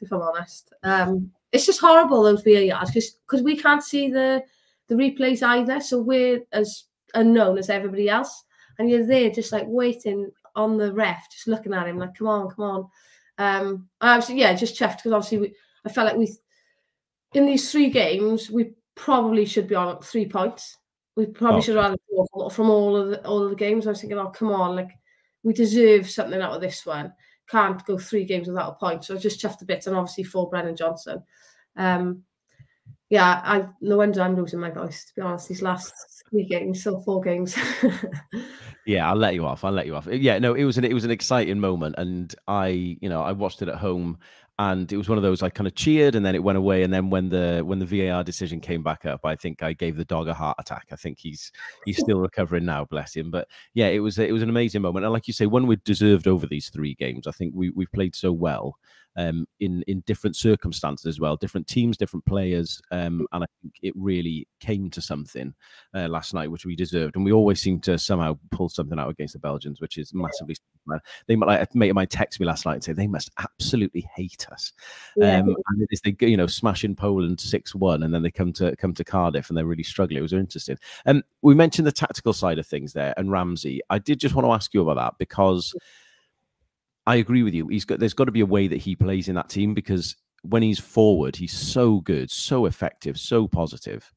if 0.00 0.12
I'm 0.12 0.22
honest. 0.22 0.72
Um, 0.84 1.32
it's 1.50 1.66
just 1.66 1.80
horrible 1.80 2.22
those 2.22 2.42
VARs 2.42 2.90
because 2.90 3.10
because 3.26 3.42
we 3.42 3.56
can't 3.56 3.82
see 3.82 4.08
the 4.10 4.44
the 4.88 4.94
replays 4.94 5.42
either, 5.42 5.80
so 5.80 6.00
we're 6.00 6.40
as 6.52 6.84
unknown 7.14 7.58
as 7.58 7.70
everybody 7.70 8.08
else, 8.08 8.44
and 8.78 8.90
you're 8.90 9.06
there 9.06 9.30
just 9.30 9.52
like 9.52 9.64
waiting 9.66 10.30
on 10.56 10.76
the 10.76 10.92
ref, 10.92 11.30
just 11.30 11.46
looking 11.48 11.74
at 11.74 11.86
him 11.86 11.98
like, 11.98 12.14
come 12.16 12.26
on, 12.28 12.50
come 12.50 12.64
on. 12.64 12.88
Um, 13.38 13.88
I 14.00 14.16
was 14.16 14.28
yeah, 14.30 14.52
just 14.54 14.78
chuffed 14.78 14.96
because 14.96 15.12
obviously 15.12 15.38
we, 15.38 15.54
I 15.84 15.88
felt 15.90 16.08
like 16.08 16.16
we 16.16 16.34
in 17.34 17.46
these 17.46 17.70
three 17.70 17.90
games 17.90 18.50
we 18.50 18.72
probably 18.94 19.44
should 19.44 19.68
be 19.68 19.74
on 19.74 20.00
three 20.00 20.26
points. 20.26 20.76
We 21.14 21.26
probably 21.26 21.58
Oh. 21.58 21.60
should 21.60 21.76
have 21.76 21.84
had 21.90 21.94
a 21.94 22.26
draw 22.32 22.48
from 22.48 22.70
all 22.70 22.96
of 22.96 23.10
the 23.10 23.26
all 23.26 23.44
of 23.44 23.50
the 23.50 23.56
games. 23.56 23.86
I 23.86 23.90
was 23.90 24.00
thinking, 24.00 24.18
oh 24.18 24.28
come 24.28 24.50
on, 24.50 24.74
like 24.76 24.90
we 25.44 25.52
deserve 25.52 26.10
something 26.10 26.40
out 26.40 26.52
of 26.54 26.60
this 26.60 26.84
one 26.84 27.12
can't 27.48 27.84
go 27.86 27.98
three 27.98 28.24
games 28.24 28.46
without 28.46 28.72
a 28.72 28.74
point. 28.74 29.04
So 29.04 29.14
I 29.14 29.18
just 29.18 29.40
chuffed 29.40 29.62
a 29.62 29.64
bit, 29.64 29.86
and 29.86 29.96
obviously 29.96 30.24
for 30.24 30.48
Brennan 30.48 30.76
Johnson. 30.76 31.22
Um, 31.76 32.22
yeah, 33.10 33.40
I 33.44 33.68
no 33.80 33.98
wonder 33.98 34.22
I'm 34.22 34.36
losing 34.36 34.60
my 34.60 34.70
voice 34.70 35.04
to 35.06 35.14
be 35.14 35.22
honest. 35.22 35.48
These 35.48 35.62
last 35.62 35.92
three 36.30 36.44
games, 36.44 36.82
so 36.82 37.00
four 37.00 37.20
games. 37.20 37.56
Yeah, 38.88 39.06
I'll 39.10 39.16
let 39.16 39.34
you 39.34 39.44
off. 39.44 39.64
I'll 39.64 39.72
let 39.72 39.84
you 39.84 39.94
off. 39.94 40.06
Yeah, 40.10 40.38
no, 40.38 40.54
it 40.54 40.64
was 40.64 40.78
an 40.78 40.84
it 40.84 40.94
was 40.94 41.04
an 41.04 41.10
exciting 41.10 41.60
moment, 41.60 41.96
and 41.98 42.34
I, 42.48 42.68
you 43.02 43.10
know, 43.10 43.20
I 43.20 43.32
watched 43.32 43.60
it 43.60 43.68
at 43.68 43.74
home, 43.74 44.18
and 44.58 44.90
it 44.90 44.96
was 44.96 45.10
one 45.10 45.18
of 45.18 45.22
those 45.22 45.42
I 45.42 45.50
kind 45.50 45.66
of 45.66 45.74
cheered, 45.74 46.14
and 46.14 46.24
then 46.24 46.34
it 46.34 46.42
went 46.42 46.56
away, 46.56 46.82
and 46.84 46.90
then 46.90 47.10
when 47.10 47.28
the 47.28 47.60
when 47.66 47.80
the 47.80 47.84
VAR 47.84 48.24
decision 48.24 48.60
came 48.60 48.82
back 48.82 49.04
up, 49.04 49.26
I 49.26 49.36
think 49.36 49.62
I 49.62 49.74
gave 49.74 49.96
the 49.96 50.06
dog 50.06 50.26
a 50.26 50.32
heart 50.32 50.56
attack. 50.58 50.86
I 50.90 50.96
think 50.96 51.18
he's 51.18 51.52
he's 51.84 51.98
still 51.98 52.18
recovering 52.20 52.64
now, 52.64 52.86
bless 52.86 53.14
him. 53.14 53.30
But 53.30 53.48
yeah, 53.74 53.88
it 53.88 53.98
was 53.98 54.18
it 54.18 54.32
was 54.32 54.42
an 54.42 54.48
amazing 54.48 54.80
moment, 54.80 55.04
and 55.04 55.12
like 55.12 55.28
you 55.28 55.34
say, 55.34 55.44
one 55.44 55.66
we 55.66 55.76
deserved 55.76 56.26
over 56.26 56.46
these 56.46 56.70
three 56.70 56.94
games. 56.94 57.26
I 57.26 57.32
think 57.32 57.52
we 57.54 57.68
we 57.68 57.84
played 57.84 58.16
so 58.16 58.32
well. 58.32 58.78
Um, 59.18 59.46
in 59.58 59.82
in 59.88 60.00
different 60.06 60.36
circumstances 60.36 61.04
as 61.04 61.18
well, 61.18 61.36
different 61.36 61.66
teams, 61.66 61.96
different 61.96 62.24
players, 62.24 62.80
um, 62.92 63.26
and 63.32 63.42
I 63.42 63.46
think 63.60 63.74
it 63.82 63.92
really 63.96 64.46
came 64.60 64.90
to 64.90 65.02
something 65.02 65.52
uh, 65.92 66.06
last 66.06 66.34
night, 66.34 66.52
which 66.52 66.64
we 66.64 66.76
deserved. 66.76 67.16
And 67.16 67.24
we 67.24 67.32
always 67.32 67.60
seem 67.60 67.80
to 67.80 67.98
somehow 67.98 68.38
pull 68.52 68.68
something 68.68 68.96
out 68.96 69.10
against 69.10 69.32
the 69.32 69.40
Belgians, 69.40 69.80
which 69.80 69.98
is 69.98 70.14
massively. 70.14 70.54
They 71.26 71.34
might 71.34 71.46
like 71.46 71.74
mate 71.74 71.92
might 71.94 72.10
text 72.10 72.38
me 72.38 72.46
last 72.46 72.64
night 72.64 72.74
and 72.74 72.84
say 72.84 72.92
they 72.92 73.08
must 73.08 73.30
absolutely 73.38 74.08
hate 74.14 74.46
us. 74.52 74.72
Yeah. 75.16 75.38
Um, 75.38 75.48
and 75.48 75.82
it 75.82 75.88
is 75.90 76.00
they 76.00 76.14
you 76.20 76.36
know 76.36 76.46
smashing 76.46 76.94
Poland 76.94 77.40
six 77.40 77.74
one, 77.74 78.04
and 78.04 78.14
then 78.14 78.22
they 78.22 78.30
come 78.30 78.52
to 78.54 78.76
come 78.76 78.94
to 78.94 79.04
Cardiff 79.04 79.50
and 79.50 79.58
they're 79.58 79.66
really 79.66 79.82
struggling. 79.82 80.18
It 80.18 80.22
was 80.22 80.32
interesting. 80.32 80.78
Um, 81.06 81.24
we 81.42 81.56
mentioned 81.56 81.88
the 81.88 81.92
tactical 81.92 82.32
side 82.32 82.60
of 82.60 82.68
things 82.68 82.92
there, 82.92 83.14
and 83.16 83.32
Ramsey. 83.32 83.80
I 83.90 83.98
did 83.98 84.20
just 84.20 84.36
want 84.36 84.46
to 84.46 84.52
ask 84.52 84.72
you 84.72 84.88
about 84.88 84.96
that 84.96 85.18
because. 85.18 85.74
I 87.08 87.16
agree 87.16 87.42
with 87.42 87.54
you. 87.54 87.66
He's 87.68 87.86
got 87.86 88.00
there's 88.00 88.12
got 88.12 88.26
to 88.26 88.32
be 88.32 88.42
a 88.42 88.46
way 88.46 88.68
that 88.68 88.76
he 88.76 88.94
plays 88.94 89.28
in 89.28 89.34
that 89.36 89.48
team 89.48 89.72
because 89.72 90.14
when 90.42 90.62
he's 90.62 90.78
forward, 90.78 91.36
he's 91.36 91.56
so 91.56 92.00
good, 92.00 92.30
so 92.30 92.66
effective, 92.66 93.18
so 93.18 93.48
positive. 93.48 94.12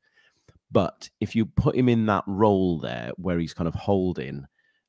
But 0.69 1.09
if 1.21 1.33
you 1.33 1.45
put 1.45 1.73
him 1.73 1.87
in 1.87 2.05
that 2.07 2.25
role 2.27 2.79
there 2.79 3.11
where 3.15 3.39
he's 3.39 3.53
kind 3.53 3.69
of 3.69 3.75
holding 3.75 4.45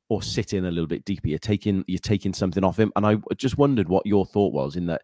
or 0.08 0.20
sitting 0.20 0.66
a 0.66 0.70
little 0.70 0.88
bit 0.88 1.04
deeper, 1.04 1.28
you're 1.28 1.38
taking 1.38 1.84
you're 1.86 2.00
taking 2.00 2.34
something 2.34 2.64
off 2.64 2.76
him. 2.76 2.92
And 2.96 3.06
I 3.06 3.18
just 3.36 3.56
wondered 3.56 3.88
what 3.88 4.04
your 4.04 4.26
thought 4.26 4.52
was 4.52 4.74
in 4.74 4.86
that. 4.86 5.02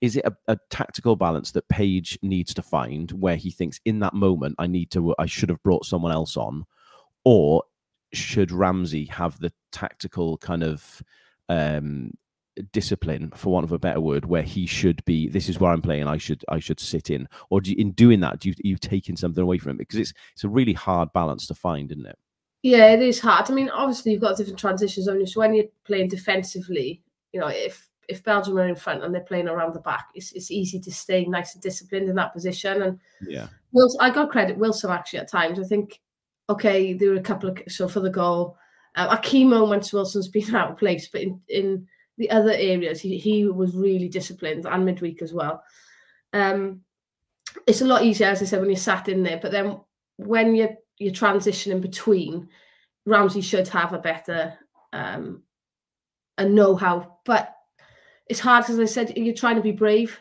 Is 0.00 0.14
it 0.14 0.24
a, 0.24 0.36
a 0.46 0.56
tactical 0.70 1.16
balance 1.16 1.50
that 1.50 1.68
Page 1.68 2.16
needs 2.22 2.54
to 2.54 2.62
find 2.62 3.10
where 3.10 3.36
he 3.36 3.50
thinks 3.50 3.80
in 3.84 3.98
that 4.00 4.14
moment 4.14 4.54
I 4.60 4.68
need 4.68 4.92
to 4.92 5.16
I 5.18 5.26
should 5.26 5.48
have 5.48 5.62
brought 5.64 5.84
someone 5.84 6.12
else 6.12 6.36
on, 6.36 6.64
or 7.24 7.64
should 8.12 8.52
Ramsey 8.52 9.06
have 9.06 9.36
the 9.40 9.52
tactical 9.72 10.38
kind 10.38 10.62
of 10.62 11.02
um, 11.48 12.12
discipline 12.72 13.30
for 13.34 13.52
want 13.52 13.64
of 13.64 13.72
a 13.72 13.78
better 13.78 14.00
word 14.00 14.24
where 14.24 14.42
he 14.42 14.66
should 14.66 15.04
be 15.04 15.28
this 15.28 15.48
is 15.48 15.60
where 15.60 15.72
i'm 15.72 15.82
playing 15.82 16.06
i 16.06 16.16
should 16.16 16.44
i 16.48 16.58
should 16.58 16.80
sit 16.80 17.10
in. 17.10 17.28
Or 17.50 17.60
do 17.60 17.70
you, 17.70 17.76
in 17.78 17.92
doing 17.92 18.20
that 18.20 18.40
do 18.40 18.48
you 18.48 18.54
you 18.58 18.76
taking 18.76 19.16
something 19.16 19.42
away 19.42 19.58
from 19.58 19.72
him 19.72 19.76
because 19.76 19.98
it's 19.98 20.12
it's 20.32 20.44
a 20.44 20.48
really 20.48 20.72
hard 20.72 21.12
balance 21.12 21.46
to 21.48 21.54
find 21.54 21.90
isn't 21.92 22.06
it? 22.06 22.18
Yeah 22.62 22.86
it 22.92 23.02
is 23.02 23.20
hard. 23.20 23.50
I 23.50 23.54
mean 23.54 23.68
obviously 23.70 24.12
you've 24.12 24.22
got 24.22 24.36
different 24.36 24.58
transitions 24.58 25.08
on 25.08 25.20
you? 25.20 25.26
So 25.26 25.40
when 25.40 25.54
you're 25.54 25.66
playing 25.84 26.08
defensively 26.08 27.02
you 27.32 27.40
know 27.40 27.48
if 27.48 27.88
if 28.08 28.22
belgium 28.22 28.56
are 28.58 28.68
in 28.68 28.76
front 28.76 29.02
and 29.02 29.14
they're 29.14 29.20
playing 29.22 29.48
around 29.48 29.74
the 29.74 29.80
back 29.80 30.08
it's, 30.14 30.32
it's 30.32 30.50
easy 30.50 30.78
to 30.80 30.92
stay 30.92 31.24
nice 31.24 31.54
and 31.54 31.62
disciplined 31.62 32.08
in 32.08 32.16
that 32.16 32.32
position. 32.32 32.82
And 32.82 33.00
yeah. 33.26 33.48
Wilson 33.72 34.00
i 34.00 34.10
got 34.10 34.30
credit 34.30 34.56
wilson 34.56 34.90
actually 34.90 35.18
at 35.18 35.30
times. 35.30 35.60
I 35.60 35.64
think 35.64 36.00
okay 36.48 36.94
there 36.94 37.10
were 37.10 37.16
a 37.16 37.22
couple 37.22 37.50
of 37.50 37.58
so 37.68 37.88
for 37.88 38.00
the 38.00 38.10
goal 38.10 38.56
uh, 38.94 39.08
a 39.10 39.18
key 39.18 39.44
moments 39.44 39.92
wilson's 39.92 40.28
been 40.28 40.54
out 40.54 40.70
of 40.70 40.78
place 40.78 41.08
but 41.08 41.20
in 41.20 41.40
in 41.48 41.86
the 42.18 42.30
other 42.30 42.52
areas, 42.52 43.00
he, 43.00 43.18
he 43.18 43.46
was 43.46 43.76
really 43.76 44.08
disciplined 44.08 44.66
and 44.66 44.84
midweek 44.84 45.22
as 45.22 45.32
well. 45.32 45.62
Um, 46.32 46.80
it's 47.66 47.80
a 47.80 47.86
lot 47.86 48.04
easier, 48.04 48.28
as 48.28 48.42
I 48.42 48.44
said, 48.44 48.60
when 48.60 48.70
you're 48.70 48.76
sat 48.76 49.08
in 49.08 49.22
there. 49.22 49.38
But 49.40 49.52
then 49.52 49.80
when 50.16 50.54
you're 50.54 50.76
you're 50.98 51.12
transitioning 51.12 51.80
between, 51.80 52.48
Ramsey 53.04 53.40
should 53.42 53.68
have 53.68 53.92
a 53.92 53.98
better 53.98 54.54
um, 54.92 55.42
a 56.38 56.44
know-how. 56.44 57.18
But 57.24 57.54
it's 58.28 58.40
hard 58.40 58.68
as 58.68 58.78
I 58.78 58.86
said 58.86 59.16
you're 59.16 59.34
trying 59.34 59.56
to 59.56 59.62
be 59.62 59.72
brave 59.72 60.18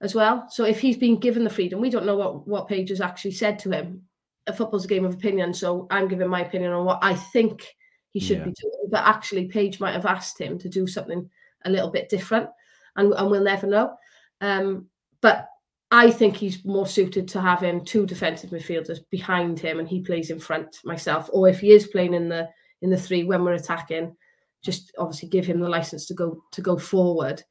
as 0.00 0.14
well. 0.14 0.46
So 0.50 0.64
if 0.64 0.80
he's 0.80 0.96
been 0.96 1.20
given 1.20 1.44
the 1.44 1.50
freedom, 1.50 1.80
we 1.80 1.90
don't 1.90 2.06
know 2.06 2.16
what 2.16 2.46
what 2.46 2.68
Page 2.68 2.90
has 2.90 3.00
actually 3.00 3.32
said 3.32 3.58
to 3.60 3.70
him. 3.70 4.02
A 4.46 4.52
football's 4.52 4.84
a 4.84 4.88
game 4.88 5.04
of 5.04 5.14
opinion, 5.14 5.54
so 5.54 5.86
I'm 5.90 6.08
giving 6.08 6.28
my 6.28 6.42
opinion 6.44 6.72
on 6.72 6.84
what 6.84 6.98
I 7.02 7.14
think 7.14 7.66
he 8.10 8.20
should 8.20 8.38
yeah. 8.38 8.44
be 8.44 8.54
doing. 8.60 8.88
But 8.90 9.04
actually, 9.06 9.46
Page 9.46 9.80
might 9.80 9.94
have 9.94 10.06
asked 10.06 10.38
him 10.38 10.58
to 10.58 10.68
do 10.68 10.86
something 10.86 11.30
a 11.64 11.70
little 11.70 11.90
bit 11.90 12.08
different, 12.08 12.48
and, 12.96 13.12
and 13.12 13.30
we'll 13.30 13.42
never 13.42 13.66
know. 13.66 13.94
Um, 14.40 14.86
but 15.20 15.48
I 15.90 16.10
think 16.10 16.36
he's 16.36 16.64
more 16.64 16.86
suited 16.86 17.28
to 17.28 17.40
having 17.40 17.84
two 17.84 18.06
defensive 18.06 18.50
midfielders 18.50 18.98
behind 19.10 19.60
him, 19.60 19.78
and 19.78 19.88
he 19.88 20.00
plays 20.00 20.30
in 20.30 20.40
front 20.40 20.78
myself. 20.84 21.30
Or 21.32 21.48
if 21.48 21.60
he 21.60 21.70
is 21.70 21.86
playing 21.86 22.14
in 22.14 22.28
the 22.28 22.48
in 22.82 22.90
the 22.90 22.96
three 22.96 23.24
when 23.24 23.44
we're 23.44 23.52
attacking, 23.52 24.16
just 24.62 24.92
obviously 24.98 25.28
give 25.28 25.46
him 25.46 25.60
the 25.60 25.68
license 25.68 26.06
to 26.06 26.14
go 26.14 26.42
to 26.52 26.60
go 26.60 26.76
forward. 26.76 27.42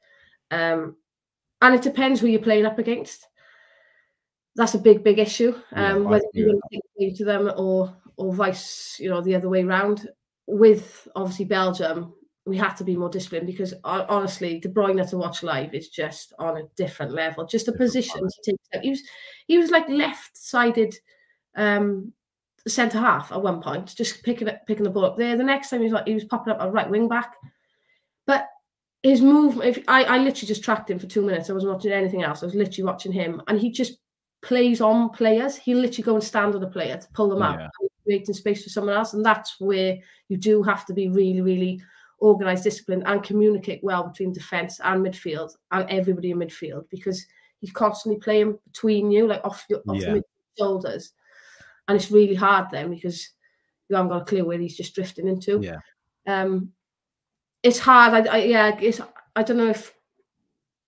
Um, 0.51 0.97
and 1.61 1.73
it 1.73 1.81
depends 1.81 2.19
who 2.19 2.27
you're 2.27 2.41
playing 2.41 2.65
up 2.65 2.79
against. 2.79 3.27
That's 4.55 4.75
a 4.75 4.79
big, 4.79 5.03
big 5.03 5.19
issue. 5.19 5.55
Um, 5.71 6.03
yeah, 6.03 6.09
whether 6.09 6.25
you're 6.33 6.47
going 6.49 6.81
to 6.99 7.15
to 7.15 7.25
them 7.25 7.51
or 7.55 7.95
or 8.17 8.33
vice, 8.33 8.97
you 8.99 9.09
know, 9.09 9.21
the 9.21 9.35
other 9.35 9.49
way 9.49 9.63
around 9.63 10.09
with 10.45 11.07
obviously 11.15 11.45
Belgium, 11.45 12.13
we 12.45 12.57
had 12.57 12.73
to 12.73 12.83
be 12.83 12.95
more 12.95 13.09
disciplined 13.09 13.47
because 13.47 13.73
honestly, 13.83 14.59
De 14.59 14.67
Bruyne 14.67 15.07
to 15.09 15.17
watch 15.17 15.43
live 15.43 15.73
is 15.73 15.89
just 15.89 16.33
on 16.39 16.57
a 16.57 16.67
different 16.75 17.13
level. 17.13 17.45
Just 17.45 17.69
a 17.69 17.71
position 17.71 18.21
to 18.21 18.57
take. 18.73 18.83
He 18.83 18.89
was 18.89 19.01
he 19.47 19.57
was 19.57 19.71
like 19.71 19.87
left-sided 19.87 20.93
um, 21.55 22.11
centre 22.67 22.99
half 22.99 23.31
at 23.31 23.41
one 23.41 23.61
point, 23.61 23.95
just 23.95 24.23
picking 24.23 24.49
it, 24.49 24.59
picking 24.67 24.83
the 24.83 24.89
ball 24.89 25.05
up 25.05 25.17
there. 25.17 25.37
The 25.37 25.43
next 25.43 25.69
time 25.69 25.79
he 25.79 25.85
was 25.85 25.93
like 25.93 26.07
he 26.07 26.13
was 26.13 26.25
popping 26.25 26.51
up 26.51 26.61
a 26.61 26.69
right 26.69 26.89
wing 26.89 27.07
back, 27.07 27.35
but 28.27 28.47
his 29.03 29.21
movement. 29.21 29.77
If 29.77 29.83
I, 29.87 30.03
I 30.03 30.17
literally 30.17 30.47
just 30.47 30.63
tracked 30.63 30.91
him 30.91 30.99
for 30.99 31.07
two 31.07 31.21
minutes. 31.21 31.49
I 31.49 31.53
wasn't 31.53 31.73
watching 31.73 31.93
anything 31.93 32.23
else. 32.23 32.43
I 32.43 32.47
was 32.47 32.55
literally 32.55 32.83
watching 32.83 33.13
him, 33.13 33.41
and 33.47 33.57
he 33.57 33.71
just 33.71 33.99
plays 34.41 34.81
on 34.81 35.11
players. 35.11 35.55
He 35.55 35.75
literally 35.75 36.03
go 36.03 36.15
and 36.15 36.23
stand 36.23 36.55
on 36.55 36.63
a 36.63 36.69
player 36.69 36.97
to 36.97 37.07
pull 37.13 37.29
them 37.29 37.39
yeah. 37.39 37.65
out 37.65 37.71
creating 38.03 38.33
space 38.33 38.63
for 38.63 38.69
someone 38.69 38.95
else. 38.95 39.13
And 39.13 39.25
that's 39.25 39.59
where 39.59 39.97
you 40.29 40.37
do 40.37 40.61
have 40.63 40.85
to 40.87 40.93
be 40.93 41.07
really, 41.07 41.41
really 41.41 41.81
organised, 42.23 42.63
discipline 42.63 43.03
and 43.05 43.21
communicate 43.21 43.83
well 43.83 44.07
between 44.07 44.31
defence 44.31 44.79
and 44.83 45.05
midfield 45.05 45.51
and 45.71 45.89
everybody 45.89 46.31
in 46.31 46.39
midfield 46.39 46.85
because 46.89 47.25
he's 47.59 47.71
constantly 47.71 48.19
playing 48.19 48.57
between 48.65 49.11
you, 49.11 49.27
like 49.27 49.43
off 49.43 49.65
your 49.69 49.81
off 49.87 49.97
yeah. 49.97 50.17
shoulders. 50.57 51.11
And 51.87 51.97
it's 51.97 52.11
really 52.11 52.35
hard 52.35 52.67
then 52.71 52.89
because 52.89 53.29
you 53.89 53.97
haven't 53.97 54.09
got 54.09 54.21
a 54.21 54.25
clue 54.25 54.45
where 54.45 54.57
he's 54.57 54.77
just 54.77 54.95
drifting 54.95 55.27
into. 55.27 55.59
Yeah. 55.61 55.79
Um, 56.25 56.71
it's 57.61 57.79
hard. 57.79 58.27
I, 58.27 58.33
I 58.33 58.37
yeah, 58.37 58.77
it's 58.79 59.01
I 59.35 59.43
don't 59.43 59.57
know 59.57 59.69
if 59.69 59.93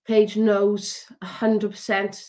Page 0.06 0.36
knows 0.36 1.04
hundred 1.22 1.72
percent 1.72 2.24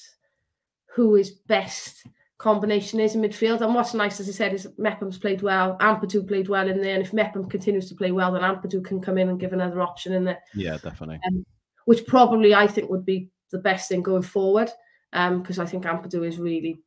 who 0.95 1.15
is 1.15 1.31
best 1.31 2.05
combination 2.37 2.99
is 2.99 3.15
in 3.15 3.21
midfield. 3.21 3.61
And 3.61 3.73
what's 3.73 3.93
nice, 3.93 4.19
as 4.19 4.29
I 4.29 4.31
said, 4.31 4.53
is 4.53 4.67
Mepham's 4.77 5.17
played 5.17 5.41
well, 5.41 5.77
Ampadu 5.79 6.27
played 6.27 6.49
well 6.49 6.67
in 6.67 6.81
there. 6.81 6.95
And 6.95 7.03
if 7.03 7.13
Mepham 7.13 7.49
continues 7.49 7.89
to 7.89 7.95
play 7.95 8.11
well, 8.11 8.31
then 8.31 8.41
Ampadu 8.41 8.83
can 8.83 9.01
come 9.01 9.17
in 9.17 9.29
and 9.29 9.39
give 9.39 9.53
another 9.53 9.81
option 9.81 10.13
in 10.13 10.23
there. 10.23 10.39
Yeah, 10.53 10.77
definitely. 10.77 11.19
Um, 11.27 11.45
which 11.85 12.05
probably 12.05 12.53
I 12.53 12.67
think 12.67 12.89
would 12.89 13.05
be 13.05 13.29
the 13.51 13.59
best 13.59 13.89
thing 13.89 14.01
going 14.01 14.23
forward. 14.23 14.69
Because 15.11 15.59
um, 15.59 15.65
I 15.65 15.65
think 15.65 15.85
Ampadu 15.85 16.27
is 16.27 16.37
really 16.37 16.81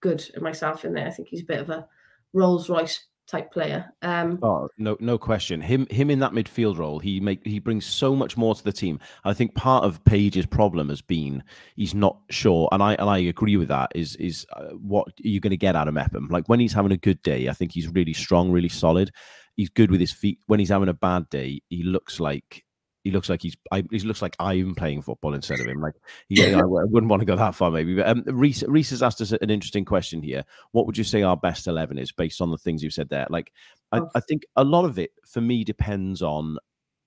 good 0.00 0.24
in 0.34 0.42
myself 0.42 0.84
in 0.84 0.94
there. 0.94 1.06
I 1.06 1.10
think 1.10 1.28
he's 1.28 1.42
a 1.42 1.46
bit 1.46 1.60
of 1.60 1.70
a 1.70 1.86
Rolls 2.32 2.68
Royce 2.68 3.04
type 3.26 3.52
player. 3.52 3.92
Um, 4.02 4.38
oh 4.42 4.68
no, 4.78 4.96
no 5.00 5.18
question. 5.18 5.60
Him, 5.60 5.86
him 5.90 6.10
in 6.10 6.18
that 6.20 6.32
midfield 6.32 6.78
role, 6.78 6.98
he 6.98 7.20
make 7.20 7.46
he 7.46 7.58
brings 7.58 7.86
so 7.86 8.14
much 8.14 8.36
more 8.36 8.54
to 8.54 8.64
the 8.64 8.72
team. 8.72 9.00
I 9.24 9.32
think 9.32 9.54
part 9.54 9.84
of 9.84 10.04
Page's 10.04 10.46
problem 10.46 10.88
has 10.88 11.02
been 11.02 11.42
he's 11.76 11.94
not 11.94 12.18
sure, 12.30 12.68
and 12.72 12.82
I 12.82 12.94
and 12.94 13.08
I 13.08 13.18
agree 13.18 13.56
with 13.56 13.68
that. 13.68 13.92
Is 13.94 14.16
is 14.16 14.46
uh, 14.52 14.70
what 14.72 15.08
are 15.08 15.28
you 15.28 15.40
going 15.40 15.50
to 15.50 15.56
get 15.56 15.76
out 15.76 15.88
of 15.88 15.94
Mepham? 15.94 16.28
Like 16.30 16.48
when 16.48 16.60
he's 16.60 16.72
having 16.72 16.92
a 16.92 16.96
good 16.96 17.22
day, 17.22 17.48
I 17.48 17.52
think 17.52 17.72
he's 17.72 17.88
really 17.88 18.14
strong, 18.14 18.50
really 18.50 18.68
solid. 18.68 19.10
He's 19.56 19.70
good 19.70 19.90
with 19.90 20.00
his 20.00 20.12
feet. 20.12 20.40
When 20.46 20.58
he's 20.58 20.70
having 20.70 20.88
a 20.88 20.94
bad 20.94 21.28
day, 21.30 21.62
he 21.68 21.84
looks 21.84 22.18
like 22.18 22.63
he 23.04 23.10
looks 23.10 23.28
like 23.28 23.42
he's 23.42 23.56
I, 23.70 23.84
he 23.90 24.00
looks 24.00 24.22
like 24.22 24.34
I'm 24.40 24.74
playing 24.74 25.02
football 25.02 25.34
instead 25.34 25.60
of 25.60 25.66
him. 25.66 25.80
Like 25.80 25.94
yeah, 26.30 26.58
I 26.58 26.64
wouldn't 26.64 27.10
want 27.10 27.20
to 27.20 27.26
go 27.26 27.36
that 27.36 27.54
far 27.54 27.70
maybe. 27.70 27.94
But 27.94 28.08
um, 28.08 28.24
Reese, 28.26 28.64
Reese 28.66 28.90
has 28.90 29.02
asked 29.02 29.20
us 29.20 29.30
an 29.30 29.50
interesting 29.50 29.84
question 29.84 30.22
here. 30.22 30.44
What 30.72 30.86
would 30.86 30.96
you 30.96 31.04
say 31.04 31.22
our 31.22 31.36
best 31.36 31.66
eleven 31.66 31.98
is 31.98 32.10
based 32.10 32.40
on 32.40 32.50
the 32.50 32.58
things 32.58 32.82
you've 32.82 32.94
said 32.94 33.10
there? 33.10 33.26
Like 33.28 33.52
I, 33.92 34.00
oh. 34.00 34.10
I 34.14 34.20
think 34.20 34.46
a 34.56 34.64
lot 34.64 34.86
of 34.86 34.98
it 34.98 35.10
for 35.26 35.42
me 35.42 35.64
depends 35.64 36.22
on 36.22 36.56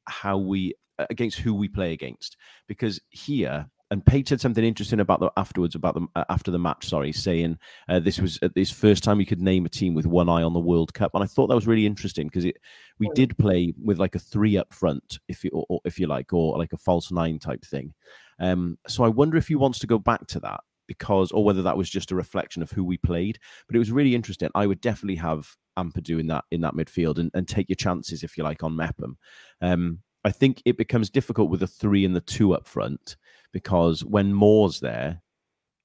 how 0.06 0.38
we 0.38 0.76
against 1.10 1.40
who 1.40 1.54
we 1.54 1.68
play 1.68 1.94
against 1.94 2.38
because 2.68 3.02
here 3.10 3.68
and 3.90 4.06
Page 4.06 4.30
said 4.30 4.42
something 4.42 4.64
interesting 4.64 5.00
about 5.00 5.20
the 5.20 5.32
afterwards 5.38 5.76
about 5.76 5.96
the 5.96 6.08
uh, 6.16 6.26
after 6.30 6.52
the 6.52 6.60
match. 6.60 6.88
Sorry, 6.88 7.12
saying 7.12 7.58
uh, 7.88 8.00
this 8.00 8.20
was 8.20 8.38
uh, 8.42 8.50
this 8.54 8.72
first 8.72 9.04
time 9.04 9.20
you 9.20 9.26
could 9.26 9.42
name 9.42 9.66
a 9.66 9.70
team 9.70 9.94
with 9.94 10.06
one 10.06 10.30
eye 10.30 10.44
on 10.44 10.54
the 10.54 10.60
World 10.60 10.94
Cup, 10.94 11.12
and 11.14 11.24
I 11.24 11.28
thought 11.28 11.48
that 11.48 11.56
was 11.56 11.68
really 11.68 11.86
interesting 11.86 12.28
because 12.28 12.46
it 12.46 12.58
we 13.00 13.10
did 13.16 13.38
play 13.38 13.74
with 13.82 14.00
like 14.00 14.16
a 14.16 14.20
three 14.20 14.58
up 14.58 14.74
front, 14.74 15.20
if 15.28 15.44
you 15.44 15.52
or, 15.54 15.66
or, 15.70 15.80
if 15.86 16.00
you 16.00 16.08
like, 16.08 16.34
or 16.34 16.58
like 16.58 16.74
a 16.74 16.78
false 16.78 17.12
nine 17.12 17.40
type 17.40 17.64
thing. 17.66 17.94
Um, 18.40 18.78
so 18.88 19.04
I 19.04 19.10
wonder 19.10 19.38
if 19.38 19.48
he 19.48 19.56
wants 19.56 19.80
to 19.80 19.88
go 19.88 19.98
back 19.98 20.28
to 20.28 20.40
that 20.42 20.62
because, 20.88 21.32
or 21.32 21.44
whether 21.44 21.62
that 21.62 21.78
was 21.78 21.90
just 21.90 22.12
a 22.12 22.16
reflection 22.16 22.62
of 22.62 22.72
who 22.72 22.84
we 22.84 22.98
played. 22.98 23.40
But 23.68 23.76
it 23.76 23.80
was 23.80 23.92
really 23.92 24.16
interesting. 24.16 24.50
I 24.56 24.68
would 24.68 24.82
definitely 24.82 25.16
have 25.18 25.56
Ampadu 25.78 26.20
in 26.20 26.28
that 26.28 26.46
in 26.52 26.62
that 26.62 26.74
midfield 26.74 27.20
and, 27.20 27.32
and 27.34 27.48
take 27.48 27.70
your 27.70 27.76
chances 27.76 28.24
if 28.24 28.38
you 28.38 28.44
like 28.44 28.64
on 28.64 28.76
Mepham. 28.76 29.18
Um, 29.62 30.00
I 30.24 30.32
think 30.32 30.62
it 30.66 30.78
becomes 30.78 31.10
difficult 31.10 31.50
with 31.50 31.62
the 31.62 31.68
three 31.68 32.06
and 32.06 32.16
the 32.16 32.22
two 32.22 32.54
up 32.54 32.68
front 32.68 33.16
because 33.54 34.04
when 34.04 34.34
Moore's 34.34 34.80
there, 34.80 35.22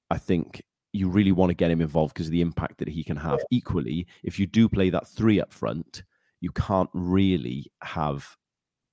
I 0.09 0.17
think 0.17 0.61
you 0.91 1.09
really 1.09 1.31
want 1.31 1.49
to 1.49 1.55
get 1.55 1.71
him 1.71 1.81
involved 1.81 2.13
because 2.13 2.27
of 2.27 2.31
the 2.31 2.41
impact 2.41 2.77
that 2.77 2.87
he 2.87 3.03
can 3.03 3.17
have. 3.17 3.39
Equally, 3.51 4.05
if 4.23 4.39
you 4.39 4.45
do 4.45 4.69
play 4.69 4.89
that 4.89 5.07
three 5.07 5.41
up 5.41 5.51
front, 5.51 6.03
you 6.39 6.51
can't 6.51 6.89
really 6.93 7.71
have 7.81 8.35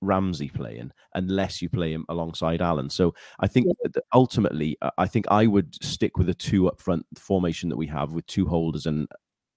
Ramsey 0.01 0.49
playing 0.49 0.91
unless 1.13 1.61
you 1.61 1.69
play 1.69 1.93
him 1.93 2.05
alongside 2.09 2.61
Allen. 2.61 2.89
So 2.89 3.13
I 3.39 3.47
think 3.47 3.67
ultimately, 4.13 4.77
uh, 4.81 4.89
I 4.97 5.07
think 5.07 5.25
I 5.29 5.45
would 5.45 5.75
stick 5.83 6.17
with 6.17 6.27
the 6.27 6.33
two 6.33 6.67
up 6.67 6.81
front 6.81 7.05
formation 7.15 7.69
that 7.69 7.77
we 7.77 7.87
have 7.87 8.13
with 8.13 8.25
two 8.25 8.47
holders 8.47 8.87
and 8.87 9.07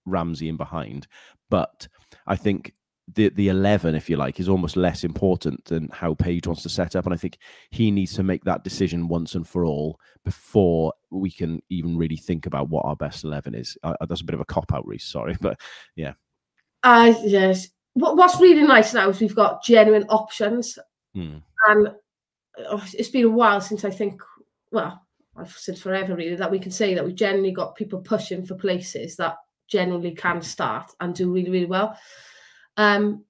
Ramsey 0.05 0.49
in 0.49 0.57
behind. 0.57 1.07
But 1.49 1.89
I 2.27 2.37
think 2.37 2.75
the 3.13 3.29
the 3.31 3.49
eleven, 3.49 3.95
if 3.95 4.09
you 4.09 4.17
like, 4.17 4.41
is 4.41 4.49
almost 4.49 4.77
less 4.77 5.05
important 5.05 5.65
than 5.67 5.89
how 5.93 6.15
Page 6.15 6.47
wants 6.47 6.63
to 6.63 6.69
set 6.69 6.97
up, 6.97 7.05
and 7.05 7.15
I 7.15 7.19
think 7.19 7.39
he 7.71 7.91
needs 7.91 8.15
to 8.15 8.23
make 8.23 8.45
that 8.45 8.65
decision 8.65 9.09
once 9.09 9.35
and 9.35 9.47
for 9.47 9.65
all 9.65 9.99
before 10.25 10.95
we 11.11 11.31
can 11.31 11.61
even 11.69 11.99
really 11.99 12.17
think 12.17 12.47
about 12.47 12.71
what 12.71 12.85
our 12.85 12.97
best 12.97 13.25
eleven 13.25 13.55
is. 13.55 13.77
Uh, 13.83 13.95
that's 14.09 14.23
a 14.23 14.25
bit 14.25 14.35
of 14.35 14.41
a 14.41 14.45
cop 14.47 14.73
out, 14.73 14.87
Reese. 14.87 15.05
Sorry, 15.05 15.37
but 15.41 15.61
yeah. 15.97 16.15
Uh, 16.83 17.15
yes. 17.23 17.69
What, 17.95 18.17
what's 18.17 18.41
really 18.41 18.63
nice 18.67 18.93
now 18.93 19.09
is 19.09 19.21
we've 19.21 19.35
got 19.35 19.63
genuine 19.63 20.05
options, 20.09 20.79
Hmm. 21.15 21.37
and 21.69 21.89
oh, 22.69 22.85
it's 22.95 23.11
been 23.11 23.27
a 23.27 23.31
while 23.31 23.61
since 23.61 23.85
I 23.85 23.91
think. 23.91 24.21
Well, 24.73 25.01
I've 25.37 25.53
said 25.53 25.79
forever 25.79 26.17
really 26.17 26.37
that 26.37 26.51
we 26.51 26.59
can 26.59 26.73
say 26.73 26.95
that 26.95 27.05
we've 27.05 27.15
generally 27.15 27.53
got 27.53 27.77
people 27.77 28.01
pushing 28.01 28.45
for 28.45 28.55
places 28.55 29.17
that 29.17 29.37
generally 29.69 30.13
can 30.13 30.43
start 30.43 30.91
and 31.01 31.15
do 31.15 31.31
really 31.31 31.51
really 31.51 31.67
well. 31.67 31.97
Um, 32.77 33.25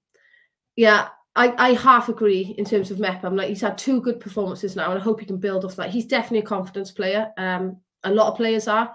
yeah, 0.75 1.09
I, 1.35 1.53
I 1.57 1.73
half 1.73 2.09
agree 2.09 2.55
in 2.57 2.65
terms 2.65 2.91
of 2.91 2.99
Mepham. 2.99 3.35
Like 3.35 3.49
he's 3.49 3.61
had 3.61 3.77
two 3.77 4.01
good 4.01 4.19
performances 4.19 4.75
now, 4.75 4.91
and 4.91 4.99
I 4.99 5.03
hope 5.03 5.19
he 5.19 5.25
can 5.25 5.37
build 5.37 5.65
off 5.65 5.75
that. 5.77 5.89
He's 5.89 6.05
definitely 6.05 6.39
a 6.39 6.43
confidence 6.43 6.91
player. 6.91 7.31
Um, 7.37 7.77
a 8.03 8.11
lot 8.11 8.31
of 8.31 8.37
players 8.37 8.67
are, 8.67 8.93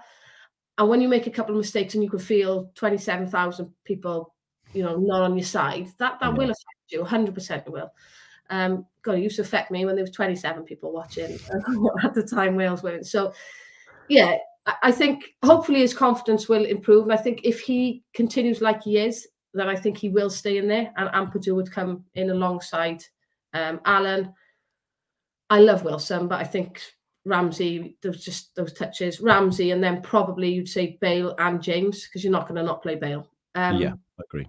and 0.77 0.89
when 0.89 1.01
you 1.01 1.07
make 1.07 1.27
a 1.27 1.31
couple 1.31 1.53
of 1.53 1.59
mistakes 1.59 1.93
and 1.93 2.03
you 2.03 2.09
can 2.09 2.19
feel 2.19 2.71
twenty 2.75 2.97
seven 2.97 3.27
thousand 3.27 3.71
people, 3.83 4.33
you 4.73 4.83
know, 4.83 4.97
not 4.97 5.21
on 5.23 5.37
your 5.37 5.45
side, 5.45 5.87
that 5.99 6.19
that 6.19 6.31
Yeah. 6.31 6.37
will 6.37 6.45
affect 6.49 6.91
you. 6.91 7.03
Hundred 7.03 7.35
percent, 7.35 7.63
it 7.67 7.71
will. 7.71 7.91
Um, 8.49 8.85
God, 9.03 9.15
it 9.17 9.21
used 9.23 9.37
to 9.37 9.43
affect 9.43 9.71
me 9.71 9.85
when 9.85 9.95
there 9.95 10.03
was 10.03 10.11
twenty 10.11 10.35
seven 10.35 10.63
people 10.63 10.91
watching 10.93 11.37
at 12.03 12.13
the 12.13 12.23
time 12.23 12.55
Wales 12.55 12.83
were. 12.83 13.01
So, 13.03 13.33
yeah, 14.07 14.37
I- 14.65 14.75
I 14.83 14.91
think 14.91 15.35
hopefully 15.43 15.79
his 15.79 15.93
confidence 15.93 16.47
will 16.49 16.65
improve. 16.65 17.03
And 17.03 17.13
I 17.13 17.17
think 17.17 17.41
if 17.43 17.61
he 17.61 18.03
continues 18.13 18.61
like 18.61 18.83
he 18.83 18.97
is, 18.97 19.27
then 19.53 19.67
I 19.67 19.75
think 19.75 19.97
he 19.97 20.09
will 20.09 20.29
stay 20.29 20.57
in 20.57 20.67
there 20.67 20.91
and 20.97 21.09
Ampadu 21.09 21.55
would 21.55 21.71
come 21.71 22.05
in 22.15 22.29
alongside 22.29 23.03
um, 23.53 23.81
Allen. 23.85 24.33
I 25.49 25.59
love 25.59 25.83
Wilson, 25.83 26.27
but 26.27 26.39
I 26.39 26.45
think 26.45 26.81
Ramsey, 27.25 27.97
was 28.03 28.23
just 28.23 28.55
those 28.55 28.73
touches. 28.73 29.21
Ramsey, 29.21 29.71
and 29.71 29.83
then 29.83 30.01
probably 30.01 30.53
you'd 30.53 30.69
say 30.69 30.97
Bale 31.01 31.35
and 31.37 31.61
James, 31.61 32.05
because 32.05 32.23
you're 32.23 32.31
not 32.31 32.47
going 32.47 32.55
to 32.55 32.63
not 32.63 32.81
play 32.81 32.95
Bale. 32.95 33.27
Um, 33.55 33.77
yeah, 33.77 33.93
I 34.19 34.23
agree. 34.23 34.47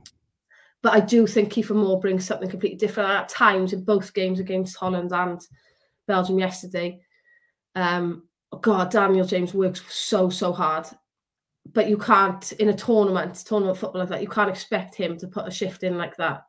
but 0.80 0.92
I 0.92 1.00
do 1.00 1.26
think 1.26 1.52
Kiefer 1.52 1.74
Moore 1.76 2.00
brings 2.00 2.24
something 2.24 2.48
completely 2.48 2.78
different 2.78 3.10
at 3.10 3.28
times 3.28 3.72
in 3.72 3.84
both 3.84 4.14
games 4.14 4.40
against 4.40 4.76
Holland 4.76 5.12
and 5.12 5.40
Belgium 6.06 6.38
yesterday. 6.38 7.00
Um, 7.74 8.28
God, 8.60 8.90
Daniel 8.90 9.26
James 9.26 9.54
works 9.54 9.82
so 9.88 10.28
so 10.30 10.52
hard, 10.52 10.86
but 11.72 11.88
you 11.88 11.96
can't 11.96 12.52
in 12.52 12.68
a 12.70 12.74
tournament, 12.74 13.34
tournament 13.46 13.78
football 13.78 14.00
like 14.00 14.08
that. 14.10 14.20
You 14.22 14.28
can't 14.28 14.50
expect 14.50 14.94
him 14.94 15.16
to 15.18 15.28
put 15.28 15.46
a 15.46 15.50
shift 15.50 15.82
in 15.84 15.96
like 15.96 16.16
that 16.16 16.44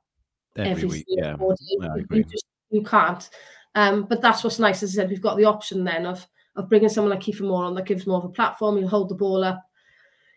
Every, 0.56 0.71
every, 0.71 0.88
week, 0.88 1.06
yeah. 1.08 1.36
I 1.39 1.45
You- 1.60 1.91
agree. 2.04 2.17
you 2.19 2.23
just 2.23 2.45
you 2.69 2.84
can't. 2.84 3.30
Um, 3.76 4.04
but 4.06 4.21
that's 4.21 4.43
what's 4.43 4.60
nice. 4.60 4.84
As 4.84 4.91
I 4.97 5.02
said, 5.02 5.10
we've 5.10 5.21
got 5.21 5.38
the 5.38 5.45
option 5.45 5.84
then 5.84 6.06
of 6.06 6.26
of 6.56 6.69
bringing 6.69 6.89
someone 6.89 7.12
like 7.12 7.21
Kiefer 7.21 7.41
Moore 7.41 7.63
on 7.65 7.73
that 7.76 7.86
gives 7.86 8.06
more 8.06 8.17
of 8.19 8.26
a 8.26 8.30
platform. 8.30 8.78
He'll 8.78 8.88
hold 8.88 9.10
the 9.10 9.15
ball 9.15 9.43
up. 9.43 9.63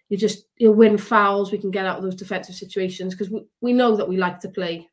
You 0.09 0.17
just 0.17 0.45
you'll 0.57 0.75
win 0.75 0.97
fouls. 0.99 1.53
We 1.53 1.59
can 1.59 1.71
get 1.71 1.85
out 1.87 1.99
of 1.99 2.05
those 2.05 2.15
defensive 2.15 2.55
situations 2.55 3.15
because 3.15 3.31
we, 3.31 3.45
we 3.61 3.73
know 3.73 3.97
that 3.97 4.09
we 4.09 4.17
like 4.17 4.41
to 4.41 4.49
play, 4.49 4.89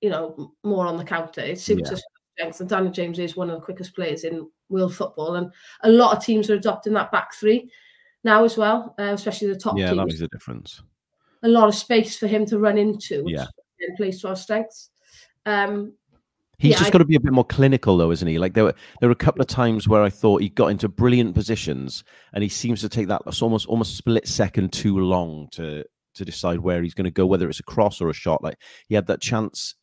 you 0.00 0.10
know, 0.10 0.52
more 0.62 0.86
on 0.86 0.96
the 0.96 1.04
counter. 1.04 1.40
It 1.40 1.58
suits 1.60 1.88
Yeah. 1.90 1.94
us. 1.94 2.02
strengths. 2.36 2.60
And 2.60 2.68
Daniel 2.70 2.92
James 2.92 3.18
is 3.18 3.36
one 3.36 3.50
of 3.50 3.56
the 3.58 3.64
quickest 3.64 3.94
players 3.94 4.22
in 4.24 4.48
world 4.68 4.94
football, 4.94 5.34
and 5.36 5.50
a 5.82 5.88
lot 5.90 6.16
of 6.16 6.24
teams 6.24 6.48
are 6.50 6.54
adopting 6.54 6.92
that 6.94 7.10
back 7.10 7.34
three 7.34 7.70
now 8.24 8.44
as 8.44 8.56
well, 8.56 8.94
uh, 8.98 9.12
especially 9.14 9.48
the 9.48 9.56
top 9.58 9.76
Yeah, 9.78 9.86
that 9.86 9.94
teams 9.94 10.06
makes 10.14 10.20
a 10.20 10.28
difference. 10.28 10.82
a 11.42 11.48
lot 11.48 11.68
of 11.68 11.74
space 11.74 12.16
for 12.18 12.26
him 12.26 12.44
to 12.46 12.58
run 12.58 12.76
into, 12.78 13.24
which 13.24 13.34
Yeah. 13.34 13.46
plays 13.96 14.20
to 14.22 14.28
our 14.28 14.36
strengths. 14.36 14.90
Um, 15.46 15.94
He's 16.58 16.72
Yeah, 16.72 16.76
just 16.76 16.88
I- 16.88 16.92
got 16.92 16.98
to 16.98 17.06
be 17.06 17.16
a 17.16 17.20
bit 17.20 17.32
more 17.32 17.46
clinical, 17.46 17.96
though, 17.96 18.10
isn't 18.10 18.28
he? 18.28 18.38
Like 18.38 18.52
there 18.52 18.64
were 18.64 18.74
there 19.00 19.08
were 19.08 19.14
a 19.14 19.16
couple 19.16 19.40
of 19.40 19.46
times 19.46 19.88
where 19.88 20.02
I 20.02 20.10
thought 20.10 20.42
he 20.42 20.50
got 20.50 20.66
into 20.66 20.90
brilliant 20.90 21.34
positions, 21.34 22.04
and 22.34 22.42
he 22.42 22.50
seems 22.50 22.82
to 22.82 22.88
take 22.90 23.08
that 23.08 23.22
almost 23.40 23.66
almost 23.66 23.96
split 23.96 24.28
second 24.28 24.70
too 24.70 24.98
long 24.98 25.48
to 25.52 25.84
to 26.16 26.24
decide 26.26 26.58
where 26.60 26.82
he's 26.82 26.92
going 26.92 27.06
to 27.06 27.10
go, 27.10 27.24
whether 27.24 27.48
it's 27.48 27.60
a 27.60 27.62
cross 27.62 28.02
or 28.02 28.10
a 28.10 28.12
shot. 28.12 28.42
Like 28.44 28.58
he 28.88 28.94
had 28.94 29.06
that 29.06 29.22
chance 29.22 29.74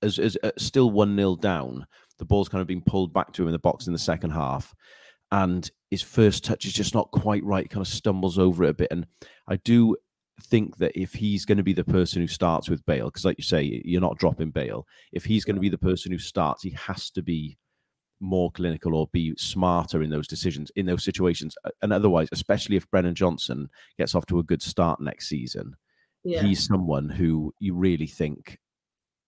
as 0.00 0.18
as 0.18 0.38
uh, 0.42 0.52
still 0.56 0.90
one 0.90 1.14
0 1.14 1.36
down. 1.36 1.86
The 2.16 2.24
ball's 2.24 2.48
kind 2.48 2.62
of 2.62 2.66
been 2.66 2.80
pulled 2.80 3.12
back 3.12 3.34
to 3.34 3.42
him 3.42 3.48
in 3.48 3.52
the 3.52 3.58
box 3.58 3.86
in 3.86 3.92
the 3.92 3.98
second 3.98 4.30
half, 4.30 4.74
and 5.32 5.70
his 5.90 6.02
first 6.02 6.44
touch 6.44 6.64
is 6.64 6.72
just 6.72 6.94
not 6.94 7.10
quite 7.10 7.44
right. 7.44 7.64
He 7.64 7.68
kind 7.68 7.84
of 7.84 7.92
stumbles 7.92 8.38
over 8.38 8.64
it 8.64 8.70
a 8.70 8.74
bit, 8.74 8.88
and 8.90 9.06
I 9.48 9.56
do 9.56 9.96
think 10.42 10.76
that 10.76 10.92
if 11.00 11.14
he's 11.14 11.44
going 11.44 11.58
to 11.58 11.64
be 11.64 11.72
the 11.72 11.84
person 11.84 12.20
who 12.20 12.28
starts 12.28 12.68
with 12.68 12.84
Bale, 12.84 13.06
because 13.06 13.24
like 13.24 13.38
you 13.38 13.44
say, 13.44 13.82
you're 13.84 14.00
not 14.00 14.18
dropping 14.18 14.50
Bale. 14.50 14.86
If 15.12 15.24
he's 15.24 15.44
going 15.44 15.56
to 15.56 15.60
be 15.60 15.68
the 15.68 15.78
person 15.78 16.12
who 16.12 16.18
starts, 16.18 16.62
he 16.62 16.70
has 16.70 17.10
to 17.10 17.22
be 17.22 17.56
more 18.20 18.50
clinical 18.50 18.94
or 18.94 19.08
be 19.12 19.34
smarter 19.36 20.02
in 20.02 20.10
those 20.10 20.26
decisions 20.26 20.70
in 20.76 20.86
those 20.86 21.04
situations. 21.04 21.56
And 21.82 21.92
otherwise, 21.92 22.28
especially 22.32 22.76
if 22.76 22.90
Brennan 22.90 23.14
Johnson 23.14 23.68
gets 23.98 24.14
off 24.14 24.26
to 24.26 24.38
a 24.38 24.44
good 24.44 24.62
start 24.62 25.00
next 25.00 25.28
season, 25.28 25.74
yeah, 26.24 26.42
he's 26.42 26.66
someone 26.66 27.08
who 27.08 27.52
you 27.58 27.74
really 27.74 28.06
think 28.06 28.58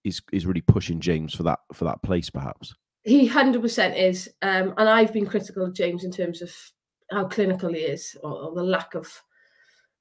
is 0.04 0.20
is 0.32 0.46
really 0.46 0.60
pushing 0.62 1.00
James 1.00 1.34
for 1.34 1.42
that 1.44 1.60
for 1.72 1.84
that 1.84 2.02
place, 2.02 2.30
perhaps. 2.30 2.74
He 3.04 3.26
hundred 3.26 3.62
percent 3.62 3.96
is. 3.96 4.28
Um, 4.42 4.74
and 4.76 4.88
I've 4.88 5.12
been 5.12 5.26
critical 5.26 5.64
of 5.64 5.74
James 5.74 6.04
in 6.04 6.10
terms 6.10 6.42
of 6.42 6.52
how 7.10 7.24
clinical 7.26 7.72
he 7.72 7.80
is, 7.80 8.16
or, 8.22 8.32
or 8.32 8.54
the 8.54 8.62
lack 8.62 8.94
of 8.94 9.10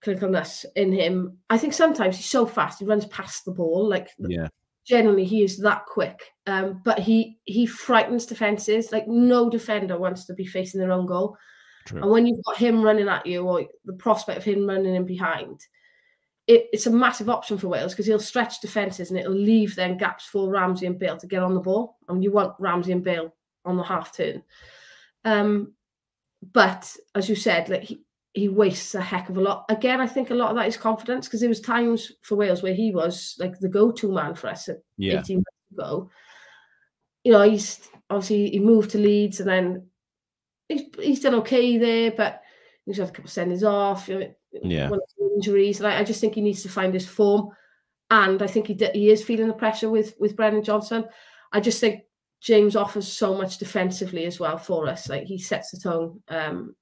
clinicalness 0.03 0.65
in 0.75 0.91
him. 0.91 1.37
I 1.49 1.57
think 1.57 1.73
sometimes 1.73 2.17
he's 2.17 2.25
so 2.25 2.45
fast; 2.45 2.79
he 2.79 2.85
runs 2.85 3.05
past 3.07 3.45
the 3.45 3.51
ball. 3.51 3.87
Like 3.87 4.09
Yeah, 4.17 4.49
generally, 4.85 5.25
he 5.25 5.43
is 5.43 5.57
that 5.59 5.85
quick. 5.85 6.31
Um, 6.45 6.81
but 6.83 6.99
he 6.99 7.37
he 7.45 7.65
frightens 7.65 8.25
defenses. 8.25 8.91
Like 8.91 9.07
no 9.07 9.49
defender 9.49 9.97
wants 9.97 10.25
to 10.25 10.33
be 10.33 10.45
facing 10.45 10.79
their 10.79 10.91
own 10.91 11.05
goal. 11.05 11.37
true. 11.85 12.01
And 12.01 12.11
when 12.11 12.25
you've 12.25 12.43
got 12.43 12.57
him 12.57 12.81
running 12.81 13.07
at 13.07 13.25
you, 13.25 13.47
or 13.47 13.65
the 13.85 13.93
prospect 13.93 14.39
of 14.39 14.43
him 14.43 14.67
running 14.67 14.95
in 14.95 15.05
behind, 15.05 15.61
it, 16.47 16.67
it's 16.71 16.87
a 16.87 16.91
massive 16.91 17.29
option 17.29 17.57
for 17.57 17.67
Wales 17.67 17.93
because 17.93 18.05
he'll 18.05 18.19
stretch 18.19 18.61
defences 18.61 19.09
and 19.11 19.19
it'll 19.19 19.33
leave 19.33 19.75
then 19.75 19.97
gaps 19.97 20.25
for 20.25 20.49
Ramsey 20.49 20.85
and 20.85 20.97
Bale 20.97 21.17
to 21.17 21.27
get 21.27 21.43
on 21.43 21.53
the 21.53 21.59
ball. 21.59 21.97
And 22.07 22.23
you 22.23 22.31
want 22.31 22.53
Ramsey 22.59 22.93
and 22.93 23.03
Bale 23.03 23.33
on 23.65 23.75
the 23.77 23.83
half 23.83 24.15
turn. 24.15 24.41
Um, 25.25 25.73
but 26.53 26.95
as 27.15 27.27
you 27.27 27.35
said, 27.35 27.67
like 27.67 27.83
he, 27.83 28.01
he 28.33 28.47
wastes 28.47 28.95
a 28.95 29.01
heck 29.01 29.27
of 29.29 29.37
a 29.37 29.41
lot. 29.41 29.65
Again, 29.69 29.99
I 29.99 30.07
think 30.07 30.29
a 30.29 30.35
lot 30.35 30.51
of 30.51 30.55
that 30.55 30.67
is 30.67 30.77
confidence 30.77 31.27
because 31.27 31.39
there 31.41 31.49
was 31.49 31.59
times 31.59 32.11
for 32.21 32.35
Wales 32.35 32.63
where 32.63 32.73
he 32.73 32.91
was 32.91 33.35
like 33.39 33.59
the 33.59 33.67
go-to 33.67 34.11
man 34.11 34.35
for 34.35 34.47
us 34.47 34.69
at 34.69 34.77
Yeah, 34.97 35.19
18 35.19 35.37
months 35.37 35.71
ago. 35.73 36.09
You 37.23 37.33
know, 37.33 37.41
he's 37.41 37.89
obviously 38.09 38.51
he 38.51 38.59
moved 38.59 38.91
to 38.91 38.99
Leeds 38.99 39.41
and 39.41 39.49
then 39.49 39.87
he's 40.69 40.83
he's 40.97 41.19
done 41.19 41.35
okay 41.35 41.77
there, 41.77 42.11
but 42.11 42.41
he's 42.85 42.97
had 42.97 43.09
a 43.09 43.11
couple 43.11 43.25
of 43.25 43.31
sendings 43.31 43.63
off. 43.67 44.07
You 44.07 44.19
know, 44.19 44.31
Yeah. 44.63 44.89
one 44.89 44.99
or 44.99 45.07
injuries, 45.37 45.79
and 45.79 45.87
I, 45.87 46.03
just 46.03 46.19
think 46.21 46.35
he 46.35 46.41
needs 46.41 46.63
to 46.63 46.69
find 46.69 46.93
his 46.93 47.07
form. 47.07 47.49
And 48.09 48.41
I 48.41 48.47
think 48.47 48.67
he 48.67 48.73
he 48.93 49.09
is 49.09 49.23
feeling 49.23 49.47
the 49.47 49.53
pressure 49.53 49.89
with 49.89 50.15
with 50.19 50.35
Brennan 50.35 50.63
Johnson. 50.63 51.05
I 51.51 51.59
just 51.59 51.79
think 51.79 52.01
James 52.41 52.75
offers 52.75 53.07
so 53.11 53.35
much 53.35 53.57
defensively 53.57 54.25
as 54.25 54.39
well 54.39 54.57
for 54.57 54.87
us. 54.87 55.09
Like 55.09 55.23
he 55.23 55.37
sets 55.37 55.71
the 55.71 55.79
tone. 55.79 56.21
Um, 56.29 56.75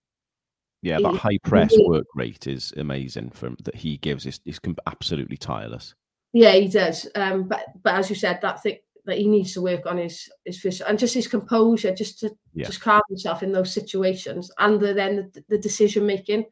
yeah. 0.82 1.00
That 1.02 1.12
he- 1.14 1.18
high 1.18 1.38
press 1.44 1.72
really- 1.72 1.90
work 1.90 2.08
rate 2.16 2.48
is 2.48 2.74
amazing 2.78 3.32
from 3.32 3.58
that 3.64 3.76
he 3.76 3.98
gives. 3.98 4.26
is 4.26 4.40
is 4.46 4.60
absolutely 4.86 5.38
tireless. 5.38 5.96
Yeah, 6.34 6.52
he 6.54 6.68
does. 6.68 7.08
Um, 7.16 7.48
but 7.48 7.66
but 7.84 7.96
as 7.96 8.10
you 8.10 8.16
said, 8.16 8.40
that 8.42 8.62
thing 8.62 8.78
that 9.06 9.18
he 9.18 9.28
needs 9.28 9.54
to 9.54 9.62
work 9.62 9.86
on 9.86 9.98
his 9.98 10.30
his 10.46 10.60
fish 10.60 10.82
and 10.86 11.00
just 11.00 11.14
his 11.14 11.28
composure, 11.28 11.94
just 11.96 12.20
to 12.20 12.30
Yeah. 12.54 12.66
just 12.68 12.82
calm 12.82 13.02
himself 13.10 13.42
in 13.42 13.52
those 13.52 13.72
situations, 13.74 14.52
and 14.60 14.80
the, 14.80 14.94
then 14.94 15.32
the, 15.34 15.44
the 15.50 15.58
decision 15.58 16.06
making 16.06 16.46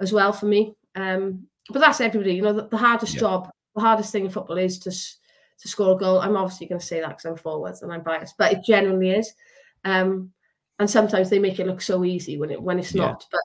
as 0.00 0.12
well 0.12 0.32
for 0.32 0.46
me. 0.46 0.74
Um, 0.94 1.46
but 1.70 1.80
that's 1.80 2.00
everybody. 2.00 2.34
You 2.34 2.42
know, 2.42 2.52
the, 2.52 2.68
the 2.68 2.76
hardest 2.76 3.14
Yeah. 3.14 3.20
job, 3.20 3.50
the 3.74 3.80
hardest 3.80 4.12
thing 4.12 4.24
in 4.24 4.30
football 4.30 4.58
is 4.58 4.78
to 4.80 4.90
to 4.90 5.68
score 5.68 5.94
a 5.94 5.98
goal. 5.98 6.18
I'm 6.20 6.36
obviously 6.36 6.66
going 6.66 6.80
to 6.80 6.86
say 6.86 7.00
that 7.00 7.08
because 7.10 7.24
I'm 7.24 7.36
forwards 7.36 7.82
and 7.82 7.92
I'm 7.92 8.02
biased, 8.02 8.36
but 8.36 8.52
it 8.52 8.64
generally 8.64 9.10
is. 9.10 9.32
Um, 9.84 10.32
and 10.80 10.90
sometimes 10.90 11.30
they 11.30 11.38
make 11.38 11.60
it 11.60 11.66
look 11.68 11.80
so 11.80 12.04
easy 12.04 12.38
when 12.38 12.50
it 12.50 12.60
when 12.60 12.78
it's 12.78 12.94
Yeah. 12.94 13.02
not. 13.06 13.24
But 13.30 13.40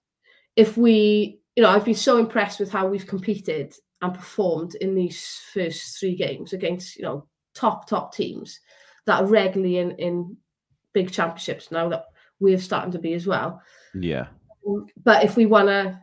if 0.56 0.76
we, 0.78 1.40
you 1.56 1.64
know, 1.64 1.70
I've 1.70 1.86
been 1.86 1.94
so 1.96 2.18
impressed 2.18 2.60
with 2.60 2.72
how 2.72 2.88
we've 2.88 3.06
competed 3.08 3.76
and 4.02 4.14
performed 4.14 4.76
in 4.76 4.96
these 4.96 5.40
first 5.54 6.00
three 6.00 6.16
games 6.16 6.54
against, 6.54 6.96
you 6.98 7.04
know, 7.04 7.28
top 7.54 7.88
top 7.88 8.14
teams 8.14 8.60
that 9.06 9.22
are 9.22 9.28
regularly 9.28 9.78
in 9.78 9.92
in 9.92 10.38
big 10.94 11.12
championships 11.12 11.70
now 11.72 11.88
that 11.90 12.06
we're 12.40 12.58
starting 12.58 12.92
to 12.94 13.00
be 13.00 13.14
as 13.14 13.28
well. 13.28 13.62
Yeah, 13.94 14.28
But 15.04 15.24
if 15.24 15.36
we 15.36 15.46
want 15.46 15.68
to 15.68 16.00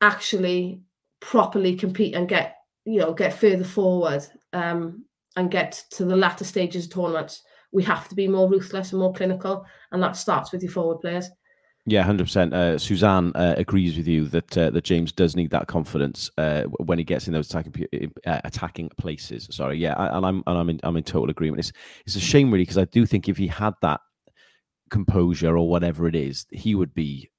actually 0.00 0.82
properly 1.20 1.76
compete 1.76 2.14
and 2.14 2.28
get, 2.28 2.56
you 2.84 3.00
know, 3.00 3.12
get 3.12 3.34
further 3.34 3.64
forward, 3.64 4.24
um, 4.52 5.04
and 5.36 5.50
get 5.50 5.84
to 5.90 6.04
the 6.04 6.16
latter 6.16 6.44
stages 6.44 6.86
of 6.86 6.92
tournaments, 6.92 7.42
we 7.72 7.82
have 7.84 8.08
to 8.08 8.14
be 8.14 8.26
more 8.26 8.50
ruthless 8.50 8.92
and 8.92 9.00
more 9.00 9.12
clinical, 9.12 9.64
and 9.92 10.02
that 10.02 10.16
starts 10.16 10.52
with 10.52 10.62
your 10.62 10.72
forward 10.72 11.00
players. 11.00 11.28
Yeah, 11.86 12.02
hundred 12.02 12.22
uh, 12.22 12.24
percent. 12.24 12.80
Suzanne 12.82 13.32
uh, 13.34 13.54
agrees 13.56 13.96
with 13.96 14.06
you 14.06 14.26
that 14.28 14.58
uh, 14.58 14.70
that 14.70 14.84
James 14.84 15.12
does 15.12 15.36
need 15.36 15.50
that 15.50 15.68
confidence 15.68 16.30
uh, 16.36 16.64
when 16.64 16.98
he 16.98 17.04
gets 17.04 17.26
in 17.28 17.32
those 17.32 17.48
attacking 17.48 17.86
uh, 18.26 18.40
attacking 18.44 18.90
places. 18.98 19.48
Sorry, 19.50 19.78
yeah, 19.78 19.94
and 19.96 20.26
I'm 20.26 20.42
and 20.46 20.58
I'm 20.58 20.68
in 20.68 20.80
I'm 20.82 20.96
in 20.96 21.04
total 21.04 21.30
agreement. 21.30 21.60
It's 21.60 21.72
it's 22.04 22.16
a 22.16 22.20
shame 22.20 22.50
really 22.50 22.64
because 22.64 22.78
I 22.78 22.84
do 22.86 23.06
think 23.06 23.28
if 23.28 23.38
he 23.38 23.46
had 23.46 23.74
that 23.80 24.00
composure 24.90 25.56
or 25.56 25.68
whatever 25.68 26.06
it 26.08 26.14
is, 26.14 26.46
he 26.50 26.74
would 26.74 26.94
be 26.94 27.30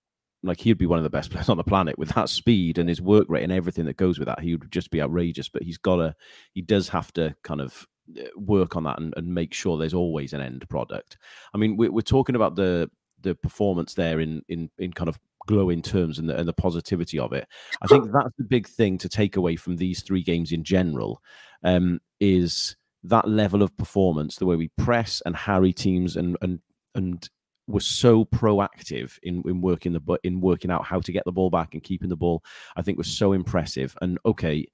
like 0.44 0.60
he'd 0.60 0.78
be 0.78 0.86
one 0.86 1.00
of 1.00 1.04
the 1.04 1.10
best 1.10 1.32
players 1.32 1.50
on 1.50 1.58
the 1.58 1.64
planet 1.64 1.98
with 1.98 2.10
that 2.10 2.30
speed 2.30 2.78
and 2.78 2.90
his 2.90 3.02
work 3.02 3.28
rate 3.30 3.44
and 3.44 3.52
everything 3.52 3.86
that 3.86 3.98
goes 3.98 4.20
with 4.20 4.28
that. 4.28 4.40
He 4.40 4.56
would 4.56 4.72
just 4.72 4.92
be 4.92 5.02
outrageous. 5.02 5.50
But 5.50 5.64
he's 5.64 5.78
got 5.78 5.98
to, 5.98 6.16
he 6.54 6.62
does 6.62 6.90
have 6.90 7.12
to 7.14 7.36
kind 7.44 7.62
of 7.62 7.88
uh, 8.18 8.24
work 8.36 8.76
on 8.76 8.84
that 8.84 9.00
and, 9.00 9.14
and 9.18 9.28
make 9.28 9.54
sure 9.54 9.78
there's 9.78 9.94
always 9.94 10.34
an 10.34 10.42
end 10.42 10.68
product. 10.70 11.18
I 11.54 11.58
mean, 11.58 11.78
we're, 11.78 11.92
we're 11.92 12.02
talking 12.02 12.36
about 12.36 12.56
the 12.56 12.90
the 13.22 13.36
performance 13.36 13.96
there 13.96 14.22
in 14.22 14.42
in 14.48 14.70
in 14.78 14.94
kind 14.94 15.10
of 15.10 15.20
glowing 15.46 15.82
terms 15.82 16.20
and 16.20 16.30
the, 16.30 16.38
and 16.38 16.48
the 16.48 16.54
positivity 16.54 17.18
of 17.18 17.34
it. 17.34 17.48
I 17.82 17.88
think 17.88 18.06
that's 18.14 18.36
the 18.38 18.44
big 18.44 18.68
thing 18.68 18.98
to 19.00 19.10
take 19.10 19.36
away 19.36 19.56
from 19.56 19.78
these 19.78 20.04
three 20.04 20.22
games 20.22 20.52
in 20.52 20.64
general 20.64 21.22
um, 21.64 22.00
is 22.20 22.76
that 23.04 23.28
level 23.28 23.64
of 23.64 23.76
performance, 23.76 24.36
the 24.36 24.46
way 24.46 24.56
we 24.56 24.70
press 24.78 25.22
and 25.26 25.36
harry 25.36 25.74
teams 25.74 26.16
and 26.16 26.38
and 26.42 26.60
and 26.96 27.30
was 27.70 27.86
so 27.86 28.26
proactive 28.26 29.20
in, 29.22 29.44
in 29.46 29.62
working 29.62 29.94
the 29.94 30.20
in 30.24 30.42
working 30.42 30.72
out 30.72 30.86
how 30.86 31.00
to 31.00 31.12
get 31.12 31.24
the 31.26 31.32
ball 31.32 31.50
back 31.50 31.74
and 31.74 31.84
keeping 31.84 32.10
the 32.10 32.16
ball. 32.16 32.44
I 32.76 32.82
think 32.82 32.98
was 32.98 33.18
so 33.18 33.32
impressive. 33.32 33.96
And 34.02 34.18
okay, 34.26 34.68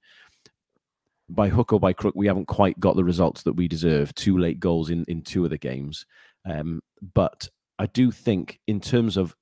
by 1.28 1.48
hook 1.48 1.72
or 1.72 1.80
by 1.80 1.92
crook, 1.92 2.14
we 2.16 2.26
haven't 2.26 2.46
quite 2.46 2.80
got 2.80 2.96
the 2.96 3.04
results 3.04 3.42
that 3.42 3.52
we 3.52 3.68
deserve. 3.68 4.14
Two 4.14 4.38
late 4.38 4.58
goals 4.58 4.90
in 4.90 5.04
in 5.08 5.22
two 5.22 5.44
of 5.44 5.50
the 5.50 5.58
games, 5.58 6.06
um, 6.48 6.80
but 7.14 7.48
I 7.78 7.86
do 7.86 8.10
think, 8.10 8.60
in 8.66 8.80
terms 8.80 9.16
of 9.16 9.36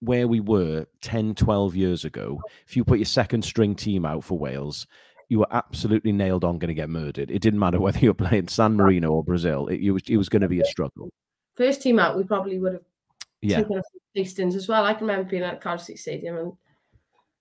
where 0.00 0.28
we 0.28 0.40
were 0.40 0.86
10, 1.02 1.34
12 1.34 1.76
years 1.76 2.04
ago, 2.04 2.40
if 2.66 2.76
you 2.76 2.84
put 2.84 2.98
your 2.98 3.06
second 3.06 3.42
string 3.42 3.74
team 3.74 4.04
out 4.04 4.24
for 4.24 4.38
Wales, 4.38 4.86
you 5.28 5.38
were 5.38 5.46
absolutely 5.50 6.12
nailed 6.12 6.44
on 6.44 6.58
going 6.58 6.68
to 6.68 6.74
get 6.74 6.90
murdered. 6.90 7.30
It 7.30 7.40
didn't 7.40 7.60
matter 7.60 7.80
whether 7.80 7.98
you 7.98 8.10
were 8.10 8.14
playing 8.14 8.48
San 8.48 8.76
Marino 8.76 9.12
or 9.12 9.24
Brazil, 9.24 9.68
it, 9.68 9.80
it 9.80 9.90
was, 9.90 10.02
it 10.08 10.16
was 10.16 10.28
going 10.28 10.42
to 10.42 10.48
be 10.48 10.60
a 10.60 10.64
struggle. 10.66 11.10
First 11.60 11.82
team 11.82 11.98
out, 11.98 12.16
we 12.16 12.24
probably 12.24 12.58
would 12.58 12.72
have 12.72 12.82
yeah. 13.42 13.58
taken 13.58 13.82
Hastings 14.14 14.56
as 14.56 14.66
well. 14.66 14.82
I 14.82 14.94
can 14.94 15.06
remember 15.06 15.28
being 15.28 15.42
at 15.42 15.60
Cardiff 15.60 15.84
City 15.84 15.98
Stadium 15.98 16.38
and 16.38 16.52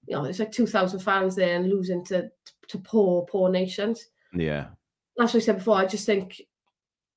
you 0.05 0.15
know, 0.15 0.23
there's 0.23 0.39
like 0.39 0.51
2,000 0.51 0.99
fans 0.99 1.37
there 1.37 1.55
and 1.55 1.69
losing 1.69 2.03
to, 2.07 2.29
to 2.67 2.77
poor, 2.79 3.25
poor 3.27 3.49
nations. 3.49 4.07
Yeah. 4.33 4.65
That's 5.15 5.33
what 5.33 5.41
I 5.41 5.45
said 5.45 5.59
before. 5.59 5.77
I 5.77 5.85
just 5.85 6.05
think, 6.05 6.41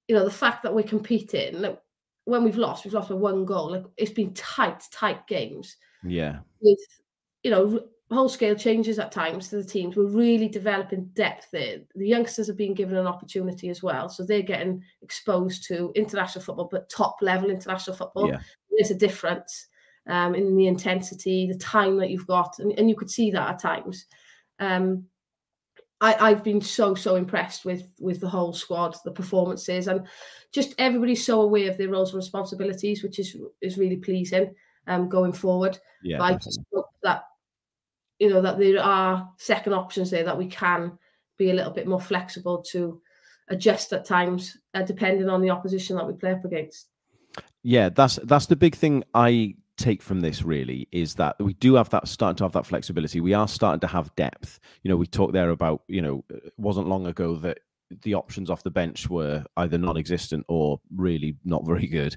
you 0.07 0.15
know, 0.15 0.25
the 0.25 0.31
fact 0.31 0.63
that 0.63 0.73
we're 0.73 0.85
competing, 0.85 1.61
like, 1.61 1.83
when 2.27 2.45
we've 2.45 2.57
lost, 2.57 2.85
we've 2.85 2.95
lost 2.95 3.09
by 3.09 3.17
one 3.17 3.45
goal. 3.45 3.73
Like 3.73 3.85
it's 3.97 4.13
been 4.13 4.33
tight, 4.35 4.85
tight 4.93 5.27
games. 5.27 5.79
Yeah. 6.05 6.39
With 6.61 6.79
you 7.43 7.51
know 7.51 7.85
whole 8.15 8.29
scale 8.29 8.55
changes 8.55 8.99
at 8.99 9.13
times 9.13 9.49
to 9.49 9.57
the 9.57 9.65
teams. 9.65 9.97
We're 9.97 10.07
really 10.07 10.49
developing 10.49 11.11
depth 11.15 11.49
there. 11.53 11.79
The 11.95 12.07
youngsters 12.07 12.51
are 12.51 12.55
being 12.55 12.75
given 12.75 12.97
an 12.97 13.07
opportunity 13.07 13.69
as 13.69 13.83
well, 13.83 14.09
so 14.09 14.25
they're 14.25 14.43
getting 14.43 14.83
exposed 15.03 15.65
to 15.69 15.93
international 15.95 16.45
football, 16.45 16.69
but 16.71 16.91
top 16.91 17.17
level 17.21 17.51
international 17.51 17.97
football. 17.97 18.29
Yeah. 18.29 18.41
There's 18.71 18.91
a 18.91 18.99
difference 18.99 19.69
um, 20.07 20.35
in 20.35 20.57
the 20.57 20.67
intensity, 20.67 21.47
the 21.47 21.59
time 21.59 21.97
that 21.99 22.11
you've 22.11 22.27
got, 22.27 22.59
and, 22.59 22.73
and 22.79 22.89
you 22.89 22.97
could 22.97 23.11
see 23.11 23.31
that 23.31 23.51
at 23.51 23.59
times. 23.59 24.07
Um, 24.59 25.07
I, 26.03 26.31
have 26.31 26.43
been 26.43 26.61
so 26.61 26.97
so 26.97 27.15
impressed 27.15 27.65
with 27.65 27.85
with 28.01 28.21
the 28.21 28.29
whole 28.29 28.53
squad, 28.53 28.97
the 29.05 29.13
performances, 29.13 29.87
and 29.87 30.07
just 30.53 30.75
everybody's 30.79 31.25
so 31.25 31.43
aware 31.43 31.71
of 31.71 31.79
their 31.79 31.91
roles 31.91 32.11
and 32.11 32.17
responsibilities, 32.17 33.05
which 33.05 33.21
is 33.21 33.37
is 33.61 33.79
really 33.79 33.97
pleasing 33.97 34.53
um, 34.89 35.09
going 35.09 35.33
forward. 35.33 35.79
Yeah, 36.03 36.19
but 36.19 36.25
I 36.25 36.35
just 36.35 36.61
hope 36.75 36.87
you 38.23 38.31
know 38.31 38.41
that 38.41 38.57
there 38.57 38.81
are 38.81 39.29
second 39.37 39.73
options 39.73 40.09
there 40.09 40.23
that 40.23 40.39
we 40.39 40.47
can 40.47 40.97
be 41.39 41.51
a 41.51 41.55
little 41.55 41.73
bit 41.73 41.89
more 41.89 42.01
flexible 42.01 42.63
to 42.71 43.03
adjust 43.49 43.93
at 43.93 44.05
times, 44.05 44.57
uh, 44.75 44.83
depending 44.83 45.29
on 45.29 45.43
the 45.43 45.51
opposition 45.51 45.97
that 45.97 46.07
we 46.07 46.13
play 46.13 46.31
up 46.31 46.45
against. 46.45 46.87
Yeah, 47.65 47.89
that's 47.89 48.21
that's 48.23 48.47
the 48.47 48.55
big 48.55 48.77
thing 48.77 49.03
I 49.13 49.57
take 49.77 50.03
from 50.03 50.21
this 50.21 50.45
really 50.45 50.87
is 50.93 51.17
that 51.17 51.35
we 51.41 51.55
do 51.55 51.75
have 51.75 51.91
that 51.91 52.07
starting 52.07 52.37
to 52.37 52.45
have 52.45 52.53
that 52.53 52.65
flexibility. 52.65 53.21
We 53.21 53.35
are 53.35 53.49
starting 53.49 53.81
to 53.81 53.89
have 53.89 54.15
depth. 54.15 54.61
You 54.85 54.91
know, 54.91 54.97
we 54.97 55.09
talked 55.09 55.33
there 55.33 55.51
about, 55.51 55.83
you 55.89 56.01
know, 56.01 56.25
it 56.31 56.53
wasn't 56.57 56.87
long 56.87 57.09
ago 57.09 57.35
that 57.39 57.59
the 58.03 58.15
options 58.15 58.51
off 58.51 58.63
the 58.63 58.71
bench 58.71 59.11
were 59.11 59.45
either 59.57 59.79
non-existent 59.79 60.45
or 60.49 60.81
really 60.95 61.35
not 61.45 61.67
very 61.67 61.89
good. 61.89 62.15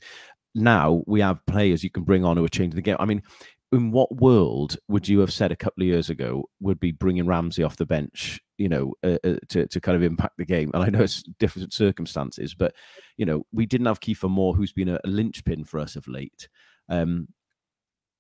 Now 0.54 1.04
we 1.08 1.20
have 1.22 1.46
players 1.48 1.84
you 1.84 1.90
can 1.90 2.04
bring 2.04 2.24
on 2.24 2.38
who 2.38 2.46
are 2.46 2.50
changing 2.50 2.76
the 2.76 2.82
game. 2.82 2.98
I 3.00 3.06
mean, 3.06 3.24
in 3.72 3.92
what 3.92 4.16
world 4.16 4.78
would 4.88 5.08
you 5.08 5.20
have 5.20 5.34
said 5.34 5.52
a 5.52 5.56
couple 5.56 5.84
of 5.84 5.88
years 5.88 6.10
ago 6.10 6.46
would 6.60 6.80
be 6.80 6.92
bringing 6.92 7.26
Ramsey 7.26 7.64
off 7.64 7.78
the 7.78 7.86
bench, 7.86 8.40
you 8.58 8.70
know, 8.70 8.94
uh, 9.04 9.18
uh, 9.24 9.38
to 9.50 9.68
to 9.68 9.82
kind 9.82 9.96
of 9.96 10.04
impact 10.04 10.38
the 10.38 10.46
game? 10.46 10.72
And 10.74 10.84
I 10.84 10.90
know 10.90 11.02
it's 11.02 11.24
different 11.40 11.74
circumstances, 11.74 12.54
but 12.54 12.74
you 13.18 13.26
know, 13.26 13.46
we 13.52 13.66
didn't 13.66 13.88
have 13.88 14.00
Kiefer 14.00 14.30
Moore, 14.30 14.54
who's 14.54 14.74
been 14.74 14.90
a, 14.90 15.00
a 15.04 15.08
linchpin 15.08 15.66
for 15.66 15.80
us 15.80 15.96
of 15.96 16.08
late. 16.08 16.48
Um, 16.90 17.28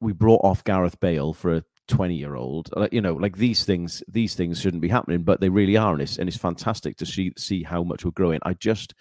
we 0.01 0.13
brought 0.13 0.43
off 0.43 0.63
Gareth 0.63 0.99
Bale 0.99 1.34
for 1.34 1.55
a 1.55 1.63
20 1.88 2.15
year 2.15 2.36
old 2.36 2.69
you 2.91 2.99
know 2.99 3.13
like 3.13 3.38
these 3.38 3.63
things 3.63 4.03
these 4.08 4.34
things 4.34 4.60
shouldn't 4.60 4.81
be 4.81 4.88
happening 4.88 5.21
but 5.21 5.39
they 5.39 5.49
really 5.49 5.77
are 5.77 5.93
and 5.93 6.01
it's, 6.01 6.17
and 6.17 6.27
it's 6.27 6.38
fantastic 6.38 6.97
to 6.97 7.05
see 7.05 7.31
see 7.38 7.62
how 7.62 7.84
much 7.84 8.03
we're 8.03 8.10
growing 8.12 8.39
i 8.41 8.55
just 8.55 8.95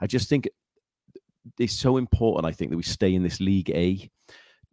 i 0.00 0.06
just 0.06 0.28
think 0.28 0.48
it's 1.58 1.72
so 1.72 1.96
important 1.96 2.46
i 2.46 2.52
think 2.52 2.70
that 2.70 2.76
we 2.76 2.82
stay 2.84 3.12
in 3.12 3.24
this 3.24 3.40
league 3.40 3.70
a 3.70 4.08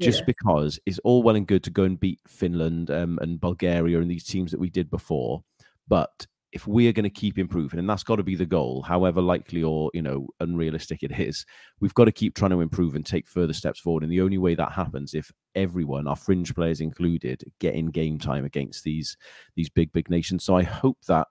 just 0.01 0.19
yeah. 0.19 0.25
because 0.25 0.79
it's 0.85 0.99
all 0.99 1.23
well 1.23 1.35
and 1.35 1.47
good 1.47 1.63
to 1.63 1.69
go 1.69 1.83
and 1.83 1.99
beat 1.99 2.19
finland 2.27 2.89
um, 2.91 3.17
and 3.21 3.39
bulgaria 3.39 3.99
and 3.99 4.11
these 4.11 4.25
teams 4.25 4.51
that 4.51 4.59
we 4.59 4.69
did 4.69 4.89
before 4.89 5.43
but 5.87 6.27
if 6.55 6.65
we 6.65 6.87
are 6.87 6.93
going 6.93 7.03
to 7.03 7.09
keep 7.09 7.37
improving, 7.37 7.79
and 7.79 7.89
that's 7.89 8.03
got 8.03 8.15
to 8.15 8.23
be 8.23 8.37
the 8.37 8.45
goal, 8.45 8.81
however 8.81 9.21
likely 9.21 9.61
or 9.61 9.91
you 9.93 10.01
know 10.01 10.25
unrealistic 10.39 11.03
it 11.03 11.11
is, 11.19 11.45
we've 11.81 11.93
got 11.95 12.05
to 12.05 12.13
keep 12.13 12.33
trying 12.33 12.51
to 12.51 12.61
improve 12.61 12.95
and 12.95 13.05
take 13.05 13.27
further 13.27 13.51
steps 13.51 13.81
forward. 13.81 14.03
And 14.03 14.11
the 14.11 14.21
only 14.21 14.37
way 14.37 14.55
that 14.55 14.71
happens 14.71 15.13
if 15.13 15.29
everyone, 15.53 16.07
our 16.07 16.15
fringe 16.15 16.55
players 16.55 16.79
included, 16.79 17.43
get 17.59 17.75
in 17.75 17.87
game 17.87 18.17
time 18.17 18.45
against 18.45 18.85
these 18.85 19.17
these 19.57 19.69
big 19.69 19.91
big 19.91 20.09
nations. 20.09 20.45
So 20.45 20.55
I 20.55 20.63
hope 20.63 20.97
that 21.09 21.27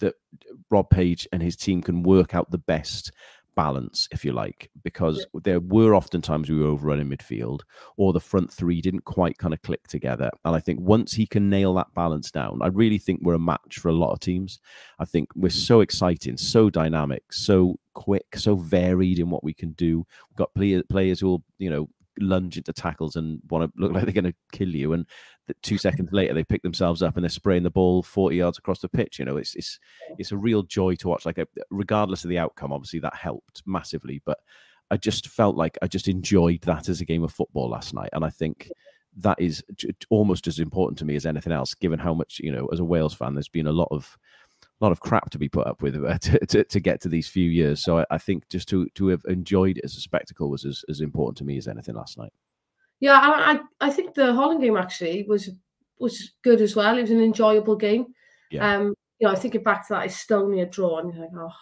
that 0.00 0.14
Rob 0.72 0.90
Page 0.90 1.28
and 1.32 1.40
his 1.40 1.54
team 1.54 1.80
can 1.80 2.02
work 2.02 2.34
out 2.34 2.50
the 2.50 2.58
best 2.58 3.12
balance, 3.58 4.06
if 4.12 4.24
you 4.24 4.32
like, 4.32 4.70
because 4.84 5.26
there 5.42 5.58
were 5.58 5.92
often 5.92 6.22
times 6.22 6.48
we 6.48 6.56
were 6.56 6.68
overrun 6.68 7.00
in 7.00 7.10
midfield 7.10 7.62
or 7.96 8.12
the 8.12 8.20
front 8.20 8.52
three 8.52 8.80
didn't 8.80 9.04
quite 9.04 9.36
kind 9.36 9.52
of 9.52 9.60
click 9.62 9.88
together. 9.88 10.30
And 10.44 10.54
I 10.54 10.60
think 10.60 10.78
once 10.80 11.12
he 11.12 11.26
can 11.26 11.50
nail 11.50 11.74
that 11.74 11.92
balance 11.92 12.30
down, 12.30 12.60
I 12.62 12.68
really 12.68 12.98
think 12.98 13.18
we're 13.20 13.34
a 13.34 13.38
match 13.40 13.80
for 13.80 13.88
a 13.88 13.92
lot 13.92 14.12
of 14.12 14.20
teams. 14.20 14.60
I 15.00 15.04
think 15.06 15.30
we're 15.34 15.48
mm. 15.48 15.66
so 15.66 15.80
exciting, 15.80 16.36
so 16.36 16.70
dynamic, 16.70 17.32
so 17.32 17.80
quick, 17.94 18.36
so 18.36 18.54
varied 18.54 19.18
in 19.18 19.28
what 19.28 19.42
we 19.42 19.54
can 19.54 19.72
do. 19.72 20.06
We've 20.30 20.36
got 20.36 20.54
players 20.54 21.18
who 21.18 21.26
will, 21.26 21.42
you 21.58 21.68
know, 21.68 21.88
lunge 22.20 22.56
into 22.56 22.72
tackles 22.72 23.16
and 23.16 23.40
want 23.48 23.72
to 23.72 23.80
look 23.80 23.92
like 23.92 24.04
they're 24.04 24.12
going 24.12 24.24
to 24.24 24.34
kill 24.52 24.68
you. 24.68 24.92
And 24.92 25.06
two 25.62 25.78
seconds 25.78 26.10
later, 26.12 26.34
they 26.34 26.44
pick 26.44 26.62
themselves 26.62 27.02
up 27.02 27.16
and 27.16 27.24
they're 27.24 27.30
spraying 27.30 27.62
the 27.62 27.70
ball 27.70 28.02
40 28.02 28.36
yards 28.36 28.58
across 28.58 28.80
the 28.80 28.88
pitch. 28.88 29.18
You 29.18 29.24
know, 29.24 29.36
it's 29.36 29.54
it's 29.54 29.78
it's 30.18 30.32
a 30.32 30.36
real 30.36 30.62
joy 30.62 30.94
to 30.96 31.08
watch. 31.08 31.26
Like, 31.26 31.38
a, 31.38 31.46
regardless 31.70 32.24
of 32.24 32.30
the 32.30 32.38
outcome, 32.38 32.72
obviously 32.72 33.00
that 33.00 33.14
helped 33.14 33.62
massively. 33.66 34.20
But 34.24 34.38
I 34.90 34.96
just 34.96 35.28
felt 35.28 35.56
like 35.56 35.78
I 35.82 35.86
just 35.86 36.08
enjoyed 36.08 36.62
that 36.62 36.88
as 36.88 37.00
a 37.00 37.04
game 37.04 37.22
of 37.22 37.32
football 37.32 37.70
last 37.70 37.94
night. 37.94 38.10
And 38.12 38.24
I 38.24 38.30
think 38.30 38.70
that 39.16 39.40
is 39.40 39.62
almost 40.10 40.46
as 40.46 40.58
important 40.58 40.98
to 40.98 41.04
me 41.04 41.16
as 41.16 41.26
anything 41.26 41.52
else, 41.52 41.74
given 41.74 41.98
how 41.98 42.14
much, 42.14 42.40
you 42.42 42.52
know, 42.52 42.66
as 42.72 42.80
a 42.80 42.84
Wales 42.84 43.14
fan, 43.14 43.34
there's 43.34 43.48
been 43.48 43.66
a 43.66 43.72
lot 43.72 43.88
of 43.90 44.16
lot 44.84 44.92
of 44.92 45.00
crap 45.00 45.30
to 45.30 45.38
be 45.38 45.48
put 45.48 45.66
up 45.66 45.82
with 45.82 45.96
uh, 45.96 46.18
to, 46.20 46.46
to, 46.46 46.64
to, 46.64 46.80
get 46.80 47.00
to 47.02 47.08
these 47.08 47.28
few 47.28 47.50
years. 47.50 47.82
So 47.82 47.98
I, 47.98 48.06
I, 48.10 48.18
think 48.18 48.48
just 48.48 48.68
to 48.68 48.88
to 48.90 49.08
have 49.08 49.24
enjoyed 49.26 49.78
it 49.78 49.84
as 49.84 49.96
a 49.96 50.00
spectacle 50.00 50.50
was 50.50 50.64
as, 50.64 50.84
as 50.88 51.00
important 51.00 51.36
to 51.38 51.44
me 51.44 51.56
as 51.56 51.68
anything 51.68 51.94
last 51.94 52.18
night. 52.18 52.32
Yeah, 53.00 53.18
I 53.20 53.60
I 53.80 53.90
think 53.90 54.14
the 54.14 54.32
Holland 54.32 54.60
game 54.60 54.76
actually 54.76 55.24
was 55.28 55.50
was 55.98 56.32
good 56.42 56.60
as 56.60 56.76
well. 56.76 56.96
It 56.96 57.02
was 57.02 57.10
an 57.10 57.22
enjoyable 57.22 57.76
game. 57.76 58.06
Yeah. 58.50 58.74
Um, 58.76 58.94
you 59.18 59.26
know, 59.26 59.32
I 59.32 59.36
think 59.36 59.62
back 59.64 59.86
to 59.88 59.94
that 59.94 60.08
Estonia 60.08 60.70
draw, 60.70 60.98
and 60.98 61.12
you're 61.12 61.22
like, 61.22 61.34
oh, 61.36 61.52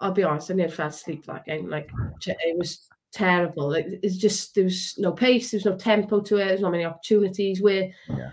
I'll 0.00 0.12
be 0.12 0.24
honest, 0.24 0.50
I 0.50 0.54
nearly 0.54 0.72
fell 0.72 0.88
asleep 0.88 1.26
that 1.26 1.44
game. 1.44 1.68
Like 1.68 1.90
it 2.26 2.58
was 2.58 2.88
terrible. 3.12 3.74
It, 3.74 4.00
it's 4.02 4.16
just 4.16 4.54
there 4.54 4.64
was 4.64 4.94
no 4.98 5.12
pace, 5.12 5.50
there 5.50 5.58
was 5.58 5.66
no 5.66 5.76
tempo 5.76 6.20
to 6.20 6.36
it. 6.36 6.46
There's 6.46 6.60
not 6.60 6.72
many 6.72 6.84
opportunities. 6.84 7.60
Where 7.60 7.90
yeah 8.08 8.30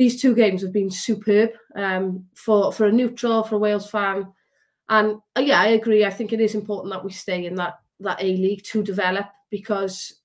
these 0.00 0.18
two 0.18 0.34
games 0.34 0.62
have 0.62 0.72
been 0.72 0.90
superb 0.90 1.50
um, 1.76 2.24
for 2.34 2.72
for 2.72 2.86
a 2.86 2.92
neutral, 2.92 3.42
for 3.42 3.56
a 3.56 3.58
Wales 3.58 3.90
fan, 3.90 4.26
and 4.88 5.18
uh, 5.36 5.42
yeah, 5.42 5.60
I 5.60 5.66
agree. 5.66 6.06
I 6.06 6.10
think 6.10 6.32
it 6.32 6.40
is 6.40 6.54
important 6.54 6.90
that 6.94 7.04
we 7.04 7.10
stay 7.12 7.44
in 7.44 7.54
that 7.56 7.74
that 8.00 8.18
A 8.18 8.24
League 8.24 8.64
to 8.64 8.82
develop 8.82 9.26
because 9.50 10.22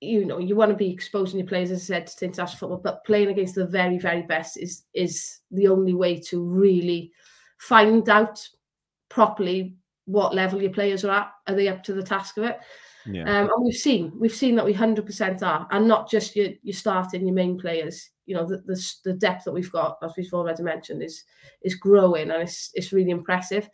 you 0.00 0.24
know 0.24 0.38
you 0.38 0.56
want 0.56 0.72
to 0.72 0.76
be 0.76 0.90
exposing 0.90 1.38
your 1.38 1.46
players, 1.46 1.70
as 1.70 1.82
I 1.82 1.84
said, 1.84 2.08
to 2.08 2.24
international 2.24 2.58
football, 2.58 2.80
but 2.82 3.04
playing 3.04 3.28
against 3.28 3.54
the 3.54 3.64
very 3.64 3.96
very 3.96 4.22
best 4.22 4.56
is 4.56 4.82
is 4.92 5.38
the 5.52 5.68
only 5.68 5.94
way 5.94 6.18
to 6.22 6.42
really 6.44 7.12
find 7.58 8.08
out 8.08 8.44
properly 9.08 9.76
what 10.06 10.34
level 10.34 10.60
your 10.60 10.72
players 10.72 11.04
are 11.04 11.12
at. 11.12 11.32
Are 11.46 11.54
they 11.54 11.68
up 11.68 11.84
to 11.84 11.94
the 11.94 12.02
task 12.02 12.38
of 12.38 12.42
it? 12.42 12.58
Yeah. 13.06 13.22
Um, 13.22 13.50
and 13.50 13.64
we've 13.64 13.74
seen 13.74 14.12
we've 14.18 14.34
seen 14.34 14.54
that 14.56 14.64
we 14.64 14.72
hundred 14.72 15.06
percent 15.06 15.42
are, 15.42 15.66
and 15.70 15.88
not 15.88 16.10
just 16.10 16.36
your 16.36 16.48
your 16.62 16.74
starting 16.74 17.26
your 17.26 17.34
main 17.34 17.58
players. 17.58 18.10
You 18.26 18.36
know 18.36 18.46
the, 18.46 18.58
the, 18.58 18.94
the 19.04 19.12
depth 19.14 19.44
that 19.44 19.52
we've 19.52 19.72
got, 19.72 19.98
as 20.02 20.12
we've 20.16 20.32
already 20.32 20.62
mentioned, 20.62 21.02
is 21.02 21.24
is 21.62 21.74
growing 21.74 22.30
and 22.30 22.42
it's 22.42 22.70
it's 22.74 22.92
really 22.92 23.10
impressive. 23.10 23.68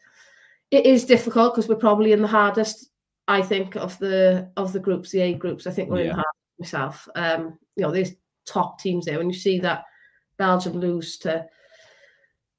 It 0.70 0.86
is 0.86 1.04
difficult 1.04 1.54
because 1.54 1.68
we're 1.68 1.76
probably 1.76 2.12
in 2.12 2.22
the 2.22 2.28
hardest, 2.28 2.90
I 3.26 3.42
think, 3.42 3.76
of 3.76 3.98
the 3.98 4.50
of 4.56 4.72
the 4.72 4.80
groups, 4.80 5.10
the 5.10 5.20
A 5.20 5.34
groups. 5.34 5.66
I 5.66 5.70
think 5.70 5.90
we're 5.90 6.04
yeah. 6.04 6.10
in 6.10 6.14
hard 6.14 6.26
myself. 6.58 7.08
Um, 7.14 7.58
you 7.76 7.82
know, 7.82 7.90
there's 7.90 8.12
top 8.46 8.80
teams 8.80 9.04
there. 9.06 9.18
When 9.18 9.30
you 9.30 9.36
see 9.36 9.58
that 9.60 9.84
Belgium 10.38 10.74
lose 10.74 11.18
to 11.18 11.46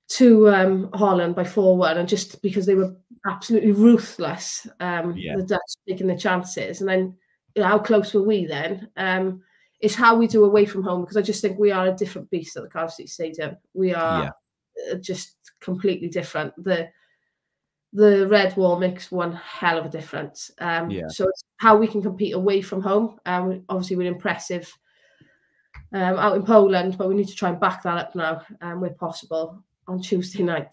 to 0.09 0.49
um, 0.49 0.89
Holland 0.93 1.35
by 1.35 1.43
four 1.43 1.77
one, 1.77 1.97
and 1.97 2.09
just 2.09 2.41
because 2.41 2.65
they 2.65 2.75
were 2.75 2.95
absolutely 3.27 3.71
ruthless. 3.71 4.67
Um, 4.79 5.15
yeah. 5.15 5.35
The 5.37 5.43
Dutch 5.43 5.61
taking 5.87 6.07
the 6.07 6.17
chances, 6.17 6.81
and 6.81 6.89
then 6.89 7.15
you 7.55 7.61
know, 7.61 7.67
how 7.67 7.79
close 7.79 8.13
were 8.13 8.23
we 8.23 8.45
then? 8.45 8.89
Um, 8.97 9.43
it's 9.79 9.95
how 9.95 10.15
we 10.15 10.27
do 10.27 10.43
away 10.43 10.65
from 10.65 10.83
home 10.83 11.01
because 11.01 11.17
I 11.17 11.21
just 11.21 11.41
think 11.41 11.57
we 11.57 11.71
are 11.71 11.87
a 11.87 11.95
different 11.95 12.29
beast 12.29 12.57
at 12.57 12.63
the 12.63 12.69
Cardiff 12.69 12.93
City 12.93 13.07
Stadium. 13.07 13.57
We 13.73 13.93
are 13.93 14.23
yeah. 14.23 14.29
Uh, 14.91 14.95
just 14.95 15.35
completely 15.61 16.09
different. 16.09 16.53
The 16.63 16.89
the 17.93 18.27
red 18.27 18.55
wall 18.55 18.79
makes 18.79 19.11
one 19.11 19.33
hell 19.33 19.77
of 19.77 19.85
a 19.85 19.89
difference. 19.89 20.51
Um, 20.59 20.89
yeah. 20.89 21.07
So 21.07 21.27
it's 21.27 21.43
how 21.57 21.75
we 21.75 21.87
can 21.87 22.01
compete 22.01 22.33
away 22.33 22.61
from 22.61 22.81
home. 22.81 23.19
Um, 23.25 23.63
obviously, 23.67 23.95
we're 23.95 24.11
impressive 24.11 24.71
um, 25.93 26.17
out 26.17 26.35
in 26.35 26.43
Poland, 26.43 26.97
but 26.97 27.09
we 27.09 27.15
need 27.15 27.27
to 27.27 27.35
try 27.35 27.49
and 27.49 27.59
back 27.59 27.83
that 27.83 27.97
up 27.97 28.15
now 28.15 28.41
um, 28.61 28.81
where 28.81 28.91
possible 28.91 29.63
on 29.89 30.01
Tuesday 30.01 30.43
night. 30.43 30.69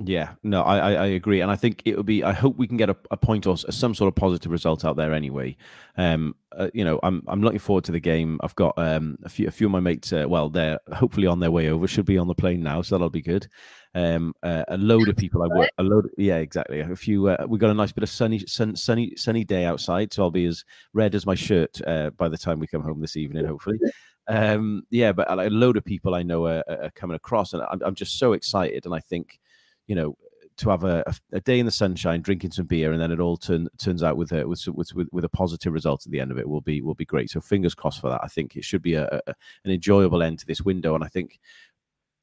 Yeah, 0.00 0.32
no, 0.42 0.62
I, 0.62 0.92
I 0.94 1.06
agree, 1.06 1.40
and 1.40 1.52
I 1.52 1.54
think 1.54 1.82
it 1.84 1.96
would 1.96 2.04
be. 2.04 2.24
I 2.24 2.32
hope 2.32 2.56
we 2.56 2.66
can 2.66 2.76
get 2.76 2.90
a, 2.90 2.96
a 3.12 3.16
point 3.16 3.46
or 3.46 3.56
some 3.56 3.94
sort 3.94 4.08
of 4.08 4.16
positive 4.16 4.50
result 4.50 4.84
out 4.84 4.96
there 4.96 5.14
anyway. 5.14 5.56
Um, 5.96 6.34
uh, 6.50 6.68
you 6.74 6.84
know, 6.84 6.98
I'm 7.04 7.22
I'm 7.28 7.42
looking 7.42 7.60
forward 7.60 7.84
to 7.84 7.92
the 7.92 8.00
game. 8.00 8.40
I've 8.42 8.56
got 8.56 8.76
um 8.76 9.16
a 9.22 9.28
few 9.28 9.46
a 9.46 9.52
few 9.52 9.68
of 9.68 9.70
my 9.70 9.78
mates. 9.78 10.12
Uh, 10.12 10.24
well, 10.26 10.50
they're 10.50 10.80
hopefully 10.92 11.28
on 11.28 11.38
their 11.38 11.52
way 11.52 11.68
over. 11.68 11.86
Should 11.86 12.06
be 12.06 12.18
on 12.18 12.26
the 12.26 12.34
plane 12.34 12.60
now, 12.60 12.82
so 12.82 12.96
that'll 12.96 13.08
be 13.08 13.22
good. 13.22 13.46
Um, 13.94 14.34
uh, 14.42 14.64
a 14.66 14.76
load 14.76 15.08
of 15.08 15.16
people 15.16 15.44
I 15.44 15.46
work. 15.46 15.70
A 15.78 15.84
load. 15.84 16.10
Yeah, 16.18 16.38
exactly. 16.38 16.80
A 16.80 16.96
few. 16.96 17.28
Uh, 17.28 17.46
we 17.48 17.60
got 17.60 17.70
a 17.70 17.74
nice 17.74 17.92
bit 17.92 18.02
of 18.02 18.10
sunny 18.10 18.40
sun, 18.40 18.74
sunny 18.74 19.14
sunny 19.14 19.44
day 19.44 19.64
outside, 19.64 20.12
so 20.12 20.24
I'll 20.24 20.32
be 20.32 20.46
as 20.46 20.64
red 20.92 21.14
as 21.14 21.24
my 21.24 21.36
shirt 21.36 21.80
uh, 21.86 22.10
by 22.10 22.28
the 22.28 22.38
time 22.38 22.58
we 22.58 22.66
come 22.66 22.82
home 22.82 23.00
this 23.00 23.16
evening, 23.16 23.46
hopefully. 23.46 23.78
Um, 24.26 24.84
yeah, 24.90 25.12
but 25.12 25.30
a 25.30 25.50
load 25.50 25.76
of 25.76 25.84
people 25.84 26.14
I 26.14 26.22
know 26.22 26.46
are, 26.46 26.64
are 26.68 26.90
coming 26.94 27.14
across, 27.14 27.52
and 27.52 27.62
I'm, 27.62 27.82
I'm 27.84 27.94
just 27.94 28.18
so 28.18 28.32
excited, 28.32 28.86
and 28.86 28.94
I 28.94 29.00
think 29.00 29.38
you 29.86 29.94
know, 29.94 30.16
to 30.56 30.70
have 30.70 30.84
a, 30.84 31.04
a, 31.32 31.40
day 31.40 31.58
in 31.58 31.66
the 31.66 31.72
sunshine, 31.72 32.22
drinking 32.22 32.52
some 32.52 32.66
beer, 32.66 32.92
and 32.92 33.00
then 33.00 33.10
it 33.10 33.20
all 33.20 33.36
turn, 33.36 33.68
turns 33.78 34.02
out 34.02 34.16
with 34.16 34.32
a 34.32 34.46
with, 34.46 34.64
with 34.68 34.92
with 35.10 35.24
a 35.24 35.28
positive 35.28 35.72
result 35.72 36.06
at 36.06 36.12
the 36.12 36.20
end 36.20 36.30
of 36.30 36.38
it 36.38 36.48
will 36.48 36.60
be 36.60 36.80
will 36.80 36.94
be 36.94 37.04
great. 37.04 37.30
So 37.30 37.40
fingers 37.40 37.74
crossed 37.74 38.00
for 38.00 38.08
that. 38.10 38.20
I 38.22 38.28
think 38.28 38.56
it 38.56 38.64
should 38.64 38.82
be 38.82 38.94
a, 38.94 39.06
a 39.26 39.34
an 39.64 39.72
enjoyable 39.72 40.22
end 40.22 40.38
to 40.40 40.46
this 40.46 40.62
window, 40.62 40.94
and 40.94 41.02
I 41.02 41.08
think 41.08 41.40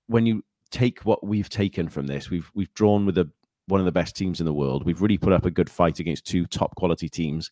when 0.07 0.25
you 0.25 0.43
take 0.69 1.01
what 1.01 1.25
we've 1.25 1.49
taken 1.49 1.89
from 1.89 2.07
this, 2.07 2.29
we've 2.29 2.49
we've 2.53 2.73
drawn 2.73 3.05
with 3.05 3.17
a 3.17 3.29
one 3.67 3.81
of 3.81 3.85
the 3.85 3.91
best 3.91 4.15
teams 4.15 4.39
in 4.39 4.45
the 4.45 4.53
world. 4.53 4.85
We've 4.85 5.01
really 5.01 5.17
put 5.17 5.33
up 5.33 5.45
a 5.45 5.51
good 5.51 5.69
fight 5.69 5.99
against 5.99 6.25
two 6.25 6.45
top 6.45 6.75
quality 6.75 7.09
teams, 7.09 7.51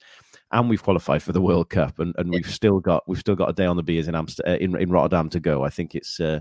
and 0.51 0.69
we've 0.69 0.83
qualified 0.83 1.21
for 1.21 1.31
the 1.31 1.41
World 1.41 1.69
Cup, 1.69 1.99
and, 1.99 2.13
and 2.17 2.31
we've 2.31 2.49
still 2.49 2.79
got 2.79 3.07
we've 3.07 3.19
still 3.19 3.35
got 3.35 3.49
a 3.49 3.53
day 3.53 3.65
on 3.65 3.77
the 3.77 3.83
beers 3.83 4.07
in 4.07 4.15
Amsterdam, 4.15 4.53
uh, 4.53 4.57
in, 4.57 4.75
in 4.79 4.89
Rotterdam 4.89 5.29
to 5.29 5.39
go. 5.39 5.63
I 5.63 5.69
think 5.69 5.95
it's 5.95 6.19
uh, 6.19 6.39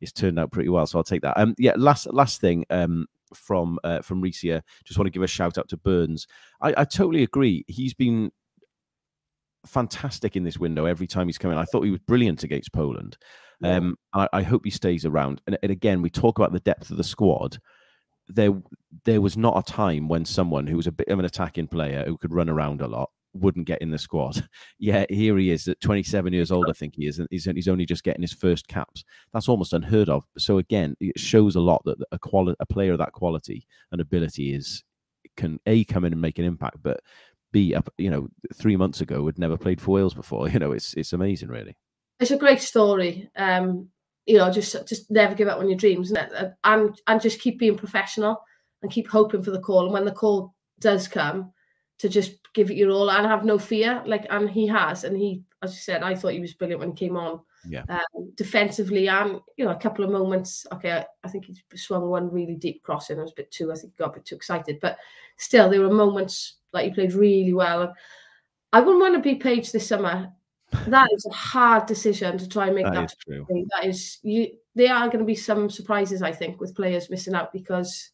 it's 0.00 0.12
turned 0.12 0.38
out 0.38 0.50
pretty 0.50 0.70
well. 0.70 0.86
So 0.86 0.98
I'll 0.98 1.04
take 1.04 1.22
that. 1.22 1.38
Um, 1.38 1.54
yeah, 1.58 1.74
last 1.76 2.06
last 2.12 2.40
thing 2.40 2.64
um, 2.70 3.06
from 3.34 3.78
uh, 3.84 4.00
from 4.00 4.22
Ricia. 4.22 4.62
Just 4.84 4.98
want 4.98 5.06
to 5.06 5.10
give 5.10 5.22
a 5.22 5.26
shout 5.26 5.58
out 5.58 5.68
to 5.68 5.76
Burns. 5.76 6.26
I, 6.60 6.74
I 6.78 6.84
totally 6.84 7.22
agree. 7.22 7.64
He's 7.68 7.94
been 7.94 8.30
fantastic 9.66 10.36
in 10.36 10.44
this 10.44 10.58
window 10.58 10.86
every 10.86 11.06
time 11.06 11.26
he's 11.26 11.38
come 11.38 11.50
in. 11.50 11.58
I 11.58 11.64
thought 11.64 11.82
he 11.82 11.90
was 11.90 12.00
brilliant 12.00 12.44
against 12.44 12.72
Poland. 12.72 13.18
Um, 13.62 13.98
I, 14.14 14.26
I, 14.32 14.42
hope 14.42 14.64
he 14.64 14.70
stays 14.70 15.04
around. 15.04 15.42
And, 15.46 15.58
and, 15.62 15.70
again, 15.70 16.00
we 16.00 16.08
talk 16.08 16.38
about 16.38 16.52
the 16.52 16.60
depth 16.60 16.90
of 16.90 16.96
the 16.96 17.04
squad. 17.04 17.58
There, 18.26 18.54
there 19.04 19.20
was 19.20 19.36
not 19.36 19.58
a 19.58 19.70
time 19.70 20.08
when 20.08 20.24
someone 20.24 20.66
who 20.66 20.78
was 20.78 20.86
a 20.86 20.92
bit 20.92 21.08
of 21.08 21.18
an 21.18 21.26
attacking 21.26 21.68
player 21.68 22.04
who 22.06 22.16
could 22.16 22.32
run 22.32 22.48
around 22.48 22.80
a 22.80 22.86
lot 22.86 23.10
wouldn't 23.32 23.66
get 23.66 23.82
in 23.82 23.90
the 23.90 23.98
squad. 23.98 24.48
yeah, 24.78 25.04
here 25.08 25.36
he 25.38 25.50
is 25.50 25.68
at 25.68 25.80
27 25.80 26.32
years 26.32 26.50
old, 26.50 26.66
I 26.68 26.72
think 26.72 26.94
he 26.96 27.06
is, 27.06 27.18
and 27.18 27.28
he's, 27.30 27.44
he's 27.44 27.68
only 27.68 27.86
just 27.86 28.04
getting 28.04 28.22
his 28.22 28.32
first 28.32 28.68
caps. 28.68 29.04
That's 29.32 29.48
almost 29.48 29.72
unheard 29.72 30.08
of. 30.08 30.24
So 30.38 30.58
again, 30.58 30.96
it 31.00 31.18
shows 31.18 31.56
a 31.56 31.60
lot 31.60 31.82
that 31.84 31.98
a 32.12 32.18
quality, 32.18 32.56
a 32.60 32.66
player 32.66 32.92
of 32.92 32.98
that 32.98 33.12
quality 33.12 33.66
and 33.92 34.00
ability 34.00 34.54
is 34.54 34.82
can 35.36 35.60
a 35.66 35.84
come 35.84 36.04
in 36.04 36.12
and 36.12 36.22
make 36.22 36.38
an 36.38 36.44
impact, 36.44 36.78
but 36.82 37.00
b 37.52 37.74
up, 37.74 37.88
you 37.98 38.10
know, 38.10 38.28
three 38.54 38.76
months 38.76 39.00
ago 39.00 39.26
had 39.26 39.38
never 39.38 39.56
played 39.56 39.80
for 39.80 39.92
Wales 39.92 40.14
before. 40.14 40.48
You 40.50 40.58
know, 40.58 40.72
it's 40.72 40.94
it's 40.94 41.12
amazing, 41.12 41.48
really. 41.48 41.76
It's 42.18 42.30
a 42.30 42.36
great 42.36 42.60
story. 42.60 43.30
Um, 43.36 43.88
you 44.26 44.38
know, 44.38 44.50
just 44.50 44.76
just 44.86 45.10
never 45.10 45.34
give 45.34 45.48
up 45.48 45.58
on 45.58 45.68
your 45.68 45.78
dreams, 45.78 46.12
and 46.12 46.98
and 47.06 47.20
just 47.20 47.40
keep 47.40 47.58
being 47.58 47.76
professional 47.76 48.40
and 48.82 48.90
keep 48.90 49.08
hoping 49.08 49.42
for 49.42 49.50
the 49.50 49.60
call. 49.60 49.84
And 49.84 49.92
when 49.92 50.04
the 50.04 50.12
call 50.12 50.54
does 50.80 51.08
come, 51.08 51.52
to 52.00 52.08
just 52.08 52.38
give 52.54 52.70
it 52.70 52.76
your 52.76 52.90
all 52.90 53.10
and 53.10 53.26
have 53.26 53.44
no 53.44 53.58
fear. 53.58 54.02
Like, 54.06 54.26
and 54.30 54.48
he 54.48 54.66
has, 54.66 55.04
and 55.04 55.16
he, 55.16 55.42
as 55.62 55.72
you 55.74 55.80
said, 55.80 56.02
I 56.02 56.14
thought 56.14 56.32
he 56.32 56.40
was 56.40 56.54
brilliant 56.54 56.80
when 56.80 56.90
he 56.90 56.96
came 56.96 57.16
on. 57.16 57.40
Yeah. 57.68 57.84
Um, 57.90 58.32
defensively, 58.36 59.08
and 59.08 59.38
you 59.58 59.66
know, 59.66 59.72
a 59.72 59.78
couple 59.78 60.02
of 60.02 60.10
moments. 60.10 60.66
Okay, 60.72 60.92
I, 60.92 61.04
I, 61.22 61.28
think 61.28 61.44
he 61.44 61.54
swung 61.76 62.08
one 62.08 62.32
really 62.32 62.54
deep 62.54 62.82
crossing. 62.82 63.18
I 63.18 63.22
was 63.22 63.32
a 63.32 63.34
bit 63.36 63.50
too. 63.50 63.70
I 63.70 63.74
think 63.74 63.92
he 63.92 63.98
got 63.98 64.12
a 64.12 64.14
bit 64.14 64.24
too 64.24 64.34
excited, 64.34 64.78
but 64.80 64.96
still, 65.36 65.68
there 65.68 65.82
were 65.82 65.92
moments 65.92 66.54
like 66.72 66.86
he 66.86 66.94
played 66.94 67.12
really 67.12 67.52
well. 67.52 67.94
I 68.72 68.80
wouldn't 68.80 69.00
want 69.00 69.14
to 69.14 69.20
be 69.20 69.34
Page 69.34 69.72
this 69.72 69.86
summer. 69.86 70.32
That 70.86 71.08
is 71.12 71.26
a 71.26 71.34
hard 71.34 71.84
decision 71.84 72.38
to 72.38 72.48
try 72.48 72.68
and 72.68 72.76
make 72.76 72.86
that. 72.86 72.94
That 72.94 73.04
is 73.04 73.16
true. 73.26 73.66
That 73.74 73.86
is 73.86 74.18
you. 74.22 74.48
There 74.74 74.94
are 74.94 75.08
going 75.08 75.18
to 75.18 75.24
be 75.24 75.34
some 75.34 75.68
surprises, 75.68 76.22
I 76.22 76.32
think, 76.32 76.60
with 76.60 76.74
players 76.74 77.10
missing 77.10 77.34
out 77.34 77.52
because 77.52 78.10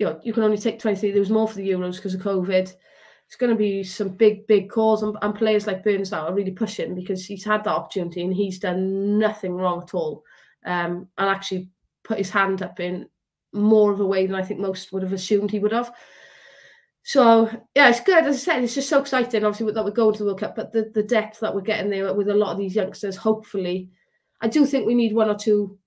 you 0.00 0.06
know, 0.06 0.18
you 0.24 0.32
can 0.32 0.42
only 0.42 0.56
take 0.56 0.80
23. 0.80 1.10
There 1.10 1.20
was 1.20 1.30
more 1.30 1.46
for 1.46 1.56
the 1.56 1.68
Euros 1.68 1.96
because 1.96 2.14
of 2.14 2.22
COVID. 2.22 2.72
It's 3.26 3.36
going 3.36 3.50
to 3.52 3.56
be 3.56 3.84
some 3.84 4.08
big, 4.08 4.46
big 4.46 4.70
calls, 4.70 5.04
and, 5.04 5.16
and 5.22 5.34
players 5.34 5.66
like 5.66 5.84
Burns 5.84 6.10
now 6.10 6.26
are 6.26 6.34
really 6.34 6.50
pushing 6.50 6.94
because 6.94 7.24
he's 7.24 7.44
had 7.44 7.62
that 7.62 7.74
opportunity 7.74 8.22
and 8.22 8.34
he's 8.34 8.58
done 8.58 9.18
nothing 9.18 9.54
wrong 9.54 9.82
at 9.82 9.94
all, 9.94 10.24
um, 10.64 11.06
and 11.18 11.28
actually 11.28 11.68
put 12.02 12.18
his 12.18 12.30
hand 12.30 12.62
up 12.62 12.80
in 12.80 13.08
more 13.52 13.92
of 13.92 14.00
a 14.00 14.06
way 14.06 14.26
than 14.26 14.34
I 14.34 14.42
think 14.42 14.58
most 14.58 14.90
would 14.90 15.02
have 15.02 15.12
assumed 15.12 15.50
he 15.50 15.58
would 15.58 15.70
have. 15.72 15.92
So 17.02 17.50
yeah, 17.74 17.90
it's 17.90 18.00
good. 18.00 18.24
As 18.24 18.36
I 18.36 18.38
said, 18.38 18.64
it's 18.64 18.74
just 18.74 18.88
so 18.88 19.00
exciting. 19.00 19.44
Obviously, 19.44 19.72
that 19.72 19.84
we're 19.84 19.90
going 19.90 20.14
to 20.14 20.18
the 20.18 20.24
World 20.24 20.40
Cup, 20.40 20.56
but 20.56 20.72
the, 20.72 20.90
the 20.94 21.02
depth 21.02 21.40
that 21.40 21.54
we're 21.54 21.60
getting 21.60 21.90
there 21.90 22.12
with 22.14 22.30
a 22.30 22.34
lot 22.34 22.52
of 22.52 22.58
these 22.58 22.74
youngsters, 22.74 23.16
hopefully, 23.16 23.90
I 24.40 24.48
do 24.48 24.64
think 24.64 24.86
we 24.86 24.94
need 24.94 25.14
one 25.14 25.28
or 25.28 25.36
two 25.36 25.78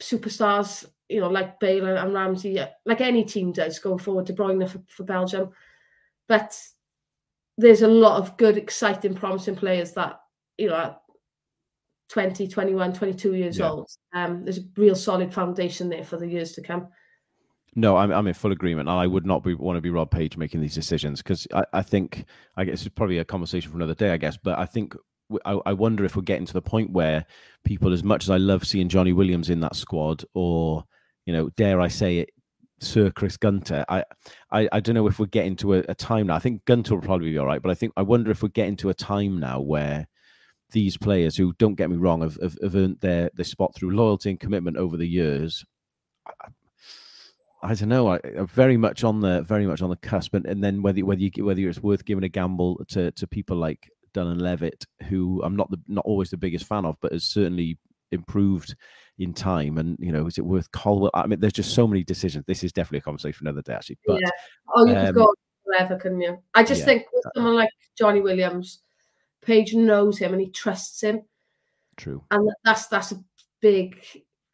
superstars 0.00 0.84
you 1.08 1.20
know, 1.20 1.28
like 1.28 1.60
Bale 1.60 1.96
and 1.96 2.14
Ramsey, 2.14 2.60
like 2.84 3.00
any 3.00 3.24
team 3.24 3.52
does 3.52 3.78
going 3.78 3.98
forward, 3.98 4.26
De 4.26 4.32
Bruyne 4.32 4.68
for, 4.68 4.82
for 4.88 5.04
Belgium. 5.04 5.50
But 6.28 6.58
there's 7.56 7.82
a 7.82 7.88
lot 7.88 8.18
of 8.18 8.36
good, 8.36 8.56
exciting, 8.56 9.14
promising 9.14 9.56
players 9.56 9.92
that, 9.92 10.20
you 10.58 10.68
know, 10.68 10.96
20, 12.10 12.48
21, 12.48 12.92
22 12.92 13.34
years 13.34 13.58
yeah. 13.58 13.70
old. 13.70 13.88
Um, 14.12 14.44
there's 14.44 14.58
a 14.58 14.64
real 14.76 14.94
solid 14.94 15.32
foundation 15.32 15.88
there 15.88 16.04
for 16.04 16.16
the 16.16 16.28
years 16.28 16.52
to 16.52 16.62
come. 16.62 16.88
No, 17.74 17.96
I'm, 17.96 18.10
I'm 18.10 18.26
in 18.26 18.34
full 18.34 18.52
agreement. 18.52 18.88
I 18.88 19.06
would 19.06 19.26
not 19.26 19.44
be, 19.44 19.54
want 19.54 19.76
to 19.76 19.82
be 19.82 19.90
Rob 19.90 20.10
Page 20.10 20.36
making 20.36 20.60
these 20.60 20.74
decisions 20.74 21.22
because 21.22 21.46
I, 21.52 21.64
I 21.74 21.82
think, 21.82 22.24
I 22.56 22.64
guess 22.64 22.80
it's 22.80 22.94
probably 22.94 23.18
a 23.18 23.24
conversation 23.24 23.70
for 23.70 23.76
another 23.76 23.94
day, 23.94 24.12
I 24.12 24.16
guess, 24.16 24.36
but 24.36 24.58
I 24.58 24.64
think 24.64 24.94
I, 25.44 25.58
I 25.66 25.72
wonder 25.72 26.04
if 26.04 26.16
we're 26.16 26.22
getting 26.22 26.46
to 26.46 26.52
the 26.52 26.62
point 26.62 26.90
where 26.90 27.26
people, 27.64 27.92
as 27.92 28.04
much 28.04 28.24
as 28.24 28.30
I 28.30 28.36
love 28.36 28.66
seeing 28.66 28.88
Johnny 28.88 29.12
Williams 29.12 29.50
in 29.50 29.60
that 29.60 29.76
squad 29.76 30.24
or 30.34 30.84
you 31.26 31.32
know, 31.32 31.50
dare 31.50 31.80
I 31.80 31.88
say 31.88 32.18
it, 32.18 32.30
Sir 32.80 33.10
Chris 33.10 33.36
Gunter. 33.36 33.84
I, 33.88 34.04
I, 34.50 34.68
I 34.72 34.80
don't 34.80 34.94
know 34.94 35.06
if 35.06 35.18
we're 35.18 35.26
getting 35.26 35.56
to 35.56 35.74
a, 35.74 35.78
a, 35.88 35.94
time 35.94 36.28
now. 36.28 36.36
I 36.36 36.38
think 36.38 36.64
Gunter 36.64 36.94
will 36.94 37.02
probably 37.02 37.30
be 37.30 37.38
all 37.38 37.46
right, 37.46 37.60
but 37.60 37.70
I 37.70 37.74
think 37.74 37.92
I 37.96 38.02
wonder 38.02 38.30
if 38.30 38.42
we're 38.42 38.48
getting 38.48 38.76
to 38.76 38.90
a 38.90 38.94
time 38.94 39.38
now 39.40 39.60
where 39.60 40.06
these 40.70 40.96
players, 40.96 41.36
who 41.36 41.52
don't 41.54 41.74
get 41.74 41.90
me 41.90 41.96
wrong, 41.96 42.22
have, 42.22 42.38
have, 42.42 42.56
have 42.62 42.76
earned 42.76 42.98
their 43.00 43.30
their 43.34 43.44
spot 43.44 43.74
through 43.74 43.96
loyalty 43.96 44.30
and 44.30 44.40
commitment 44.40 44.76
over 44.76 44.96
the 44.96 45.06
years. 45.06 45.64
I, 46.26 46.48
I 47.62 47.74
don't 47.74 47.88
know. 47.88 48.08
I, 48.08 48.20
am 48.36 48.46
very 48.46 48.76
much 48.76 49.02
on 49.02 49.20
the 49.20 49.42
very 49.42 49.66
much 49.66 49.82
on 49.82 49.90
the 49.90 49.96
cusp, 49.96 50.34
and, 50.34 50.46
and 50.46 50.62
then 50.62 50.82
whether 50.82 51.04
whether 51.04 51.20
you 51.20 51.30
whether 51.44 51.60
it's 51.68 51.82
worth 51.82 52.04
giving 52.04 52.24
a 52.24 52.28
gamble 52.28 52.84
to 52.88 53.10
to 53.12 53.26
people 53.26 53.56
like 53.56 53.90
Dylan 54.14 54.40
Levitt, 54.40 54.84
who 55.08 55.42
I'm 55.42 55.56
not 55.56 55.70
the 55.70 55.80
not 55.88 56.04
always 56.04 56.30
the 56.30 56.36
biggest 56.36 56.66
fan 56.66 56.84
of, 56.84 56.96
but 57.00 57.12
has 57.12 57.24
certainly 57.24 57.78
improved 58.12 58.74
in 59.18 59.32
time. 59.32 59.78
And 59.78 59.96
you 60.00 60.12
know, 60.12 60.26
is 60.26 60.38
it 60.38 60.44
worth 60.44 60.70
Colwill? 60.72 61.10
I 61.14 61.26
mean, 61.26 61.40
there's 61.40 61.52
just 61.52 61.74
so 61.74 61.86
many 61.86 62.04
decisions. 62.04 62.44
This 62.46 62.64
is 62.64 62.72
definitely 62.72 62.98
a 62.98 63.02
conversation 63.02 63.38
for 63.38 63.44
another 63.44 63.62
day, 63.62 63.74
actually. 63.74 63.98
But, 64.06 64.20
yeah. 64.20 64.30
Oh, 64.74 64.86
you 64.86 64.96
um, 64.96 65.06
could 65.06 65.14
go 65.14 65.34
forever, 65.64 65.96
couldn't 65.96 66.20
you? 66.20 66.38
I 66.54 66.64
just 66.64 66.80
yeah, 66.80 66.86
think 66.86 67.06
with 67.12 67.24
someone 67.34 67.56
like 67.56 67.70
Johnny 67.96 68.20
Williams, 68.20 68.80
Page 69.42 69.74
knows 69.74 70.18
him 70.18 70.32
and 70.32 70.40
he 70.40 70.50
trusts 70.50 71.02
him. 71.02 71.22
True. 71.96 72.22
And 72.30 72.50
that's 72.64 72.86
that's 72.88 73.12
a 73.12 73.24
big 73.60 74.02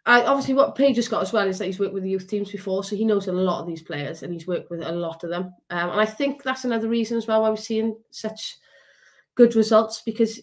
I, 0.05 0.25
obviously, 0.25 0.55
what 0.55 0.75
Page 0.75 0.97
has 0.97 1.07
got 1.07 1.23
as 1.23 1.33
well 1.33 1.47
is 1.47 1.59
that 1.59 1.67
he's 1.67 1.79
worked 1.79 1.95
with 1.95 2.03
the 2.03 2.11
youth 2.11 2.27
teams 2.27 2.51
before, 2.51 2.83
so 2.83 2.97
he 2.97 3.05
knows 3.05 3.29
a 3.29 3.33
lot 3.33 3.61
of 3.61 3.69
these 3.69 3.83
players 3.83 4.23
and 4.23 4.33
he's 4.33 4.49
worked 4.49 4.69
with 4.69 4.83
a 4.83 4.91
lot 4.91 5.23
of 5.23 5.31
them. 5.31 5.55
Um, 5.71 5.91
and 5.91 6.01
I 6.01 6.07
think 6.07 6.43
that's 6.43 6.65
another 6.65 6.89
reason 6.89 7.17
as 7.17 7.29
well 7.29 7.43
why 7.43 7.51
we're 7.51 7.57
seeing 7.57 7.97
such 8.11 8.57
good 9.37 9.55
results 9.55 10.03
because 10.05 10.41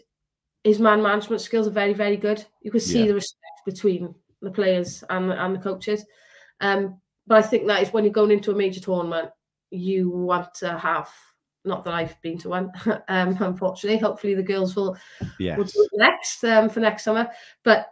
his 0.63 0.79
man 0.79 1.01
management 1.01 1.41
skills 1.41 1.67
are 1.67 1.71
very, 1.71 1.93
very 1.93 2.17
good. 2.17 2.45
You 2.61 2.71
can 2.71 2.79
see 2.79 3.01
yeah. 3.01 3.07
the 3.07 3.15
respect 3.15 3.61
between 3.65 4.13
the 4.41 4.51
players 4.51 5.03
and 5.09 5.31
and 5.31 5.55
the 5.55 5.59
coaches. 5.59 6.05
Um, 6.61 6.99
but 7.27 7.37
I 7.37 7.47
think 7.47 7.67
that 7.67 7.81
is 7.81 7.93
when 7.93 8.03
you're 8.03 8.13
going 8.13 8.31
into 8.31 8.51
a 8.51 8.55
major 8.55 8.81
tournament, 8.81 9.29
you 9.71 10.09
want 10.09 10.53
to 10.55 10.77
have. 10.77 11.09
Not 11.65 11.83
that 11.83 11.93
I've 11.93 12.19
been 12.21 12.37
to 12.39 12.49
one, 12.49 12.71
um, 13.09 13.37
unfortunately. 13.39 13.99
Hopefully, 13.99 14.33
the 14.33 14.41
girls 14.41 14.75
will, 14.75 14.97
yes. 15.39 15.57
will 15.57 15.65
do 15.65 15.87
it 15.91 15.97
next 15.97 16.43
um, 16.45 16.69
for 16.69 16.79
next 16.79 17.03
summer. 17.03 17.29
But 17.63 17.87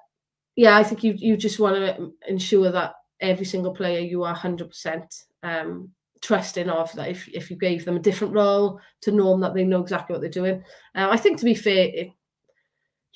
yeah, 0.55 0.77
I 0.77 0.83
think 0.83 1.03
you 1.03 1.13
you 1.17 1.37
just 1.37 1.59
want 1.59 1.75
to 1.75 2.13
ensure 2.27 2.71
that 2.71 2.93
every 3.19 3.45
single 3.45 3.73
player 3.73 3.99
you 3.99 4.23
are 4.23 4.33
hundred 4.33 4.69
percent 4.69 5.13
um, 5.43 5.91
trusting 6.21 6.69
of 6.69 6.91
that 6.93 7.09
if, 7.09 7.27
if 7.29 7.51
you 7.51 7.57
gave 7.57 7.85
them 7.85 7.97
a 7.97 8.01
different 8.01 8.33
role 8.33 8.79
to 9.01 9.11
norm 9.11 9.41
that 9.41 9.53
they 9.53 9.63
know 9.63 9.81
exactly 9.81 10.13
what 10.13 10.21
they're 10.21 10.29
doing. 10.29 10.63
Uh, 10.95 11.09
I 11.11 11.17
think 11.17 11.37
to 11.39 11.45
be 11.45 11.53
fair, 11.53 11.89
it, 11.93 12.11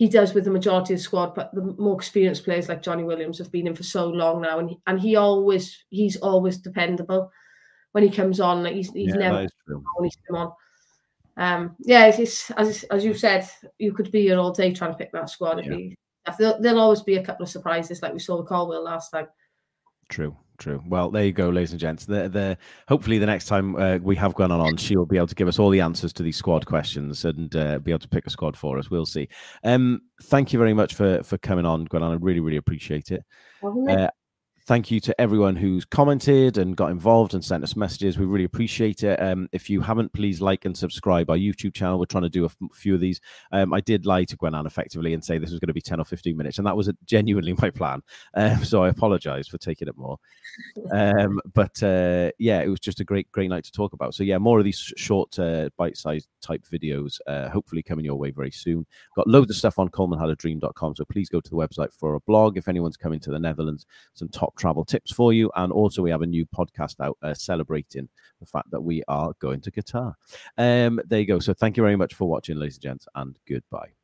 he 0.02 0.10
does 0.10 0.34
with 0.34 0.46
the 0.46 0.50
majority 0.50 0.96
of 0.96 1.00
the 1.00 1.04
squad, 1.04 1.36
but 1.36 1.54
the 1.54 1.62
more 1.78 1.96
experienced 1.96 2.44
players 2.44 2.68
like 2.68 2.82
Johnny 2.82 3.04
Williams 3.04 3.38
have 3.38 3.52
been 3.52 3.68
in 3.68 3.76
for 3.76 3.84
so 3.84 4.08
long 4.08 4.42
now, 4.42 4.58
and 4.58 4.72
he, 4.72 4.80
and 4.88 5.00
he 5.00 5.16
always 5.16 5.78
he's 5.92 6.18
always 6.18 6.58
dependable 6.58 7.32
when 7.92 8.04
he 8.04 8.10
comes 8.10 8.40
on. 8.40 8.64
Like 8.64 8.74
he's 8.74 8.92
he's 8.94 9.10
yeah, 9.10 9.30
never 9.30 9.48
when 9.68 10.04
he's 10.04 10.18
come 10.28 10.38
on. 10.38 10.54
Um, 11.38 11.76
yeah, 11.82 12.08
it's, 12.08 12.50
as 12.50 12.84
as 12.86 13.06
you 13.06 13.14
said, 13.14 13.48
you 13.78 13.94
could 13.94 14.12
be 14.12 14.24
here 14.24 14.40
all 14.40 14.52
day 14.52 14.74
trying 14.74 14.92
to 14.92 14.98
pick 14.98 15.12
that 15.12 15.30
squad. 15.30 15.64
Yeah. 15.64 15.70
Be, 15.70 15.96
there'll, 16.40 16.60
there'll 16.60 16.80
always 16.80 17.04
be 17.04 17.18
a 17.18 17.24
couple 17.24 17.44
of 17.44 17.50
surprises, 17.50 18.02
like 18.02 18.14
we 18.14 18.18
saw 18.18 18.40
with 18.40 18.48
Colwill 18.48 18.84
last 18.84 19.12
time. 19.12 19.28
True, 20.10 20.36
true. 20.62 20.82
Well, 20.88 21.10
there 21.10 21.26
you 21.26 21.34
go, 21.34 21.50
ladies 21.50 21.72
and 21.72 21.80
gents. 21.80 22.06
The, 22.06 22.30
the 22.30 22.58
hopefully 22.88 23.18
the 23.18 23.26
next 23.26 23.46
time 23.46 23.76
uh, 23.76 23.98
we 23.98 24.16
have 24.16 24.36
Gwen 24.36 24.52
on, 24.52 24.78
she 24.78 24.96
will 24.96 25.06
be 25.06 25.18
able 25.18 25.28
to 25.28 25.36
give 25.36 25.48
us 25.48 25.60
all 25.60 25.70
the 25.70 25.82
answers 25.82 26.14
to 26.14 26.24
these 26.24 26.38
squad 26.38 26.66
questions 26.66 27.26
and 27.26 27.54
uh, 27.56 27.80
be 27.80 27.92
able 27.92 28.00
to 28.00 28.08
pick 28.08 28.28
a 28.28 28.30
squad 28.30 28.56
for 28.56 28.78
us. 28.78 28.90
We'll 28.90 29.06
see. 29.06 29.28
Um, 29.64 30.02
thank 30.24 30.54
you 30.54 30.60
very 30.60 30.74
much 30.74 30.94
for 30.94 31.24
for 31.24 31.38
coming 31.40 31.66
on, 31.66 31.86
Gwen. 31.86 32.04
I 32.04 32.14
really, 32.14 32.40
really 32.40 32.58
appreciate 32.58 33.12
it. 33.12 33.24
Uh, 33.64 34.10
thank 34.66 34.92
you 34.92 35.00
to 35.00 35.20
everyone 35.20 35.56
who's 35.56 35.86
commented 35.86 36.58
and 36.58 36.76
got 36.76 36.92
involved 36.92 37.34
and 37.34 37.44
sent 37.44 37.64
us 37.64 37.76
messages. 37.76 38.18
We 38.18 38.26
really 38.26 38.46
appreciate 38.46 39.04
it. 39.04 39.22
Um, 39.22 39.50
if 39.52 39.70
you 39.70 39.82
haven't, 39.82 40.14
please 40.14 40.42
like 40.42 40.66
and 40.66 40.78
subscribe 40.78 41.30
our 41.30 41.38
YouTube 41.38 41.74
channel. 41.74 42.00
We're 42.00 42.06
trying 42.06 42.24
to 42.24 42.30
do 42.30 42.46
a 42.46 42.50
few 42.74 42.94
of 42.94 43.00
these. 43.00 43.20
Um, 43.52 43.74
I 43.74 43.82
did 43.82 44.06
lie 44.06 44.24
to 44.26 44.38
Gwennan 44.38 44.66
effectively 44.66 45.14
and 45.14 45.24
say 45.24 45.38
this 45.38 45.52
was 45.52 45.60
going 45.60 45.68
to 45.68 45.74
be 45.74 45.82
10 45.82 46.00
or 46.00 46.06
15 46.06 46.38
minutes, 46.38 46.58
and 46.58 46.68
that 46.68 46.78
was 46.78 46.92
genuinely 47.06 47.54
my 47.58 47.70
plan. 47.70 48.02
Um, 48.36 48.64
so 48.64 48.84
I 48.84 48.90
apologize 48.90 49.48
for 49.48 49.58
taking 49.58 49.88
it 49.88 49.98
more. 49.98 50.18
Um, 50.94 51.40
but 51.54 51.82
uh, 51.84 52.32
yeah, 52.40 52.62
it 52.62 52.68
was 52.68 52.80
just 52.80 53.00
a 53.00 53.04
great, 53.04 53.32
great 53.32 53.50
night 53.50 53.64
to 53.66 53.72
talk 53.72 53.94
about. 53.94 54.14
So 54.14 54.24
yeah, 54.24 54.38
more 54.38 54.60
of 54.60 54.66
these 54.66 54.94
short, 54.98 55.38
uh, 55.40 55.70
bite-sized 55.78 56.30
type 56.42 56.64
videos, 56.72 57.20
uh, 57.28 57.50
hopefully 57.50 57.84
coming 57.84 58.06
your 58.06 58.16
way 58.16 58.32
very 58.32 58.52
soon. 58.52 58.86
Got 59.16 59.28
loads 59.28 59.50
of 59.50 59.58
stuff 59.58 59.80
on 59.80 59.90
colemanhadadream.com. 59.90 60.96
So 60.96 61.06
please 61.06 61.30
go 61.30 61.42
to 61.42 61.50
the 61.50 61.56
website 61.56 61.94
for 61.94 62.16
a 62.16 62.20
blog. 62.22 62.58
If 62.58 62.68
anyone's 62.68 62.98
coming 62.98 63.20
to 63.22 63.32
the 63.32 63.40
Netherlands, 63.40 63.86
some 64.14 64.30
top 64.30 64.56
travel 64.62 64.86
tips 64.86 65.12
for 65.12 65.34
you. 65.34 65.52
And 65.56 65.72
also, 65.74 66.02
we 66.02 66.12
have 66.12 66.22
a 66.22 66.28
new 66.28 66.46
podcast 66.46 66.96
out 67.02 67.18
uh, 67.22 67.34
celebrating 67.34 68.08
the 68.40 68.46
fact 68.46 68.72
that 68.72 68.82
we 68.82 69.04
are 69.08 69.34
going 69.40 69.62
to 69.62 69.72
Qatar. 69.72 70.14
Um, 70.58 71.02
there 71.06 71.20
you 71.20 71.26
go. 71.26 71.40
So, 71.40 71.54
thank 71.54 71.78
you 71.78 71.84
very 71.84 71.98
much 71.98 72.14
for 72.14 72.30
watching, 72.30 72.58
ladies 72.58 72.76
and 72.76 72.84
gents, 72.84 73.08
and 73.16 73.38
goodbye. 73.48 74.01